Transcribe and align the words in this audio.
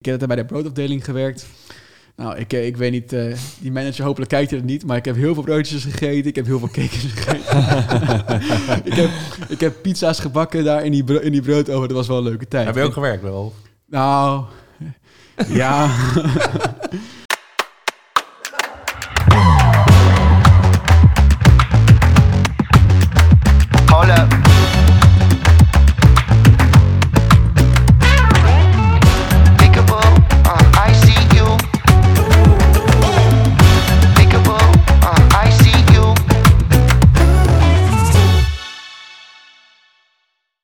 Ik 0.00 0.06
heb 0.06 0.26
bij 0.26 0.36
de 0.36 0.44
broodafdeling 0.44 1.04
gewerkt. 1.04 1.46
Nou, 2.16 2.36
ik, 2.36 2.52
eh, 2.52 2.66
ik 2.66 2.76
weet 2.76 2.92
niet, 2.92 3.12
uh, 3.12 3.34
die 3.58 3.72
manager 3.72 4.04
hopelijk 4.04 4.30
kijkt 4.30 4.50
het 4.50 4.64
niet, 4.64 4.86
maar 4.86 4.96
ik 4.96 5.04
heb 5.04 5.16
heel 5.16 5.34
veel 5.34 5.42
broodjes 5.42 5.84
gegeten. 5.84 6.26
Ik 6.26 6.36
heb 6.36 6.46
heel 6.46 6.58
veel 6.58 6.68
cakes 6.68 7.04
gegeten. 7.04 7.56
ik, 8.92 8.94
heb, 8.94 9.10
ik 9.48 9.60
heb 9.60 9.82
pizza's 9.82 10.20
gebakken 10.20 10.64
daar 10.64 10.84
in 10.84 10.92
die, 10.92 11.04
bro 11.04 11.18
in 11.18 11.32
die 11.32 11.42
broodoven. 11.42 11.88
Dat 11.88 11.96
was 11.96 12.06
wel 12.06 12.16
een 12.16 12.22
leuke 12.22 12.48
tijd. 12.48 12.66
Heb 12.66 12.74
je 12.74 12.82
ook 12.82 12.92
gewerkt 12.92 13.22
wel? 13.22 13.54
Nou, 13.86 14.44
ja. 15.48 15.90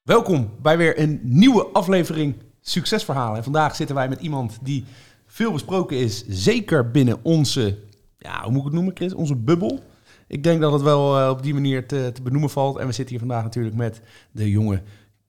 Welkom 0.06 0.50
bij 0.62 0.76
weer 0.76 1.00
een 1.00 1.20
nieuwe 1.22 1.66
aflevering 1.72 2.34
Succesverhalen. 2.60 3.36
En 3.36 3.42
vandaag 3.42 3.76
zitten 3.76 3.96
wij 3.96 4.08
met 4.08 4.20
iemand 4.20 4.58
die 4.62 4.84
veel 5.26 5.52
besproken 5.52 5.96
is, 5.96 6.24
zeker 6.28 6.90
binnen 6.90 7.18
onze, 7.22 7.78
ja, 8.18 8.42
hoe 8.42 8.50
moet 8.50 8.58
ik 8.58 8.64
het 8.64 8.74
noemen 8.74 8.96
Chris, 8.96 9.14
onze 9.14 9.36
bubbel. 9.36 9.80
Ik 10.26 10.42
denk 10.42 10.60
dat 10.60 10.72
het 10.72 10.82
wel 10.82 11.18
eh, 11.18 11.28
op 11.28 11.42
die 11.42 11.54
manier 11.54 11.86
te, 11.86 12.10
te 12.14 12.22
benoemen 12.22 12.50
valt. 12.50 12.78
En 12.78 12.86
we 12.86 12.92
zitten 12.92 13.16
hier 13.16 13.26
vandaag 13.26 13.42
natuurlijk 13.42 13.74
met 13.74 14.00
de 14.30 14.50
jonge 14.50 14.82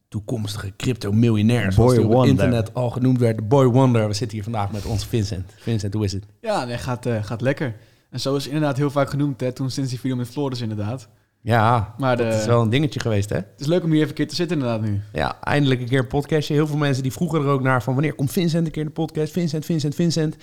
toekomstige 0.08 0.74
crypto-miljonair, 0.76 1.72
zoals 1.72 1.92
op 1.92 1.98
het 1.98 2.08
Wonder. 2.08 2.30
internet 2.30 2.74
al 2.74 2.90
genoemd 2.90 3.20
werd, 3.20 3.38
de 3.38 3.44
Boy 3.44 3.66
Wonder. 3.66 4.08
We 4.08 4.14
zitten 4.14 4.36
hier 4.36 4.44
vandaag 4.44 4.72
met 4.72 4.86
onze 4.86 5.08
Vincent. 5.08 5.54
Vincent, 5.56 5.94
hoe 5.94 6.04
is 6.04 6.14
het? 6.14 6.26
Ja, 6.42 6.66
nee, 6.66 6.78
gaat, 6.78 7.06
eh, 7.06 7.24
gaat 7.24 7.42
lekker. 7.42 7.76
En 8.10 8.20
zo 8.20 8.36
is 8.36 8.48
inderdaad 8.48 8.78
heel 8.78 8.92
vaak 8.92 9.10
genoemd, 9.10 9.40
hè, 9.40 9.52
toen 9.52 9.70
sinds 9.70 9.90
die 9.90 10.00
video 10.00 10.16
met 10.16 10.28
Floris 10.28 10.62
inderdaad. 10.62 11.10
Ja, 11.48 11.94
Maar 11.98 12.18
dat 12.18 12.32
de- 12.32 12.38
is 12.38 12.46
wel 12.46 12.62
een 12.62 12.70
dingetje 12.70 13.00
geweest, 13.00 13.30
hè? 13.30 13.36
Het 13.36 13.46
is 13.60 13.66
leuk 13.68 13.84
om 13.84 13.90
hier 13.90 13.98
even 13.98 14.10
een 14.10 14.16
keer 14.16 14.28
te 14.28 14.36
zitten 14.36 14.58
inderdaad 14.60 14.82
nu. 14.82 15.02
Ja, 15.14 15.38
eindelijk 15.42 15.82
een 15.82 15.88
keer 15.88 16.00
een 16.00 16.08
podcastje. 16.08 16.54
Heel 16.54 16.68
veel 16.68 16.78
mensen 16.78 17.04
die 17.04 17.12
vroegen 17.12 17.42
er 17.42 17.48
ook 17.48 17.62
naar 17.62 17.84
van 17.84 17.94
wanneer 17.94 18.14
komt 18.14 18.32
Vincent 18.32 18.66
een 18.66 18.72
keer 18.72 18.82
in 18.82 18.88
de 18.88 18.94
podcast? 18.94 19.32
Vincent, 19.32 19.66
Vincent, 19.66 19.96
Vincent. 19.96 20.36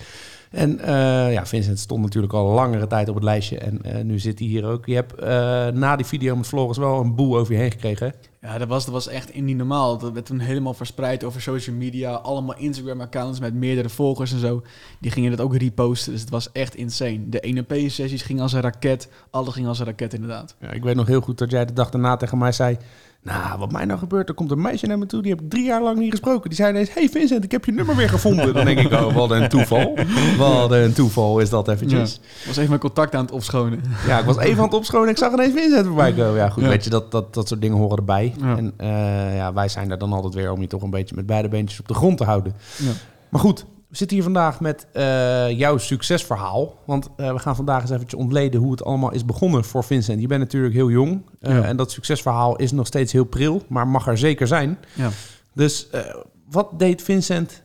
En 0.51 0.79
eh, 0.79 1.33
ja, 1.33 1.45
Vincent 1.45 1.79
stond 1.79 2.01
natuurlijk 2.03 2.33
al 2.33 2.45
langere 2.51 2.87
tijd 2.87 3.09
op 3.09 3.15
het 3.15 3.23
lijstje 3.23 3.57
en 3.57 3.81
eh, 3.83 4.03
nu 4.03 4.19
zit 4.19 4.39
hij 4.39 4.47
hier 4.47 4.65
ook. 4.65 4.85
Je 4.85 4.93
hebt 4.95 5.13
eh, 5.13 5.27
na 5.67 5.95
die 5.95 6.05
video 6.05 6.35
met 6.35 6.47
Floris 6.47 6.77
wel 6.77 6.99
een 7.01 7.15
boel 7.15 7.37
over 7.37 7.53
je 7.53 7.59
heen 7.59 7.71
gekregen. 7.71 8.13
Ja, 8.45 8.57
dat 8.57 8.67
was, 8.67 8.83
dat 8.85 8.93
was 8.93 9.07
echt 9.07 9.41
niet 9.41 9.57
normaal. 9.57 9.97
Dat 9.97 10.13
werd 10.13 10.25
toen 10.25 10.39
helemaal 10.39 10.73
verspreid 10.73 11.23
over 11.23 11.41
social 11.41 11.75
media. 11.75 12.13
Allemaal 12.13 12.57
Instagram-accounts 12.57 13.39
met 13.39 13.53
meerdere 13.53 13.89
volgers 13.89 14.31
en 14.31 14.39
zo. 14.39 14.61
Die 14.99 15.11
gingen 15.11 15.31
dat 15.31 15.41
ook 15.41 15.55
reposten. 15.55 16.11
Dus 16.11 16.21
het 16.21 16.29
was 16.29 16.51
echt 16.51 16.75
insane. 16.75 17.29
De 17.29 17.63
1P-sessies 17.63 18.21
gingen 18.21 18.41
als 18.41 18.53
een 18.53 18.61
raket. 18.61 19.09
Alles 19.29 19.53
ging 19.53 19.67
als 19.67 19.79
een 19.79 19.85
raket 19.85 20.13
inderdaad. 20.13 20.55
Ja, 20.59 20.71
ik 20.71 20.83
weet 20.83 20.95
nog 20.95 21.07
heel 21.07 21.21
goed 21.21 21.37
dat 21.37 21.51
jij 21.51 21.65
de 21.65 21.73
dag 21.73 21.89
daarna 21.89 22.17
tegen 22.17 22.37
mij 22.37 22.51
zei... 22.51 22.77
Nou, 23.25 23.59
wat 23.59 23.71
mij 23.71 23.85
nou 23.85 23.99
gebeurt, 23.99 24.29
er 24.29 24.35
komt 24.35 24.51
een 24.51 24.61
meisje 24.61 24.85
naar 24.87 24.97
me 24.97 25.05
toe, 25.05 25.21
die 25.21 25.31
heb 25.31 25.41
ik 25.41 25.49
drie 25.49 25.63
jaar 25.65 25.81
lang 25.81 25.97
niet 25.99 26.11
gesproken. 26.11 26.49
Die 26.49 26.57
zei 26.57 26.69
ineens, 26.69 26.93
hey 26.93 27.09
Vincent, 27.09 27.43
ik 27.43 27.51
heb 27.51 27.65
je 27.65 27.71
nummer 27.71 27.95
weer 27.95 28.09
gevonden. 28.09 28.53
Dan 28.53 28.65
denk 28.65 28.79
ik, 28.79 28.91
oh, 28.91 29.13
wat 29.15 29.31
een 29.31 29.49
toeval. 29.49 29.97
Wat 30.37 30.71
een 30.71 30.93
toeval 30.93 31.39
is 31.39 31.49
dat 31.49 31.67
eventjes. 31.67 32.13
Ik 32.15 32.45
was 32.45 32.55
even 32.57 32.69
mijn 32.69 32.79
contact 32.81 33.15
aan 33.15 33.21
het 33.25 33.31
opschonen. 33.33 33.81
Ja, 34.07 34.19
ik 34.19 34.25
was 34.25 34.37
even 34.37 34.57
aan 34.57 34.63
het 34.65 34.73
opschonen. 34.73 35.09
Ik 35.09 35.17
zag 35.17 35.33
ineens 35.33 35.53
Vincent 35.53 35.85
voorbij 35.85 36.13
komen. 36.13 36.35
Ja, 36.35 36.49
goed, 36.49 36.63
Ja. 36.63 36.69
weet 36.69 36.83
je, 36.83 36.89
dat, 36.89 37.11
dat, 37.11 37.33
dat 37.33 37.47
soort 37.47 37.61
dingen 37.61 37.77
horen 37.77 37.97
erbij. 37.97 38.33
Ja. 38.41 38.57
En 38.57 38.73
eh, 38.77 39.35
ja, 39.35 39.53
wij 39.53 39.67
zijn 39.67 39.91
er 39.91 39.97
dan 39.97 40.13
altijd 40.13 40.33
weer 40.33 40.51
om 40.51 40.61
je 40.61 40.67
toch 40.67 40.81
een 40.81 40.89
beetje 40.89 41.15
met 41.15 41.25
beide 41.25 41.47
beentjes 41.47 41.79
op 41.79 41.87
de 41.87 41.93
grond 41.93 42.17
te 42.17 42.23
houden. 42.23 42.53
Ja. 42.77 42.91
Maar 43.29 43.41
goed, 43.41 43.65
we 43.95 44.01
zitten 44.01 44.17
hier 44.17 44.25
vandaag 44.33 44.59
met 44.59 44.87
eh, 44.93 45.49
jouw 45.49 45.77
succesverhaal. 45.77 46.79
Want 46.85 47.09
eh, 47.17 47.33
we 47.33 47.39
gaan 47.39 47.55
vandaag 47.55 47.81
eens 47.81 47.89
eventjes 47.89 48.19
ontleden 48.19 48.61
hoe 48.61 48.71
het 48.71 48.83
allemaal 48.83 49.11
is 49.11 49.25
begonnen 49.25 49.63
voor 49.63 49.83
Vincent. 49.83 50.21
Je 50.21 50.27
bent 50.27 50.41
natuurlijk 50.41 50.73
heel 50.73 50.89
jong. 50.89 51.21
eh, 51.39 51.53
Ja. 51.53 51.63
En 51.63 51.77
dat 51.77 51.91
succesverhaal 51.91 52.55
is 52.55 52.71
nog 52.71 52.87
steeds 52.87 53.11
heel 53.11 53.23
pril, 53.23 53.61
maar 53.67 53.87
mag 53.87 54.07
er 54.07 54.17
zeker 54.17 54.47
zijn. 54.47 54.77
Ja. 54.93 55.09
Dus 55.53 55.87
wat 56.49 56.79
deed 56.79 57.01
Vincent 57.01 57.63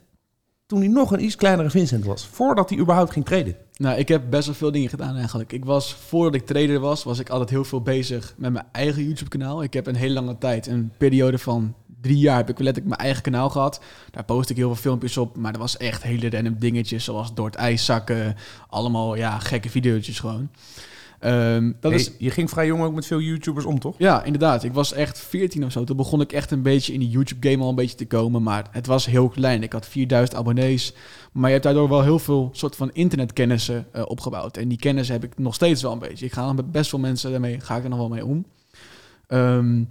toen 0.66 0.78
hij 0.78 0.88
nog 0.88 1.12
een 1.12 1.24
iets 1.24 1.36
kleinere 1.36 1.70
Vincent 1.70 2.04
was? 2.04 2.26
Voordat 2.26 2.70
hij 2.70 2.78
überhaupt 2.78 3.12
ging 3.12 3.24
treden? 3.24 3.56
Nou, 3.76 3.98
ik 3.98 4.08
heb 4.08 4.22
best 4.30 4.46
wel 4.46 4.54
veel 4.54 4.72
dingen 4.72 4.88
gedaan 4.88 5.16
eigenlijk. 5.16 5.52
Ik 5.52 5.64
was, 5.64 5.94
voordat 5.94 6.34
ik 6.34 6.46
trader 6.46 6.80
was, 6.80 7.02
was 7.04 7.18
ik 7.18 7.28
altijd 7.28 7.50
heel 7.50 7.64
veel 7.64 7.80
bezig 7.82 8.34
met 8.36 8.52
mijn 8.52 8.66
eigen 8.72 9.04
YouTube-kanaal. 9.04 9.62
Ik 9.62 9.72
heb 9.72 9.86
een 9.86 9.94
hele 9.94 10.14
lange 10.14 10.38
tijd, 10.38 10.66
een 10.66 10.92
periode 10.98 11.38
van 11.38 11.74
drie 12.00 12.18
jaar, 12.18 12.36
heb 12.36 12.48
ik 12.48 12.58
letterlijk 12.58 12.86
mijn 12.86 13.00
eigen 13.00 13.22
kanaal 13.22 13.50
gehad. 13.50 13.80
Daar 14.10 14.24
post 14.24 14.50
ik 14.50 14.56
heel 14.56 14.66
veel 14.66 14.82
filmpjes 14.82 15.16
op, 15.16 15.36
maar 15.36 15.52
dat 15.52 15.60
was 15.60 15.76
echt 15.76 16.02
hele 16.02 16.30
random 16.30 16.56
dingetjes, 16.58 17.04
zoals 17.04 17.34
door 17.34 17.46
het 17.46 17.54
ijs 17.54 17.84
zakken. 17.84 18.36
Allemaal, 18.68 19.14
ja, 19.14 19.38
gekke 19.38 19.70
video's 19.70 20.18
gewoon. 20.18 20.48
Ehm, 21.20 21.72
dat 21.80 21.90
Hey, 21.90 22.00
is... 22.00 22.10
Je 22.18 22.30
ging 22.30 22.50
vrij 22.50 22.66
jong 22.66 22.82
ook 22.82 22.94
met 22.94 23.06
veel 23.06 23.20
YouTubers 23.20 23.64
om, 23.64 23.78
toch? 23.78 23.94
Ja, 23.98 24.22
inderdaad. 24.24 24.64
Ik 24.64 24.72
was 24.72 24.92
echt 24.92 25.18
14 25.18 25.64
of 25.64 25.72
zo. 25.72 25.84
Toen 25.84 25.96
begon 25.96 26.20
ik 26.20 26.32
echt 26.32 26.50
een 26.50 26.62
beetje 26.62 26.92
in 26.92 27.00
die 27.00 27.08
YouTube-game 27.08 27.62
al 27.62 27.68
een 27.68 27.74
beetje 27.74 27.96
te 27.96 28.06
komen. 28.06 28.42
Maar 28.42 28.68
het 28.70 28.86
was 28.86 29.06
heel 29.06 29.28
klein. 29.28 29.62
Ik 29.62 29.72
had 29.72 29.86
4000 29.86 30.38
abonnees. 30.38 30.94
Maar 31.32 31.46
je 31.46 31.52
hebt 31.52 31.64
daardoor 31.64 31.88
wel 31.88 32.02
heel 32.02 32.18
veel 32.18 32.50
soort 32.52 32.76
van 32.76 32.90
internetkennissen 32.92 33.86
eh, 33.92 34.02
opgebouwd. 34.06 34.56
En 34.56 34.68
die 34.68 34.78
kennis 34.78 35.08
heb 35.08 35.24
ik 35.24 35.38
nog 35.38 35.54
steeds 35.54 35.82
wel 35.82 35.92
een 35.92 35.98
beetje. 35.98 36.26
Ik 36.26 36.32
ga 36.32 36.52
met 36.52 36.72
best 36.72 36.90
veel 36.90 36.98
mensen 36.98 37.30
daarmee, 37.30 37.60
ga 37.60 37.76
ik 37.76 37.82
er 37.82 37.88
nog 37.88 37.98
wel 37.98 38.08
mee 38.08 38.24
om. 38.24 38.44
Ehm, 39.26 39.82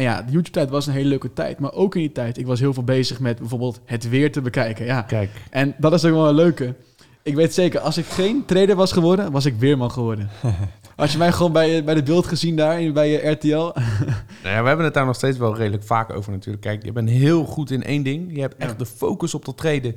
en 0.00 0.06
ja, 0.06 0.22
de 0.22 0.32
YouTube-tijd 0.32 0.70
was 0.70 0.86
een 0.86 0.92
hele 0.92 1.08
leuke 1.08 1.32
tijd. 1.32 1.58
Maar 1.58 1.72
ook 1.72 1.94
in 1.94 2.00
die 2.00 2.12
tijd, 2.12 2.38
ik 2.38 2.46
was 2.46 2.60
heel 2.60 2.74
veel 2.74 2.84
bezig 2.84 3.20
met 3.20 3.38
bijvoorbeeld 3.38 3.80
het 3.84 4.08
weer 4.08 4.32
te 4.32 4.40
bekijken. 4.40 4.84
Ja. 4.84 5.02
Kijk. 5.02 5.30
En 5.50 5.74
dat 5.78 5.92
is 5.92 6.04
ook 6.04 6.12
wel 6.12 6.28
een 6.28 6.34
leuke. 6.34 6.74
Ik 7.22 7.34
weet 7.34 7.54
zeker, 7.54 7.80
als 7.80 7.96
ik 7.98 8.04
geen 8.04 8.44
trader 8.44 8.76
was 8.76 8.92
geworden, 8.92 9.32
was 9.32 9.44
ik 9.44 9.54
weerman 9.58 9.90
geworden. 9.90 10.28
Als 10.96 11.12
je 11.12 11.18
mij 11.18 11.32
gewoon 11.32 11.52
bij, 11.52 11.84
bij 11.84 11.94
de 11.94 12.02
beeld 12.02 12.26
gezien 12.26 12.56
daar, 12.56 12.80
in- 12.80 12.92
bij 12.92 13.10
je 13.10 13.30
RTL. 13.30 13.48
Nou 14.42 14.54
ja, 14.54 14.60
we 14.62 14.68
hebben 14.68 14.84
het 14.84 14.94
daar 14.94 15.06
nog 15.06 15.14
steeds 15.14 15.38
wel 15.38 15.56
redelijk 15.56 15.84
vaak 15.84 16.12
over 16.12 16.32
natuurlijk. 16.32 16.62
Kijk, 16.62 16.84
je 16.84 16.92
bent 16.92 17.08
heel 17.10 17.44
goed 17.44 17.70
in 17.70 17.82
één 17.82 18.02
ding. 18.02 18.34
Je 18.34 18.40
hebt 18.40 18.56
echt 18.56 18.70
Ja. 18.70 18.76
de 18.76 18.86
focus 18.86 19.34
op 19.34 19.44
dat 19.44 19.56
treden. 19.56 19.94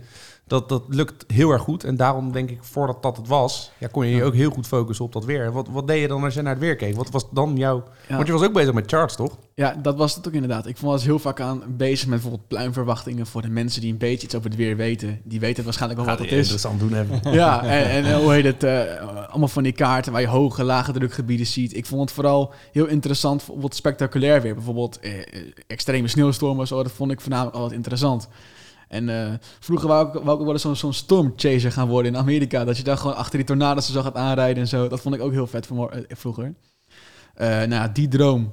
Dat, 0.47 0.69
dat 0.69 0.83
lukt 0.87 1.25
heel 1.27 1.51
erg 1.51 1.61
goed. 1.61 1.83
En 1.83 1.95
daarom 1.97 2.31
denk 2.31 2.49
ik, 2.49 2.57
voordat 2.61 3.03
dat 3.03 3.17
het 3.17 3.27
was, 3.27 3.71
ja, 3.77 3.87
kon 3.91 4.05
je 4.07 4.15
je 4.15 4.23
ook 4.23 4.33
heel 4.33 4.49
goed 4.51 4.67
focussen 4.67 5.05
op 5.05 5.13
dat 5.13 5.25
weer. 5.25 5.51
Wat, 5.51 5.67
wat 5.71 5.87
deed 5.87 6.01
je 6.01 6.07
dan 6.07 6.23
als 6.23 6.33
je 6.33 6.41
naar 6.41 6.53
het 6.53 6.61
weer 6.61 6.75
keek? 6.75 6.95
Wat 6.95 7.09
was 7.09 7.25
dan 7.31 7.55
jouw... 7.55 7.83
Ja. 8.07 8.15
Want 8.15 8.27
je 8.27 8.33
was 8.33 8.43
ook 8.43 8.53
bezig 8.53 8.73
met 8.73 8.89
charts, 8.91 9.15
toch? 9.15 9.37
Ja, 9.55 9.75
dat 9.81 9.95
was 9.97 10.15
het 10.15 10.27
ook 10.27 10.33
inderdaad. 10.33 10.65
Ik 10.67 10.77
was 10.77 11.03
heel 11.03 11.19
vaak 11.19 11.39
aan 11.39 11.63
bezig 11.67 12.07
met 12.07 12.21
bijvoorbeeld 12.21 12.47
pluimverwachtingen 12.47 13.27
voor 13.27 13.41
de 13.41 13.49
mensen 13.49 13.81
die 13.81 13.91
een 13.91 13.97
beetje 13.97 14.25
iets 14.25 14.35
over 14.35 14.49
het 14.49 14.57
weer 14.57 14.75
weten. 14.75 15.21
Die 15.23 15.39
weten 15.39 15.63
waarschijnlijk 15.63 16.01
wel 16.01 16.09
wat 16.09 16.19
het 16.19 16.31
is. 16.31 16.37
interessant 16.37 16.79
doen 16.79 16.93
hebben. 16.93 17.19
Ja, 17.33 17.63
en, 17.63 17.89
en 17.89 18.05
eh, 18.05 18.17
hoe 18.17 18.31
heet 18.33 18.43
het? 18.43 18.63
eh, 18.63 19.29
allemaal 19.29 19.47
van 19.47 19.63
die 19.63 19.71
kaarten 19.71 20.11
waar 20.11 20.21
je 20.21 20.27
hoge, 20.27 20.63
lage 20.63 20.91
drukgebieden 20.91 21.45
ziet. 21.45 21.75
Ik 21.75 21.85
vond 21.85 22.01
het 22.01 22.11
vooral 22.11 22.53
heel 22.71 22.85
interessant, 22.85 23.37
bijvoorbeeld 23.37 23.75
spectaculair 23.75 24.41
weer. 24.41 24.53
Bijvoorbeeld 24.53 24.99
eh, 24.99 25.11
extreme 25.67 26.07
sneeuwstormen, 26.07 26.67
zo, 26.67 26.83
dat 26.83 26.91
vond 26.91 27.11
ik 27.11 27.21
voornamelijk 27.21 27.55
altijd 27.55 27.73
interessant. 27.75 28.27
En 28.93 29.09
eh, 29.09 29.33
vroeger 29.59 29.87
wou 29.87 30.07
ik, 30.07 30.13
wou 30.13 30.25
ik 30.25 30.31
ook 30.39 30.43
wel 30.43 30.51
eens 30.51 30.61
zo'n 30.61 30.75
zo'n 30.75 30.93
stormchaser 30.93 31.71
gaan 31.71 31.87
worden 31.87 32.11
in 32.13 32.17
Amerika. 32.19 32.65
Dat 32.65 32.77
je 32.77 32.83
daar 32.83 32.97
gewoon 32.97 33.15
achter 33.15 33.37
die 33.37 33.47
tornado's 33.47 33.91
zo 33.91 34.01
gaat 34.01 34.15
aanrijden 34.15 34.61
en 34.63 34.67
zo. 34.67 34.87
Dat 34.87 35.01
vond 35.01 35.15
ik 35.15 35.21
ook 35.21 35.31
heel 35.31 35.47
vet 35.47 35.67
eh, 35.69 35.99
vroeger. 36.09 36.53
Eh, 37.33 37.47
nou, 37.47 37.69
ja, 37.69 37.87
die 37.87 38.07
droom 38.07 38.51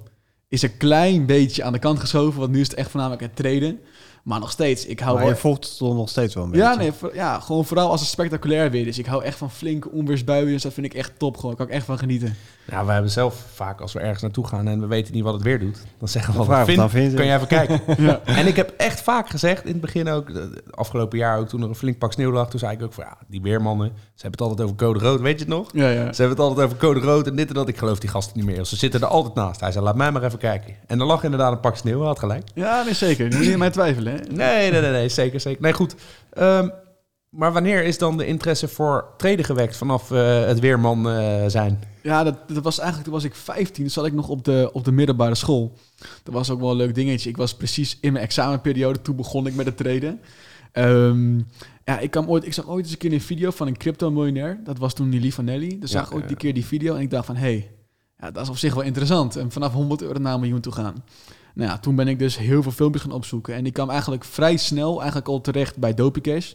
is 0.49 0.63
een 0.63 0.77
klein 0.77 1.27
beetje 1.27 1.63
aan 1.63 1.73
de 1.73 1.79
kant 1.79 1.99
geschoven. 2.01 2.41
Want 2.41 2.53
nu 2.53 2.61
is 2.61 2.69
het 2.69 2.77
echt 2.77 2.91
voornamelijk 2.91 3.23
het 3.23 3.37
treden. 3.37 3.81
Maar 4.25 4.41
nog 4.41 4.51
steeds, 4.51 4.87
ik 4.87 5.01
hou 5.01 5.15
Maar 5.15 5.23
wel... 5.25 5.33
je 5.33 5.39
volgt 5.41 5.65
het 5.65 5.77
toch 5.77 5.95
nog 5.95 6.09
steeds 6.09 6.35
wel 6.35 6.45
een 6.45 6.51
beetje. 6.51 6.65
Ja, 6.65 6.75
nee, 6.75 6.93
voor- 6.93 7.15
ja, 7.15 7.41
gewoon 7.41 7.65
vooral 7.65 7.91
als 7.91 8.01
het 8.01 8.09
spectaculair 8.11 8.71
weer 8.71 8.87
is. 8.87 8.99
Ik 8.99 9.07
hou 9.07 9.25
echt 9.25 9.39
van 9.39 9.51
flinke 9.51 9.91
onweersbuien, 9.91 10.47
dus 10.53 10.63
dat 10.63 10.73
vind 10.73 10.87
ik 10.87 10.95
echt 10.95 11.19
top. 11.19 11.37
Gewoon, 11.37 11.57
kan 11.57 11.67
ik 11.67 11.73
echt 11.73 11.85
van 11.85 11.99
genieten. 11.99 12.37
Nou, 12.71 12.87
we 12.87 12.93
hebben 12.93 13.11
zelf 13.11 13.45
vaak, 13.55 13.81
als 13.81 13.93
we 13.93 14.01
ergens 14.01 14.23
naartoe 14.23 14.47
gaan 14.47 14.69
en 14.69 14.81
we 14.81 14.87
weten 14.87 15.15
niet 15.15 15.23
wat 15.23 15.33
het 15.35 15.43
weer 15.43 15.59
doet, 15.59 15.79
dan 15.99 16.09
zeggen 16.09 16.33
we 16.33 16.39
Dan 16.39 16.47
wel, 16.49 16.57
vragen 16.57 16.67
we 16.67 16.73
Vin, 16.73 16.83
het 16.83 16.91
aan 16.95 17.01
Vincent. 17.01 17.17
kan 17.17 17.27
jij 17.27 17.37
even 17.37 17.49
kijken? 17.49 17.81
Ja. 18.07 18.21
En 18.25 18.47
ik 18.47 18.57
heb 18.57 18.75
echt 18.77 19.01
vaak 19.01 19.29
gezegd, 19.29 19.65
in 19.65 19.73
het 19.73 19.81
begin 19.81 20.09
ook, 20.09 20.31
eh, 20.31 20.43
afgelopen 20.71 21.19
jaar 21.19 21.39
ook, 21.39 21.49
toen 21.49 21.63
er 21.63 21.69
een 21.69 21.75
flink 21.75 21.99
pak 21.99 22.13
sneeuw 22.13 22.33
lag, 22.33 22.51
toen 22.51 22.59
zei 22.59 22.73
ik 22.73 22.83
ook 22.83 22.93
van, 22.93 23.05
ja, 23.05 23.17
die 23.29 23.43
weermannen, 23.43 23.87
ze 24.15 24.23
hebben 24.27 24.31
het 24.31 24.41
altijd 24.41 24.61
over 24.61 24.77
code 24.77 24.99
rood, 24.99 25.21
weet 25.21 25.33
je 25.39 25.45
het 25.45 25.55
nog? 25.55 25.69
Ja, 25.73 25.89
ja. 25.89 26.13
Ze 26.13 26.23
hebben 26.23 26.29
het 26.39 26.47
altijd 26.47 26.67
over 26.67 26.79
code 26.79 27.01
rood 27.01 27.27
en 27.27 27.37
dit 27.37 27.49
en 27.49 27.55
dat. 27.55 27.69
Ik 27.69 27.77
geloof 27.79 27.99
die 27.99 28.11
gasten 28.11 28.37
niet 28.39 28.47
meer. 28.47 28.65
Ze 28.65 28.77
zitten 28.77 29.01
er 29.01 29.07
altijd 29.07 29.35
naast. 29.35 29.61
Hij 29.61 29.73
zei, 29.73 29.85
laat 29.85 29.97
mij 29.97 30.11
maar 30.13 30.23
even 30.23 30.39
kijken. 30.39 30.75
En 30.87 31.01
er 31.01 31.07
lag 31.07 31.23
inderdaad 31.25 31.53
een 31.53 31.61
pak 31.61 31.77
sneeuw. 31.77 31.99
Hij 31.99 32.07
had 32.07 32.19
gelijk. 32.19 32.49
Ja, 32.55 32.83
nee, 32.83 32.95
zeker. 32.95 33.29
Nu 33.29 33.37
moet 33.37 33.45
je 33.47 33.57
mij 33.59 33.71
twijfelen, 33.71 34.13
hè? 34.13 34.19
Nee, 34.31 34.71
nee, 34.71 34.81
nee, 34.81 34.91
nee. 34.91 35.09
Zeker, 35.09 35.41
zeker. 35.41 35.63
Nee, 35.63 35.73
goed. 35.73 35.95
Ehm, 36.33 36.69
maar 37.31 37.53
wanneer 37.53 37.85
is 37.85 37.99
dan 37.99 38.17
de 38.17 38.27
interesse 38.27 38.69
voor 38.69 39.05
treden 39.17 39.45
gewekt 39.45 39.77
vanaf 39.77 40.11
eh, 40.11 40.45
het 40.45 40.61
weerman 40.61 41.09
eh, 41.09 41.45
zijn? 41.47 41.83
Ja, 42.03 42.25
dat, 42.25 42.49
dat 42.49 42.65
was 42.65 42.79
eigenlijk, 42.79 43.09
toen 43.09 43.19
was 43.19 43.25
ik 43.25 43.35
15, 43.35 43.75
toen 43.75 43.91
zat 43.91 44.07
ik 44.07 44.13
nog 44.13 44.29
op 44.29 44.45
de, 44.45 44.71
op 44.73 44.85
de 44.85 44.93
middelbare 44.93 45.35
school. 45.35 45.73
Dat 46.23 46.35
was 46.35 46.51
ook 46.51 46.61
wel 46.61 46.71
een 46.71 46.77
leuk 46.77 46.95
dingetje. 46.95 47.29
Ik 47.29 47.37
was 47.37 47.55
precies 47.55 47.99
in 48.01 48.13
mijn 48.13 48.25
examenperiode, 48.25 49.03
toen 49.03 49.17
begon 49.17 49.47
ik 49.47 49.55
met 49.55 49.67
het 49.67 49.77
treden. 49.77 50.21
Ehm, 50.73 51.39
ja, 51.85 51.99
ik, 51.99 52.11
kwam 52.11 52.29
ooit, 52.29 52.47
ik 52.47 52.53
zag 52.53 52.69
ooit 52.69 52.85
eens 52.85 52.93
een 52.93 52.99
keer 52.99 53.13
een 53.13 53.21
video 53.21 53.51
van 53.51 53.67
een 53.67 53.77
crypto-miljonair. 53.77 54.61
Dat 54.65 54.79
was 54.79 54.95
toen 54.95 55.11
die 55.11 55.35
Nelly. 55.43 55.77
Dus 55.81 55.91
Ja, 55.91 55.99
zag 55.99 56.07
ik 56.07 56.15
ooit 56.15 56.23
ja, 56.23 56.29
die 56.29 56.37
keer 56.37 56.55
die 56.55 56.67
video 56.67 56.95
en 56.95 57.01
ik 57.01 57.11
dacht 57.11 57.27
van... 57.27 57.37
hé, 57.37 57.41
hey, 57.41 57.71
ja, 58.19 58.31
dat 58.31 58.43
is 58.43 58.49
op 58.49 58.57
zich 58.57 58.75
wel 58.75 58.85
interessant. 58.85 59.37
En 59.37 59.51
vanaf 59.51 59.73
100 59.73 60.03
euro 60.03 60.19
naar 60.19 60.35
een 60.35 60.41
miljoen 60.41 60.61
toe 60.61 60.73
gaan. 60.73 61.05
Nou 61.55 61.71
ja, 61.71 61.79
toen 61.79 61.95
ben 61.95 62.09
ik 62.09 62.19
dus 62.19 62.39
heel 62.39 62.63
veel 62.63 62.73
filmpjes 62.73 63.03
gaan 63.03 63.13
opzoeken. 63.13 63.55
En 63.55 63.67
ik 63.67 63.73
kwam 63.73 63.91
eigenlijk 63.91 64.25
vrij 64.25 64.57
snel 64.57 64.97
eigenlijk 64.97 65.29
al 65.29 65.41
terecht 65.41 65.77
bij 65.77 65.95
Dopeycash. 65.95 66.53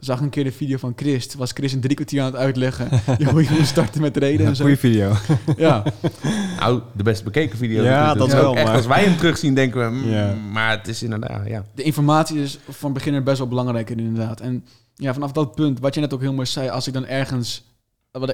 Zag 0.00 0.16
ik 0.18 0.22
een 0.24 0.30
keer 0.30 0.44
de 0.44 0.52
video 0.52 0.76
van 0.76 0.92
Chris. 0.96 1.26
Toen 1.26 1.38
was 1.40 1.50
Chris 1.52 1.72
een 1.72 1.80
drie 1.80 1.94
kwartier 1.94 2.20
aan 2.20 2.26
het 2.26 2.36
uitleggen. 2.36 2.88
hoe 3.30 3.42
je 3.42 3.50
moet 3.50 3.66
starten 3.66 4.00
met 4.00 4.14
treden 4.14 4.46
en 4.46 4.56
zo. 4.56 4.62
Goeie 4.62 4.78
video. 4.78 5.12
Ja, 5.56 5.82
Nou, 6.58 6.80
de 6.92 7.02
best 7.02 7.24
bekeken 7.24 7.58
video. 7.58 7.82
Ja, 7.82 8.14
dat 8.14 8.26
is 8.28 8.32
wel, 8.34 8.48
ook 8.50 8.54
echt, 8.56 8.64
maar- 8.66 8.74
Als 8.76 8.86
wij 8.86 9.04
hem 9.04 9.16
terugzien, 9.16 9.54
denken 9.54 9.80
we... 9.80 9.90
mm, 9.96 10.10
Ja. 10.12 10.34
Maar 10.52 10.70
het 10.78 10.88
is 10.88 11.02
inderdaad, 11.02 11.46
ja. 11.46 11.64
de 11.74 11.82
informatie 11.82 12.42
is 12.42 12.58
van 12.68 12.92
beginner 12.92 13.22
best 13.22 13.38
wel 13.38 13.48
belangrijk 13.48 13.90
inderdaad. 13.90 14.40
En 14.40 14.64
ja, 14.94 15.12
vanaf 15.12 15.32
dat 15.32 15.54
punt, 15.54 15.80
wat 15.80 15.94
je 15.94 16.00
net 16.00 16.14
ook 16.14 16.20
heel 16.20 16.32
mooi 16.32 16.46
zei, 16.46 16.68
als 16.68 16.86
ik 16.86 16.92
dan 16.92 17.06
ergens, 17.06 17.64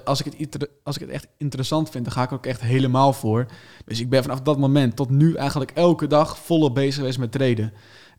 als 0.05 0.23
ik, 0.25 0.33
het, 0.39 0.69
als 0.85 0.95
ik 0.97 1.01
het 1.01 1.11
echt 1.11 1.27
interessant 1.39 1.91
vind, 1.91 2.05
dan 2.05 2.13
ga 2.13 2.23
ik 2.23 2.31
er 2.31 2.37
ook 2.37 2.47
echt 2.47 2.61
helemaal 2.61 3.13
voor. 3.13 3.47
Dus 3.85 4.01
ik 4.01 4.09
ben 4.09 4.23
vanaf 4.23 4.41
dat 4.41 4.59
moment 4.59 4.97
tot 4.97 5.11
nu 5.11 5.35
eigenlijk 5.35 5.71
elke 5.75 6.07
dag 6.07 6.39
volop 6.39 6.75
bezig 6.75 6.95
geweest 6.95 7.19
met 7.19 7.33
traden. 7.33 7.73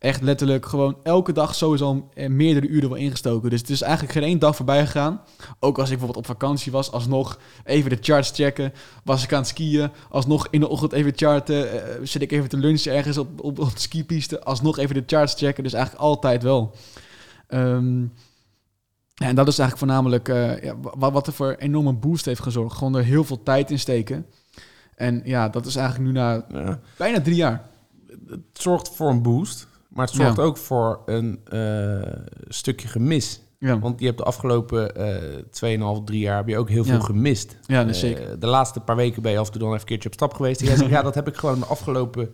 Echt 0.04 0.22
letterlijk 0.22 0.66
gewoon 0.66 0.98
elke 1.04 1.32
dag 1.32 1.56
sowieso 1.56 2.10
eh, 2.14 2.30
meerdere 2.30 2.68
uren 2.68 2.90
wel 2.90 2.98
ingestoken. 2.98 3.50
Dus 3.50 3.60
het 3.60 3.70
is 3.70 3.82
eigenlijk 3.82 4.14
geen 4.14 4.24
één 4.24 4.40
dag 4.40 4.56
voorbij 4.56 4.86
gegaan. 4.86 5.22
Ook 5.60 5.78
als 5.78 5.90
ik 5.90 5.98
bijvoorbeeld 5.98 6.26
op 6.30 6.38
vakantie 6.38 6.72
was, 6.72 6.92
alsnog 6.92 7.40
even 7.64 7.90
de 7.90 7.98
charts 8.02 8.32
checken. 8.32 8.74
Was 9.04 9.24
ik 9.24 9.34
aan 9.34 9.40
het 9.40 9.48
skiën, 9.48 9.90
alsnog 10.10 10.48
in 10.50 10.60
de 10.60 10.68
ochtend 10.68 10.92
even 10.94 11.12
charten. 11.16 11.72
eh, 11.72 12.00
zit 12.04 12.22
ik 12.22 12.32
even 12.32 12.50
te 12.50 12.58
lunchen 12.58 12.94
ergens 12.94 13.18
op, 13.18 13.42
op, 13.42 13.60
op 13.60 13.74
de 13.74 13.80
skipiste, 13.80 14.44
alsnog 14.44 14.78
even 14.78 14.96
de 14.96 15.04
charts 15.06 15.34
checken. 15.34 15.64
Dus 15.64 15.74
eigenlijk 15.74 16.04
altijd 16.04 16.44
wel. 16.44 16.76
Ehm, 17.48 18.06
en 19.16 19.36
dat 19.36 19.48
is 19.48 19.60
eigenlijk 19.60 19.78
voornamelijk 19.78 20.30
eh, 20.30 20.64
ja, 20.64 20.76
wa- 20.80 21.12
wat 21.12 21.28
er 21.28 21.34
voor 21.34 21.56
enorme 21.60 21.94
boost 21.94 22.26
heeft 22.26 22.42
gezorgd. 22.42 22.78
Gewoon 22.78 22.96
er 22.96 23.04
heel 23.04 23.24
veel 23.24 23.44
tijd 23.44 23.72
in 23.72 23.80
steken. 23.80 24.26
En 24.96 25.22
ja, 25.26 25.50
dat 25.50 25.66
is 25.66 25.76
eigenlijk 25.76 26.08
nu 26.12 26.14
na 26.20 26.46
ja. 26.52 26.80
bijna 26.98 27.22
drie 27.22 27.36
jaar. 27.36 27.70
Het 28.28 28.40
zorgt 28.54 28.90
voor 28.96 29.10
een 29.10 29.22
boost. 29.22 29.72
Maar 29.94 30.06
het 30.06 30.16
zorgt 30.16 30.36
Ja. 30.38 30.44
ook 30.44 30.58
voor 30.58 31.02
een 31.06 31.40
eh, 31.46 32.12
stukje 32.48 32.88
gemis. 32.88 33.42
Ja, 33.60 33.80
Want 33.80 34.00
je 34.00 34.06
hebt 34.06 34.18
de 34.18 34.24
afgelopen 34.24 34.96
eh 34.96 35.98
2,5, 35.98 36.04
3 36.06 36.20
jaar 36.20 36.38
heb 36.38 36.48
je 36.48 36.58
ook 36.58 36.70
heel 36.70 36.84
veel 36.84 37.00
gemist. 37.00 37.58
ja 37.68 37.84
dat 37.84 37.94
Eh, 37.94 38.00
zeker. 38.00 38.40
de 38.40 38.48
laatste 38.48 38.80
paar 38.80 38.96
weken 38.96 39.22
ben 39.22 39.32
je 39.32 39.38
af 39.38 39.46
en 39.46 39.52
toe 39.52 39.62
dan 39.62 39.70
even 39.70 39.82
een 39.82 39.88
keertje 39.88 40.10
op 40.10 40.14
stap 40.16 40.34
geweest. 40.34 40.62
En 40.62 40.68
jij 40.68 40.76
zegt, 40.76 40.90
ja, 40.90 41.02
dat 41.12 41.16
heb 41.16 41.28
ik 41.28 41.36
gewoon 41.36 41.60
de 41.60 41.66
afgelopen 41.66 42.30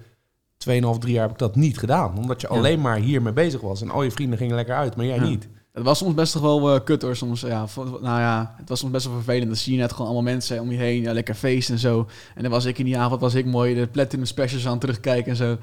2,5, 0.58 1.00
3 1.00 1.14
jaar 1.14 1.22
heb 1.22 1.32
ik 1.32 1.38
dat 1.38 1.56
niet 1.56 1.78
gedaan. 1.78 2.18
Omdat 2.18 2.42
je 2.42 2.48
alleen 2.48 2.82
maar 2.82 2.98
hiermee 2.98 3.34
bezig 3.34 3.62
was. 3.62 3.82
En 3.82 3.90
al 3.90 4.04
je 4.04 4.12
vrienden 4.12 4.38
gingen 4.38 4.56
lekker 4.56 4.76
uit, 4.76 4.96
maar 4.96 5.06
jij 5.06 5.20
niet. 5.20 5.48
Het 5.74 5.84
was 5.84 5.98
soms 5.98 6.14
best 6.14 6.34
toch 6.34 6.42
wel 6.42 6.74
eh, 6.76 6.84
kut 6.84 7.02
hoor. 7.02 7.16
Soms, 7.16 7.42
ja, 7.42 7.66
nou 7.76 8.02
ja, 8.20 8.54
het 8.58 8.70
was 8.70 8.80
soms 8.80 8.92
best 8.92 9.06
wel 9.06 9.16
vervelend. 9.16 9.48
Dan 9.48 9.56
zie 9.56 9.74
je 9.74 9.80
net 9.80 9.92
gewoon 9.92 10.06
allemaal 10.08 10.32
mensen 10.34 10.60
om 10.62 10.72
je 10.72 10.78
heen, 10.78 11.02
ja, 11.02 11.14
lekker 11.14 11.36
feest 11.36 11.70
en 11.70 11.80
zo. 11.80 12.08
En 12.36 12.42
dan 12.42 12.52
was 12.52 12.66
ik 12.66 12.78
in 12.78 12.86
die 12.86 12.98
avond, 12.98 13.22
was 13.22 13.34
ik 13.34 13.46
mooi 13.46 13.76
de 13.76 13.88
Platinum 13.88 14.26
Specials 14.26 14.68
aan 14.68 14.80
terugkijken 14.80 15.32
en 15.32 15.36
zo. 15.38 15.58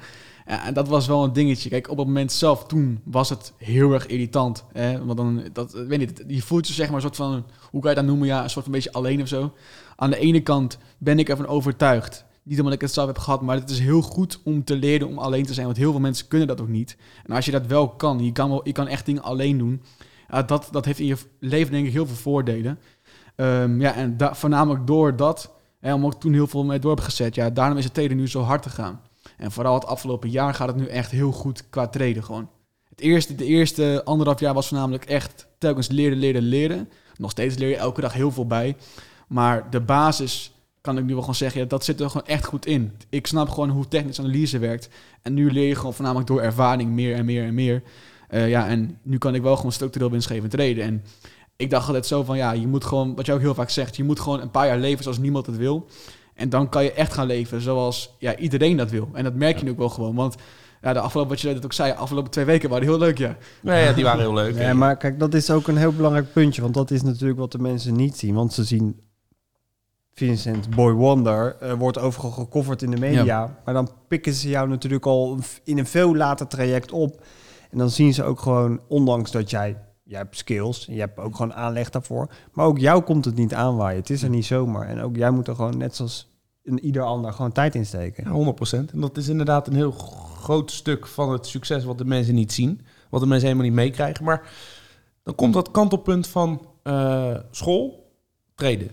Ja, 0.47 0.65
en 0.65 0.73
dat 0.73 0.87
was 0.87 1.07
wel 1.07 1.23
een 1.23 1.33
dingetje. 1.33 1.69
Kijk, 1.69 1.89
op 1.89 1.97
het 1.97 2.07
moment 2.07 2.31
zelf, 2.31 2.65
toen 2.65 3.01
was 3.03 3.29
het 3.29 3.53
heel 3.57 3.93
erg 3.93 4.05
irritant. 4.05 4.63
Hè? 4.73 5.05
Want 5.05 5.17
dan, 5.17 5.43
dat, 5.53 5.73
weet 5.73 5.99
niet, 5.99 6.23
je 6.27 6.41
voelt 6.41 6.67
je 6.67 6.73
zeg 6.73 6.87
maar 6.87 6.95
een 6.95 7.01
soort 7.01 7.15
van, 7.15 7.45
hoe 7.69 7.81
kan 7.81 7.89
je 7.89 7.95
dat 7.95 8.05
noemen? 8.05 8.27
Ja, 8.27 8.43
een 8.43 8.49
soort 8.49 8.65
van 8.65 8.73
beetje 8.73 8.91
alleen 8.91 9.21
of 9.21 9.27
zo. 9.27 9.53
Aan 9.95 10.09
de 10.09 10.17
ene 10.17 10.41
kant 10.41 10.77
ben 10.97 11.19
ik 11.19 11.29
ervan 11.29 11.47
overtuigd. 11.47 12.25
Niet 12.43 12.59
omdat 12.59 12.73
ik 12.73 12.81
het 12.81 12.93
zelf 12.93 13.07
heb 13.07 13.17
gehad, 13.17 13.41
maar 13.41 13.55
het 13.55 13.69
is 13.69 13.79
heel 13.79 14.01
goed 14.01 14.39
om 14.43 14.63
te 14.63 14.75
leren 14.75 15.07
om 15.07 15.17
alleen 15.17 15.45
te 15.45 15.53
zijn. 15.53 15.65
Want 15.65 15.77
heel 15.77 15.91
veel 15.91 15.99
mensen 15.99 16.27
kunnen 16.27 16.47
dat 16.47 16.61
ook 16.61 16.67
niet. 16.67 16.97
En 17.25 17.35
als 17.35 17.45
je 17.45 17.51
dat 17.51 17.65
wel 17.65 17.89
kan, 17.89 18.23
je 18.23 18.31
kan, 18.31 18.49
wel, 18.49 18.61
je 18.63 18.71
kan 18.71 18.87
echt 18.87 19.05
dingen 19.05 19.23
alleen 19.23 19.57
doen. 19.57 19.81
Dat, 20.45 20.67
dat 20.71 20.85
heeft 20.85 20.99
in 20.99 21.05
je 21.05 21.17
leven 21.39 21.71
denk 21.71 21.85
ik 21.85 21.93
heel 21.93 22.07
veel 22.07 22.15
voordelen. 22.15 22.79
Ehm, 23.35 23.81
ja, 23.81 23.93
en 23.93 24.17
voornamelijk 24.19 24.87
door 24.87 25.15
dat, 25.15 25.53
hè, 25.79 25.93
omdat 25.93 26.13
ik 26.13 26.19
toen 26.19 26.33
heel 26.33 26.47
veel 26.47 26.63
mee 26.63 26.79
door 26.79 26.95
heb 26.95 27.03
gezet, 27.03 27.35
ja, 27.35 27.49
daarom 27.49 27.77
is 27.77 27.83
het 27.83 27.93
treden 27.93 28.17
nu 28.17 28.27
zo 28.27 28.41
hard 28.41 28.65
gegaan. 28.65 29.01
En 29.37 29.51
vooral 29.51 29.73
het 29.73 29.85
afgelopen 29.85 30.29
jaar 30.29 30.53
gaat 30.53 30.67
het 30.67 30.77
nu 30.77 30.87
echt 30.87 31.11
heel 31.11 31.31
goed 31.31 31.69
qua 31.69 31.87
treden 31.87 32.23
gewoon. 32.23 32.49
Het 32.89 32.99
eerste, 32.99 33.35
de 33.35 33.45
eerste 33.45 34.01
anderhalf 34.05 34.39
jaar 34.39 34.53
was 34.53 34.67
voornamelijk 34.67 35.05
echt 35.05 35.47
telkens 35.57 35.87
leren, 35.87 36.17
leren, 36.17 36.41
leren. 36.41 36.89
Nog 37.17 37.31
steeds 37.31 37.57
leer 37.57 37.69
je 37.69 37.75
elke 37.75 38.01
dag 38.01 38.13
heel 38.13 38.31
veel 38.31 38.47
bij. 38.47 38.75
Maar 39.27 39.69
de 39.69 39.81
basis, 39.81 40.51
kan 40.81 40.97
ik 40.97 41.03
nu 41.03 41.11
wel 41.11 41.19
gewoon 41.19 41.35
zeggen, 41.35 41.61
ja, 41.61 41.67
dat 41.67 41.85
zit 41.85 41.99
er 41.99 42.09
gewoon 42.09 42.27
echt 42.27 42.45
goed 42.45 42.65
in. 42.65 42.91
Ik 43.09 43.27
snap 43.27 43.49
gewoon 43.49 43.69
hoe 43.69 43.87
technische 43.87 44.21
analyse 44.21 44.59
werkt. 44.59 44.89
En 45.21 45.33
nu 45.33 45.51
leer 45.51 45.67
je 45.67 45.75
gewoon 45.75 45.93
voornamelijk 45.93 46.27
door 46.27 46.41
ervaring 46.41 46.89
meer 46.91 47.15
en 47.15 47.25
meer 47.25 47.43
en 47.43 47.53
meer. 47.53 47.83
Eh, 48.27 48.49
ja, 48.49 48.67
en 48.67 48.99
nu 49.01 49.17
kan 49.17 49.35
ik 49.35 49.41
wel 49.41 49.55
gewoon 49.55 49.71
structureel 49.71 50.11
winstgevend 50.11 50.51
treden. 50.51 50.83
En 50.83 51.03
ik 51.55 51.69
dacht 51.69 51.87
altijd 51.87 52.05
zo 52.05 52.23
van, 52.23 52.37
ja, 52.37 52.51
je 52.51 52.67
moet 52.67 52.85
gewoon, 52.85 53.15
wat 53.15 53.25
jij 53.25 53.35
ook 53.35 53.41
heel 53.41 53.53
vaak 53.53 53.69
zegt, 53.69 53.95
je 53.95 54.03
moet 54.03 54.19
gewoon 54.19 54.41
een 54.41 54.51
paar 54.51 54.67
jaar 54.67 54.77
leven 54.77 55.03
zoals 55.03 55.17
niemand 55.17 55.45
het 55.45 55.57
wil. 55.57 55.87
En 56.37 56.49
dan 56.49 56.69
kan 56.69 56.83
je 56.83 56.93
echt 56.93 57.13
gaan 57.13 57.27
leven 57.27 57.61
zoals 57.61 58.15
ja, 58.19 58.35
iedereen 58.35 58.77
dat 58.77 58.89
wil. 58.89 59.09
En 59.13 59.23
dat 59.23 59.33
merk 59.33 59.57
je 59.57 59.63
nu 59.63 59.71
ook 59.71 59.77
wel 59.77 59.89
gewoon. 59.89 60.15
Want 60.15 60.35
ja, 60.81 60.93
de 60.93 60.99
afgelopen, 60.99 61.31
wat 61.31 61.41
je 61.41 61.53
net 61.53 61.65
ook 61.65 61.73
zei, 61.73 61.91
de 61.91 61.97
afgelopen 61.97 62.31
twee 62.31 62.45
weken 62.45 62.69
waren 62.69 62.87
heel 62.87 62.97
leuk, 62.97 63.17
ja. 63.17 63.37
Nee, 63.61 63.83
ja, 63.83 63.93
die 63.93 64.03
waren 64.03 64.19
heel 64.19 64.33
leuk. 64.33 64.57
Ja, 64.57 64.73
maar 64.73 64.97
kijk, 64.97 65.19
dat 65.19 65.33
is 65.33 65.51
ook 65.51 65.67
een 65.67 65.77
heel 65.77 65.93
belangrijk 65.93 66.33
puntje. 66.33 66.61
Want 66.61 66.73
dat 66.73 66.91
is 66.91 67.01
natuurlijk 67.01 67.39
wat 67.39 67.51
de 67.51 67.59
mensen 67.59 67.95
niet 67.95 68.17
zien. 68.17 68.33
Want 68.33 68.53
ze 68.53 68.63
zien 68.63 68.99
Vincent 70.13 70.75
Boy 70.75 70.91
Wonder 70.91 71.55
eh, 71.59 71.73
wordt 71.73 71.99
overal 71.99 72.31
gecoverd 72.31 72.81
in 72.81 72.91
de 72.91 72.99
media. 72.99 73.57
Maar 73.65 73.73
dan 73.73 73.89
pikken 74.07 74.33
ze 74.33 74.49
jou 74.49 74.69
natuurlijk 74.69 75.05
al 75.05 75.39
in 75.63 75.77
een 75.77 75.85
veel 75.85 76.15
later 76.15 76.47
traject 76.47 76.91
op. 76.91 77.23
En 77.71 77.77
dan 77.77 77.89
zien 77.89 78.13
ze 78.13 78.23
ook 78.23 78.39
gewoon, 78.39 78.79
ondanks 78.87 79.31
dat 79.31 79.49
jij... 79.49 79.77
Jij 80.09 80.19
hebt 80.19 80.37
skills, 80.37 80.85
je 80.85 80.99
hebt 80.99 81.17
ook 81.19 81.35
gewoon 81.35 81.53
aanleg 81.53 81.89
daarvoor. 81.89 82.29
Maar 82.51 82.65
ook 82.65 82.77
jou 82.79 83.01
komt 83.03 83.25
het 83.25 83.35
niet 83.35 83.53
aanwaaien. 83.53 83.99
Het 83.99 84.09
is 84.09 84.23
er 84.23 84.29
niet 84.29 84.45
zomaar. 84.45 84.87
En 84.87 85.01
ook 85.01 85.15
jij 85.15 85.31
moet 85.31 85.47
er 85.47 85.55
gewoon, 85.55 85.77
net 85.77 85.95
zoals 85.95 86.27
een 86.63 86.79
ieder 86.85 87.01
ander, 87.03 87.33
gewoon 87.33 87.51
tijd 87.51 87.75
in 87.75 87.85
steken. 87.85 88.23
Ja, 88.23 88.53
100%. 88.87 88.91
En 88.91 89.01
dat 89.01 89.17
is 89.17 89.27
inderdaad 89.27 89.67
een 89.67 89.75
heel 89.75 89.91
groot 89.91 90.71
stuk 90.71 91.07
van 91.07 91.31
het 91.31 91.47
succes 91.47 91.83
wat 91.83 91.97
de 91.97 92.05
mensen 92.05 92.35
niet 92.35 92.53
zien. 92.53 92.81
Wat 93.09 93.21
de 93.21 93.27
mensen 93.27 93.47
helemaal 93.47 93.67
niet 93.69 93.77
meekrijgen. 93.79 94.23
Maar 94.25 94.49
dan 95.23 95.35
komt 95.35 95.53
dat 95.53 95.71
kantelpunt 95.71 96.27
van 96.27 96.61
eh, 96.83 97.35
school, 97.51 98.11
treden. 98.55 98.89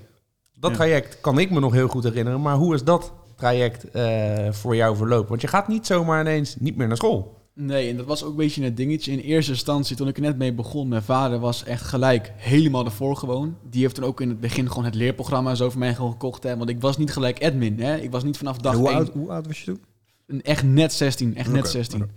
Dat 0.59 0.71
Ja. 0.71 0.77
traject 0.77 1.21
kan 1.21 1.39
ik 1.39 1.51
me 1.51 1.61
nog 1.61 1.73
heel 1.73 1.89
goed 1.89 2.05
herinneren. 2.05 2.41
Maar 2.41 2.57
hoe 2.57 2.75
is 2.75 2.85
dat 2.85 3.13
traject 3.37 3.91
eh, 3.91 4.53
voor 4.53 4.77
jou 4.77 4.97
verlopen? 4.97 5.29
Want 5.29 5.41
je 5.41 5.47
gaat 5.49 5.69
niet 5.69 5.87
zomaar 5.87 6.21
ineens 6.21 6.57
niet 6.57 6.77
meer 6.77 6.87
naar 6.89 6.97
school. 6.97 7.43
Nee, 7.57 7.91
en 7.91 7.97
dat 7.97 8.07
was 8.07 8.23
ook 8.23 8.31
een 8.31 8.37
beetje 8.37 8.65
een 8.67 8.75
dingetje. 8.75 9.13
In 9.13 9.19
eerste 9.19 9.51
instantie, 9.53 9.97
toen 9.97 10.09
ik 10.09 10.17
er 10.17 10.23
net 10.23 10.37
mee 10.39 10.53
begon, 10.53 10.89
mijn 10.89 11.03
vader 11.03 11.39
was 11.39 11.65
echt 11.65 11.83
gelijk 11.83 12.33
helemaal 12.37 12.85
ervoor 12.85 13.17
gewoon. 13.17 13.57
Die 13.71 13.81
heeft 13.83 13.95
toen 13.95 14.05
ook 14.05 14.21
in 14.21 14.29
het 14.29 14.41
begin 14.41 14.69
gewoon 14.69 14.85
het 14.85 14.95
leerprogramma 14.95 15.55
zo 15.55 15.71
voor 15.71 15.79
mij 15.79 15.95
gewoon 15.95 16.11
gekocht. 16.11 16.43
Hè? 16.43 16.57
Want 16.57 16.71
ik 16.71 16.81
was 16.81 16.97
niet 16.99 17.13
gelijk 17.13 17.45
admin. 17.45 17.81
Hè? 17.81 17.97
Ik 17.97 18.11
was 18.11 18.25
niet 18.25 18.37
vanaf 18.37 18.57
dag 18.59 18.75
hoe, 18.75 18.89
één 18.89 18.97
oud, 18.97 19.11
hoe 19.13 19.31
oud 19.31 19.47
was 19.47 19.59
je 19.59 19.65
toen? 19.65 19.81
een- 20.27 20.43
echt 20.43 20.63
net 20.63 20.93
16. 20.93 21.37
Echt 21.37 21.49
net 21.51 21.59
Oké, 21.61 21.69
16. 21.71 22.03
oké. 22.03 22.11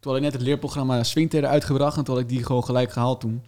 Toen 0.00 0.12
had 0.12 0.16
ik 0.16 0.22
net 0.22 0.32
het 0.32 0.42
leerprogramma 0.42 1.02
Swingtrader 1.04 1.48
uitgebracht 1.50 1.96
en 1.96 2.04
toen 2.04 2.14
had 2.14 2.22
ik 2.22 2.28
die 2.28 2.44
gewoon 2.44 2.64
gelijk 2.64 2.92
gehaald 2.92 3.20
toen. 3.20 3.42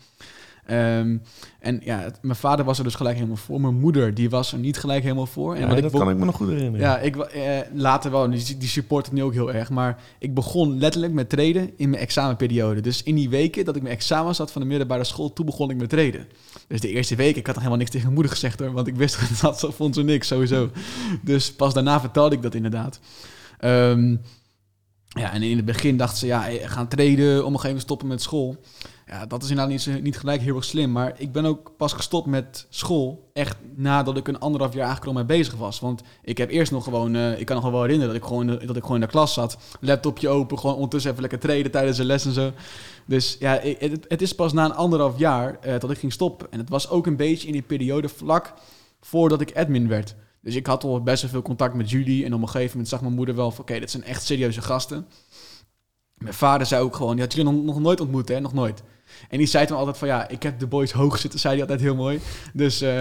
Ehm, 0.69 1.17
en 1.61 1.81
ja, 1.85 1.99
het- 1.99 2.19
mijn 2.23 2.37
vader 2.37 2.65
was 2.65 2.79
er 2.79 2.85
dus 2.85 2.95
gelijk 2.95 3.15
helemaal 3.17 3.37
voor. 3.37 3.61
Mijn 3.61 3.79
moeder, 3.81 4.15
die 4.15 4.31
was 4.31 4.53
er 4.53 4.59
niet 4.59 4.77
gelijk 4.79 5.03
helemaal 5.03 5.27
voor. 5.27 5.55
En 5.55 5.61
Ja, 5.61 5.67
wat 5.69 5.77
ik 5.77 5.83
dat 5.83 5.93
bo- 5.93 5.99
kan 5.99 6.11
ik 6.11 6.17
me 6.17 6.25
nog 6.25 6.35
goed 6.37 6.49
herinneren. 6.49 6.81
Ja, 6.87 6.99
ik, 6.99 7.17
eh, 7.17 7.59
later 7.75 8.11
wel. 8.11 8.31
Die, 8.31 8.57
die 8.59 8.69
support 8.69 9.05
het 9.07 9.15
nu 9.15 9.23
ook 9.23 9.33
heel 9.33 9.53
erg. 9.53 9.71
Maar 9.71 10.03
ik 10.19 10.35
begon 10.35 10.79
letterlijk 10.79 11.13
met 11.13 11.29
treden 11.29 11.71
in 11.77 11.91
mijn 11.91 12.03
examenperiode. 12.03 12.81
Dus 12.81 13.03
in 13.03 13.15
die 13.15 13.29
weken 13.29 13.65
dat 13.65 13.77
ik 13.77 13.83
mijn 13.83 13.95
examens 13.95 14.39
had 14.39 14.53
van 14.53 14.61
de 14.63 14.69
middelbare 14.69 15.05
school, 15.05 15.33
toen 15.33 15.47
begon 15.47 15.71
ik 15.71 15.77
met 15.77 15.89
treden. 15.89 16.27
Dus 16.69 16.81
de 16.81 16.89
eerste 16.89 17.17
week, 17.17 17.37
ik 17.37 17.47
had 17.47 17.55
nog 17.55 17.65
helemaal 17.65 17.77
niks 17.79 17.91
tegen 17.91 18.07
mijn 18.07 18.15
moeder 18.21 18.33
gezegd 18.33 18.59
hoor. 18.61 18.73
Want 18.73 18.87
ik 18.87 18.97
wist 18.97 19.19
dat 19.43 19.59
ze 19.59 19.73
vond 19.73 19.95
ze 19.95 20.03
niks, 20.03 20.27
sowieso. 20.27 20.71
Dus 21.23 21.53
pas 21.53 21.75
daarna 21.75 22.01
vertelde 22.01 22.35
ik 22.37 22.43
dat 22.43 22.55
inderdaad. 22.55 23.01
Ehm, 23.59 24.17
ja, 25.09 25.33
en 25.33 25.43
in 25.43 25.57
het 25.57 25.65
begin 25.67 25.97
dacht 25.97 26.17
ze, 26.17 26.27
ja, 26.27 26.49
eh, 26.49 26.69
gaan 26.71 26.89
treden, 26.89 27.45
om 27.47 27.53
nog 27.53 27.65
even 27.65 27.81
stoppen 27.81 28.07
met 28.09 28.23
school. 28.23 28.57
Ja, 29.11 29.27
dat 29.27 29.43
is 29.43 29.51
inderdaad 29.51 29.87
niet, 29.87 30.03
niet 30.03 30.19
gelijk 30.19 30.41
heel 30.41 30.57
erg 30.57 30.65
slim. 30.65 30.93
Maar 30.93 31.15
ik 31.17 31.33
ben 31.33 31.45
ook 31.45 31.73
pas 31.77 31.93
gestopt 31.93 32.27
met 32.27 32.67
school. 32.69 33.31
Echt 33.33 33.57
nadat 33.75 34.17
ik 34.17 34.29
een 34.29 34.39
anderhalf 34.39 34.73
jaar 34.73 34.87
eigenlijk 34.87 35.17
al 35.17 35.25
mee 35.25 35.39
bezig 35.39 35.55
was. 35.55 35.81
Want 35.81 36.03
ik 36.23 36.39
heb 36.39 36.51
eerst 36.51 36.73
nog 36.73 36.85
gewoon... 36.85 37.15
eh, 37.15 37.41
ik 37.41 37.47
kan 37.47 37.57
nog 37.63 37.71
wel 37.71 37.83
herinneren 37.83 38.13
dat 38.15 38.23
ik, 38.23 38.29
gewoon, 38.29 38.47
dat 38.47 38.77
ik 38.77 38.83
gewoon 38.83 38.95
in 38.95 39.01
de 39.01 39.07
klas 39.07 39.35
zat. 39.35 39.59
Laptopje 39.81 40.29
open, 40.29 40.59
gewoon 40.59 40.75
ondertussen 40.75 41.11
even 41.11 41.23
lekker 41.23 41.41
treden 41.41 41.71
tijdens 41.71 41.97
de 41.97 42.05
les 42.05 42.25
en 42.25 42.33
zo. 42.33 42.53
Dus 43.07 43.37
ja, 43.39 43.61
het, 43.63 44.05
het 44.09 44.23
is 44.23 44.35
pas 44.35 44.53
na 44.53 44.65
een 44.65 44.75
anderhalf 44.75 45.19
jaar 45.19 45.59
eh, 45.61 45.79
dat 45.79 45.91
ik 45.91 45.99
ging 45.99 46.13
stoppen. 46.13 46.47
En 46.51 46.59
het 46.59 46.69
was 46.69 46.89
ook 46.89 47.07
een 47.07 47.17
beetje 47.17 47.47
in 47.47 47.53
die 47.53 47.63
periode 47.63 48.09
vlak 48.09 48.55
voordat 49.01 49.41
ik 49.41 49.57
admin 49.57 49.89
werd. 49.89 50.15
Dus 50.41 50.55
ik 50.55 50.67
had 50.67 50.85
al 50.85 51.03
best 51.03 51.23
wel 51.23 51.31
veel 51.31 51.43
contact 51.43 51.75
met 51.75 51.91
jullie. 51.91 52.25
En 52.25 52.35
op 52.35 52.41
een 52.43 52.49
gegeven 52.49 52.71
moment 52.71 52.89
zag 52.89 53.01
mijn 53.01 53.15
moeder 53.15 53.35
wel 53.35 53.51
van... 53.51 53.61
Oké, 53.61 53.79
dit 53.79 53.91
zijn 53.91 54.05
echt 54.05 54.23
serieuze 54.25 54.63
gasten. 54.63 55.07
Mijn 56.15 56.35
vader 56.35 56.67
zei 56.67 56.83
ook 56.83 56.97
gewoon... 56.97 57.13
Die 57.13 57.25
had 57.25 57.35
jullie 57.35 57.53
nog, 57.53 57.65
nog 57.65 57.81
nooit 57.81 58.01
ontmoet, 58.01 58.29
hè? 58.29 58.41
Nog 58.41 58.53
nooit. 58.53 58.83
En 59.29 59.39
die 59.39 59.47
zei 59.47 59.67
toen 59.67 59.77
altijd 59.77 59.99
van... 59.99 60.09
Ja, 60.09 60.29
ik 60.29 60.43
heb 60.43 60.59
de 60.59 60.67
boys 60.67 60.93
hoog 60.93 61.19
zitten, 61.19 61.41
zei 61.41 61.53
hij 61.53 61.63
altijd 61.63 61.81
heel 61.81 61.95
mooi. 61.95 62.21
Dus 62.53 62.81
eh, 62.81 63.01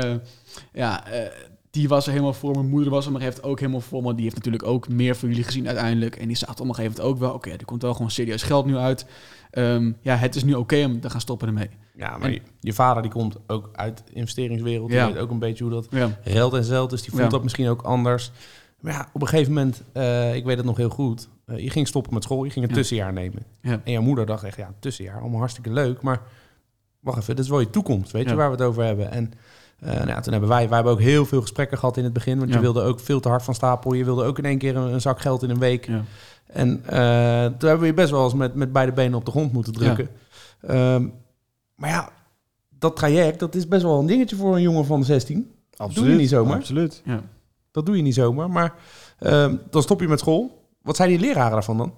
ja, 0.73 1.07
eh, 1.07 1.31
die 1.71 1.87
was 1.87 2.05
er 2.05 2.11
helemaal 2.11 2.33
voor. 2.33 2.51
Mijn 2.53 2.69
moeder 2.69 2.89
was 2.91 3.05
er 3.05 3.11
maar 3.11 3.21
heeft 3.21 3.43
ook 3.43 3.59
helemaal 3.59 3.81
voor. 3.81 4.03
Maar 4.03 4.13
die 4.13 4.23
heeft 4.23 4.35
natuurlijk 4.35 4.65
ook 4.65 4.89
meer 4.89 5.15
voor 5.15 5.29
jullie 5.29 5.43
gezien 5.43 5.67
uiteindelijk. 5.67 6.15
En 6.15 6.27
die 6.27 6.37
zag 6.37 6.49
op 6.49 6.59
een 6.59 6.75
gegeven 6.75 6.91
moment 6.97 7.13
ook 7.13 7.19
wel... 7.19 7.33
Oké, 7.33 7.49
er 7.49 7.65
komt 7.65 7.81
wel 7.81 7.93
gewoon 7.93 8.11
serieus 8.11 8.43
geld 8.43 8.65
nu 8.65 8.77
uit. 8.77 9.05
Ehm, 9.51 9.91
ja, 10.01 10.15
het 10.15 10.35
is 10.35 10.43
nu 10.43 10.53
oké 10.53 10.83
om 10.85 10.99
te 10.99 11.09
gaan 11.09 11.21
stoppen 11.21 11.47
ermee. 11.47 11.69
Ja, 11.95 12.17
maar 12.17 12.27
En- 12.27 12.33
je, 12.33 12.41
je 12.59 12.73
vader 12.73 13.01
die 13.01 13.11
komt 13.11 13.35
ook 13.47 13.69
uit 13.73 14.01
de 14.07 14.13
investeringswereld. 14.13 14.91
Ja. 14.91 15.05
Die 15.05 15.13
weet 15.13 15.23
ook 15.23 15.31
een 15.31 15.39
beetje 15.39 15.63
hoe 15.63 15.73
dat 15.73 15.87
Ja, 15.89 16.19
geld 16.23 16.53
en 16.53 16.63
zeld 16.63 16.91
is. 16.91 17.01
Die 17.01 17.09
voelt 17.09 17.23
Ja. 17.23 17.29
dat 17.29 17.43
misschien 17.43 17.67
ook 17.67 17.81
anders. 17.81 18.31
Maar 18.79 18.93
ja, 18.93 19.09
op 19.13 19.21
een 19.21 19.27
gegeven 19.27 19.53
moment, 19.53 19.81
eh, 19.91 20.35
ik 20.35 20.45
weet 20.45 20.57
het 20.57 20.65
nog 20.65 20.77
heel 20.77 20.89
goed. 20.89 21.27
eh, 21.45 21.57
je 21.59 21.69
ging 21.69 21.87
stoppen 21.87 22.13
met 22.13 22.23
school, 22.23 22.43
je 22.43 22.49
ging 22.51 22.65
een 22.65 22.71
Ja. 22.71 22.77
tussenjaar 22.77 23.13
nemen. 23.13 23.43
ja. 23.61 23.81
En 23.83 23.91
jouw 23.91 24.01
moeder 24.01 24.25
dacht 24.25 24.43
echt, 24.43 24.57
ja, 24.57 24.73
tussenjaar, 24.79 25.19
allemaal 25.21 25.39
hartstikke 25.39 25.71
leuk. 25.73 26.01
Maar 26.01 26.21
wacht 26.99 27.17
even, 27.19 27.35
dit 27.35 27.43
is 27.45 27.49
wel 27.51 27.59
je 27.59 27.69
toekomst, 27.69 28.11
weet 28.11 28.29
je, 28.29 28.35
waar 28.35 28.49
we 28.51 28.55
het 28.55 28.65
over 28.65 28.83
hebben. 28.83 29.11
En 29.11 29.31
eh, 29.79 29.93
nou 29.93 30.07
ja, 30.07 30.19
toen 30.19 30.31
hebben 30.31 30.49
wij, 30.49 30.65
wij 30.67 30.75
hebben 30.75 30.93
ook 30.93 30.99
heel 31.01 31.25
veel 31.25 31.41
gesprekken 31.41 31.77
gehad 31.77 31.97
in 31.97 32.03
het 32.03 32.13
begin, 32.13 32.37
want 32.39 32.49
je 32.53 32.59
wilde 32.59 32.81
ook 32.81 32.99
veel 32.99 33.19
te 33.19 33.27
hard 33.29 33.43
van 33.43 33.53
stapel. 33.55 33.93
Je 33.93 34.03
wilde 34.05 34.23
ook 34.23 34.37
in 34.37 34.45
één 34.45 34.57
keer 34.57 34.75
een, 34.75 34.93
een 34.93 35.01
zak 35.01 35.19
geld 35.19 35.43
in 35.43 35.49
een 35.49 35.59
week. 35.59 35.85
Ja. 35.87 36.03
En 36.47 36.69
eh, 36.85 37.45
toen 37.45 37.69
hebben 37.69 37.79
we 37.79 37.85
je 37.85 37.93
best 37.93 38.11
wel 38.11 38.23
eens 38.23 38.33
met, 38.33 38.55
met 38.55 38.71
beide 38.71 38.91
benen 38.91 39.17
op 39.17 39.25
de 39.25 39.31
grond 39.31 39.51
moeten 39.53 39.73
drukken. 39.73 40.09
Ehm, 40.61 41.07
maar 41.75 41.89
ja, 41.89 42.09
dat 42.69 42.95
traject, 42.95 43.39
dat 43.39 43.55
is 43.55 43.67
best 43.67 43.83
wel 43.83 43.99
een 43.99 44.05
dingetje 44.05 44.35
voor 44.35 44.55
een 44.55 44.61
jongen 44.61 44.85
van 44.85 45.03
16. 45.03 45.51
Doe 45.77 45.87
je 45.87 46.15
niet 46.17 46.29
zomaar. 46.29 46.55
Absoluut. 46.57 47.01
Ja. 47.05 47.21
Dat 47.77 47.85
doe 47.85 47.95
je 47.95 48.01
niet 48.01 48.13
zomaar. 48.13 48.49
Maar 48.49 48.73
ehm, 49.19 49.55
dan 49.69 49.81
stop 49.81 50.01
je 50.01 50.07
met 50.07 50.19
school. 50.19 50.67
Wat 50.81 50.95
zijn 50.95 51.09
die 51.09 51.19
leraren 51.19 51.51
daarvan 51.51 51.77
dan? 51.77 51.93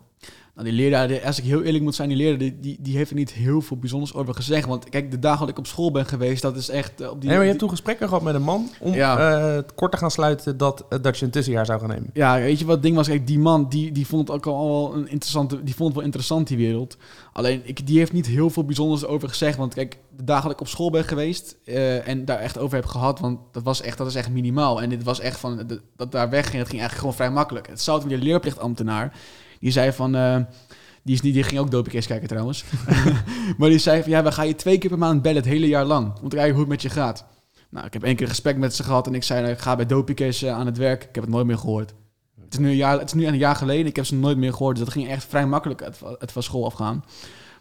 Nou, 0.60 0.72
die 0.72 0.80
leraar, 0.80 1.26
als 1.26 1.38
ik 1.38 1.44
heel 1.44 1.64
eerlijk 1.64 1.84
moet 1.84 1.96
zijn, 1.96 2.10
die 2.10 2.18
leraar, 2.18 2.38
die, 2.38 2.58
die, 2.60 2.78
die 2.82 2.98
heeft 2.98 3.10
er 3.10 3.16
niet 3.16 3.32
heel 3.32 3.62
veel 3.62 3.78
bijzonders 3.78 4.14
over 4.14 4.34
gezegd. 4.34 4.68
Want 4.68 4.90
kijk, 4.90 5.12
de 5.12 5.20
dagen 5.20 5.40
dat 5.40 5.50
ik 5.50 5.58
op 5.58 5.68
school 5.68 5.92
ben 5.92 6.06
geweest, 6.06 6.42
dat 6.42 6.56
is 6.56 6.70
echt 6.70 7.02
eh, 7.02 7.10
op 7.10 7.20
die... 7.20 7.24
nee, 7.24 7.32
maar 7.32 7.42
je 7.42 7.50
hebt 7.50 7.60
toen 7.60 7.70
gesprekken 7.70 8.08
gehad 8.08 8.24
met 8.24 8.36
een 8.36 8.42
man 8.42 8.70
om 8.80 8.94
Ja. 8.94 9.18
eh, 9.18 9.56
het 9.56 9.74
kort 9.74 9.92
te 9.92 9.98
gaan 9.98 10.12
sluiten 10.12 10.58
dat, 10.58 10.86
eh, 10.90 11.00
dat 11.02 11.18
je 11.18 11.26
een 11.26 11.32
tussenjaar 11.32 11.66
zou 11.66 11.80
gaan 11.80 11.90
nemen. 11.90 12.10
Ja, 12.14 12.36
weet 12.40 12.60
je 12.60 12.66
wat 12.66 12.74
het 12.74 12.84
ding 12.84 12.96
was? 12.96 13.08
Kijk, 13.08 13.28
die 13.28 13.40
man, 13.40 13.70
die, 13.70 13.92
die 13.92 14.08
vond 14.08 14.28
het 14.28 14.38
ook 14.38 14.46
al 14.46 14.68
wel 14.70 14.96
een 14.96 15.08
interessante... 15.08 15.64
Die 15.64 15.76
vond 15.76 15.94
wel 15.94 16.04
interessant, 16.04 16.48
die 16.48 16.58
wereld. 16.58 16.98
Alleen, 17.34 17.62
ik, 17.64 17.88
die 17.88 17.98
heeft 17.98 18.14
niet 18.14 18.28
heel 18.28 18.50
veel 18.50 18.66
bijzonders 18.66 19.06
over 19.06 19.30
gezegd. 19.30 19.58
Want 19.58 19.74
kijk, 19.74 19.98
de 20.18 20.24
dagen 20.24 20.44
dat 20.44 20.52
ik 20.52 20.62
op 20.62 20.68
school 20.68 20.90
ben 20.92 21.04
geweest... 21.04 21.58
en 22.06 22.26
daar 22.26 22.40
echt 22.40 22.58
over 22.58 22.76
heb 22.76 22.86
gehad... 22.86 23.20
Want 23.20 23.40
dat, 23.52 23.64
was 23.64 23.82
echt, 23.82 23.98
dat 23.98 24.08
is 24.08 24.16
echt 24.16 24.30
minimaal. 24.30 24.82
En 24.82 24.90
dit 24.90 25.04
was 25.04 25.20
echt 25.20 25.40
van... 25.40 25.80
dat 25.96 26.12
daar 26.12 26.30
wegging, 26.30 26.58
dat 26.58 26.68
ging 26.70 26.80
eigenlijk 26.82 27.00
gewoon 27.00 27.14
vrij 27.14 27.32
makkelijk. 27.32 27.68
Het 27.68 27.82
zout 27.82 28.02
met 28.02 28.10
die 28.10 28.28
leerplichtambtenaar... 28.28 29.14
Die 29.60 29.72
zei 29.72 29.92
van... 29.92 30.16
eh, 30.16 30.36
die, 31.04 31.16
is 31.16 31.22
niet, 31.22 31.34
die 31.34 31.44
ging 31.44 31.60
ook 31.60 31.72
dopingcase 31.72 32.08
kijken 32.08 32.28
trouwens. 32.28 32.64
maar 33.58 33.70
die 33.70 33.78
zei 33.78 34.02
van... 34.02 34.12
Ja, 34.12 34.24
we 34.24 34.32
gaan 34.32 34.48
je 34.48 34.56
twee 34.56 34.78
keer 34.78 34.90
per 34.90 35.00
maand 35.00 35.22
bellen 35.22 35.38
het 35.38 35.52
hele 35.52 35.68
jaar 35.68 35.86
lang. 35.86 36.20
Om 36.22 36.30
te 36.30 36.36
kijken 36.36 36.52
hoe 36.52 36.62
het 36.62 36.70
met 36.70 36.82
je 36.82 36.90
gaat. 36.90 37.26
Nou, 37.70 37.86
ik 37.86 37.94
heb 37.94 38.04
één 38.04 38.16
keer 38.16 38.24
een 38.24 38.30
gesprek 38.30 38.58
met 38.58 38.76
ze 38.76 38.84
gehad. 38.84 39.08
En 39.08 39.16
ik 39.16 39.24
zei... 39.24 39.42
nou, 39.42 39.54
ik 39.54 39.60
ga 39.60 39.76
bij 39.76 39.86
dopingcase 39.86 40.48
eh, 40.48 40.54
aan 40.54 40.66
het 40.66 40.78
werk. 40.78 41.04
Ik 41.04 41.16
heb 41.16 41.24
het 41.24 41.34
nooit 41.34 41.46
meer 41.46 41.58
gehoord. 41.58 41.94
Het 42.44 42.54
is, 42.54 42.60
nu 42.60 42.70
een 42.70 42.76
jaar, 42.76 43.00
het 43.00 43.08
is 43.08 43.14
nu 43.14 43.26
een 43.26 43.38
jaar 43.38 43.56
geleden. 43.56 43.86
Ik 43.86 43.96
heb 43.96 44.06
ze 44.06 44.16
nooit 44.16 44.38
meer 44.38 44.52
gehoord. 44.52 44.76
Dus 44.76 44.86
dat 44.86 44.94
ging 44.94 45.08
echt 45.08 45.26
vrij 45.26 45.48
makkelijk 45.48 45.80
het, 46.20 46.32
van 46.32 46.44
school 46.44 46.66
afgaan. 46.66 47.04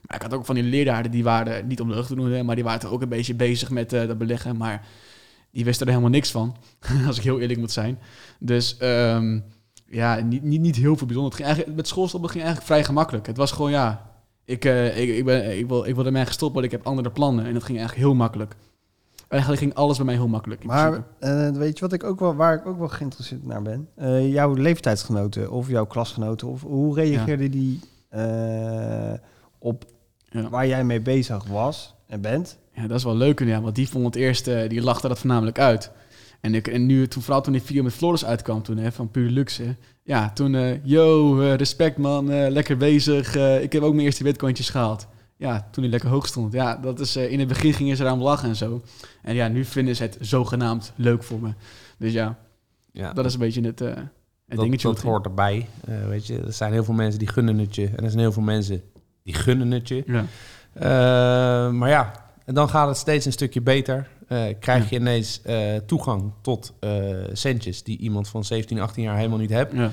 Maar 0.07 0.17
ik 0.17 0.23
had 0.23 0.35
ook 0.35 0.45
van 0.45 0.55
die 0.55 0.64
leraren, 0.64 1.11
die 1.11 1.25
waren 1.25 1.67
niet 1.67 1.81
om 1.81 1.88
de 1.88 1.95
lucht 1.95 2.09
te 2.09 2.14
doen, 2.14 2.45
maar 2.45 2.55
die 2.55 2.64
waren 2.64 2.90
ook 2.90 3.02
een 3.02 3.09
beetje 3.09 3.35
bezig 3.35 3.71
met 3.71 3.93
eh, 3.93 4.07
dat 4.07 4.19
beleggen. 4.19 4.57
Maar 4.57 4.87
die 5.50 5.64
wisten 5.64 5.87
er 5.87 5.93
helemaal 5.93 6.12
niks 6.12 6.31
van, 6.31 6.57
als 7.07 7.17
ik 7.17 7.23
heel 7.23 7.40
eerlijk 7.40 7.59
moet 7.59 7.73
zijn. 7.73 7.99
Dus 8.38 8.76
ehm, 8.76 9.40
ja, 9.90 10.21
niet, 10.21 10.42
niet, 10.42 10.61
niet 10.61 10.76
heel 10.76 10.97
veel 10.97 11.07
bijzonder. 11.07 11.25
Het 11.25 11.35
ging 11.35 11.47
eigenlijk, 11.47 11.76
met 11.76 11.88
schoolstoppen 11.88 12.30
ging 12.30 12.45
eigenlijk 12.45 12.73
vrij 12.73 12.85
gemakkelijk. 12.85 13.26
Het 13.26 13.37
was 13.37 13.52
gewoon, 13.52 13.71
ja, 13.71 14.11
ik, 14.45 14.64
eh, 14.64 14.99
ik, 15.00 15.09
ik, 15.09 15.25
ben, 15.25 15.59
ik, 15.59 15.68
wil, 15.68 15.85
ik 15.85 15.95
wil 15.95 16.07
ermee 16.07 16.26
gestopt, 16.26 16.52
want 16.52 16.64
ik 16.64 16.71
heb 16.71 16.87
andere 16.87 17.11
plannen. 17.11 17.47
En 17.47 17.52
dat 17.52 17.64
ging 17.64 17.78
eigenlijk 17.78 18.09
heel 18.09 18.16
makkelijk. 18.16 18.57
Eigenlijk 19.28 19.62
ging 19.62 19.75
alles 19.75 19.97
bij 19.97 20.07
mij 20.07 20.14
heel 20.14 20.28
makkelijk. 20.28 20.64
Maar 20.64 21.04
eh, 21.18 21.50
weet 21.50 21.78
je 21.78 21.85
wat 21.85 21.92
ik 21.92 22.04
ook 22.04 22.21
wel, 22.21 22.35
waar 22.35 22.54
ik 22.54 22.66
ook 22.66 22.78
wel 22.78 22.88
geïnteresseerd 22.88 23.47
naar 23.47 23.62
ben? 23.62 23.88
Eh, 23.95 24.33
jouw 24.33 24.54
leeftijdsgenoten 24.54 25.50
of 25.50 25.68
jouw 25.68 25.87
klasgenoten, 25.87 26.49
of 26.49 26.62
hoe 26.62 26.95
reageerden 26.95 27.50
die 27.50 27.80
op 29.59 29.85
Ja. 30.30 30.49
waar 30.49 30.66
jij 30.66 30.85
mee 30.85 31.00
bezig 31.00 31.47
was 31.47 31.95
en 32.07 32.21
bent? 32.21 32.59
Ja, 32.73 32.87
dat 32.87 32.97
is 32.99 33.04
wel 33.04 33.16
leuk. 33.16 33.40
Ja, 33.40 33.61
want 33.61 33.75
die 33.75 33.88
vond 33.88 34.04
het 34.04 34.14
eerst, 34.14 34.45
die 34.45 34.83
lachte 34.83 35.09
dat 35.09 35.18
voornamelijk 35.18 35.59
uit. 35.59 35.90
En, 36.40 36.54
ik, 36.54 36.68
en 36.68 36.87
nu, 36.87 37.09
toen, 37.09 37.23
vooral 37.23 37.42
toen 37.42 37.52
die 37.52 37.62
video 37.62 37.83
met 37.83 37.92
Floris 37.92 38.25
uitkwam, 38.25 38.62
toen, 38.62 38.76
hè, 38.76 38.92
van 38.92 39.11
Puur 39.11 39.30
Luxe. 39.30 39.76
Ja, 40.02 40.30
toen, 40.30 40.54
eh, 40.54 40.85
yo, 40.85 41.40
eh, 41.40 41.54
respect 41.54 41.99
man, 41.99 42.30
eh, 42.30 42.50
lekker 42.50 42.76
bezig. 42.76 43.37
ik 43.37 43.73
heb 43.73 43.83
ook 43.83 43.92
mijn 43.95 44.04
eerste 44.04 44.23
bitcointjes 44.23 44.71
gehaald. 44.71 45.07
Ja, 45.37 45.68
toen 45.71 45.83
hij 45.83 45.92
lekker 45.92 46.11
hoog 46.11 46.26
stond. 46.26 46.52
Ja, 46.52 46.76
dat 46.76 47.00
is, 47.00 47.16
in 47.16 47.38
het 47.38 47.49
begin 47.49 47.73
gingen 47.73 47.97
ze 47.97 48.02
eraan 48.02 48.18
lachen 48.18 48.49
en 48.49 48.57
zo. 48.57 48.83
En 49.23 49.35
ja, 49.35 49.49
nu 49.49 49.64
vinden 49.64 49.97
ze 49.97 50.02
het 50.02 50.16
zogenaamd 50.21 50.92
leuk 50.97 51.23
voor 51.23 51.40
me. 51.40 51.52
Dus 51.99 52.12
ja, 52.12 52.38
Ja, 52.92 53.12
dat 53.12 53.25
is 53.25 53.33
een 53.33 53.38
beetje 53.40 53.61
het, 53.61 53.78
het 53.78 53.97
dat, 54.47 54.59
dingetje. 54.59 54.88
dat 54.88 55.02
hoort 55.02 55.25
erbij. 55.25 55.68
Weet 56.09 56.26
je, 56.26 56.40
er 56.40 56.52
zijn 56.52 56.73
heel 56.73 56.85
veel 56.85 56.95
mensen 56.95 57.18
die 57.18 57.28
gunnen 57.28 57.59
het 57.59 57.75
je. 57.75 57.87
En 57.87 58.04
er 58.04 58.11
zijn 58.11 58.23
heel 58.23 58.33
veel 58.33 58.42
mensen 58.42 58.83
die 59.23 59.35
gunnen 59.35 59.71
het 59.71 59.88
je. 59.88 60.04
Ja, 60.07 61.71
maar 61.71 61.88
ja, 61.88 62.12
en 62.45 62.54
dan 62.54 62.68
gaat 62.68 62.88
het 62.88 62.97
steeds 62.97 63.26
een 63.26 63.33
stukje 63.33 63.61
beter. 63.61 64.09
Eh, 64.28 64.44
krijg 64.61 64.90
je 64.90 64.97
ineens 64.97 65.42
eh, 65.42 65.76
toegang 65.87 66.32
tot 66.40 66.73
eh, 66.80 66.90
centjes 67.32 67.82
die 67.82 67.99
iemand 67.99 68.28
van 68.28 68.44
17, 68.44 68.80
18 68.80 69.02
jaar 69.02 69.16
helemaal 69.16 69.38
niet 69.38 69.50
hebt. 69.50 69.73
ja. 69.73 69.90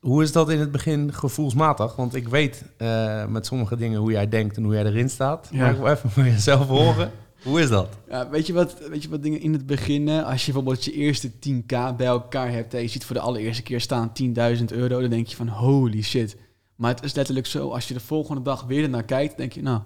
Hoe 0.00 0.22
is 0.22 0.32
dat 0.32 0.50
in 0.50 0.58
het 0.58 0.72
begin 0.72 1.12
gevoelsmatig? 1.12 1.96
Want 1.96 2.14
ik 2.14 2.28
weet 2.28 2.64
eh, 2.76 3.26
met 3.26 3.46
sommige 3.46 3.76
dingen 3.76 4.00
hoe 4.00 4.10
jij 4.12 4.28
denkt 4.28 4.56
en 4.56 4.64
hoe 4.64 4.74
jij 4.74 4.84
erin 4.84 5.10
staat. 5.10 5.48
Ja. 5.52 5.58
Maar 5.58 5.70
ik 5.70 5.76
wil 5.76 5.86
even 5.86 6.10
van 6.20 6.24
jezelf 6.24 6.66
horen. 6.66 7.10
Hoe 7.42 7.60
is 7.60 7.68
dat? 7.68 7.88
Ja, 8.08 8.28
weet 8.30 8.46
je, 8.46 8.52
wat, 8.52 8.76
weet 8.90 9.02
je 9.02 9.08
wat 9.08 9.22
dingen 9.22 9.40
in 9.40 9.52
het 9.52 9.66
begin, 9.66 10.08
als 10.08 10.46
je 10.46 10.52
bijvoorbeeld 10.52 10.84
je 10.84 10.92
eerste 10.92 11.30
10k 11.30 11.96
bij 11.96 12.06
elkaar 12.06 12.50
hebt 12.50 12.74
en 12.74 12.80
je 12.82 12.88
ziet 12.88 13.04
voor 13.04 13.14
de 13.16 13.22
allereerste 13.22 13.62
keer 13.62 13.80
staan 13.80 14.12
10.000 14.58 14.64
euro, 14.66 15.00
dan 15.00 15.10
denk 15.10 15.26
je 15.26 15.36
van 15.36 15.48
holy 15.48 16.02
shit. 16.02 16.36
Maar 16.76 16.94
het 16.94 17.04
is 17.04 17.14
letterlijk 17.14 17.46
zo, 17.46 17.70
als 17.70 17.88
je 17.88 17.94
de 17.94 18.00
volgende 18.00 18.42
dag 18.42 18.64
weer 18.64 18.82
ernaar 18.82 19.04
kijkt, 19.04 19.36
denk 19.36 19.52
je 19.52 19.62
nou, 19.62 19.80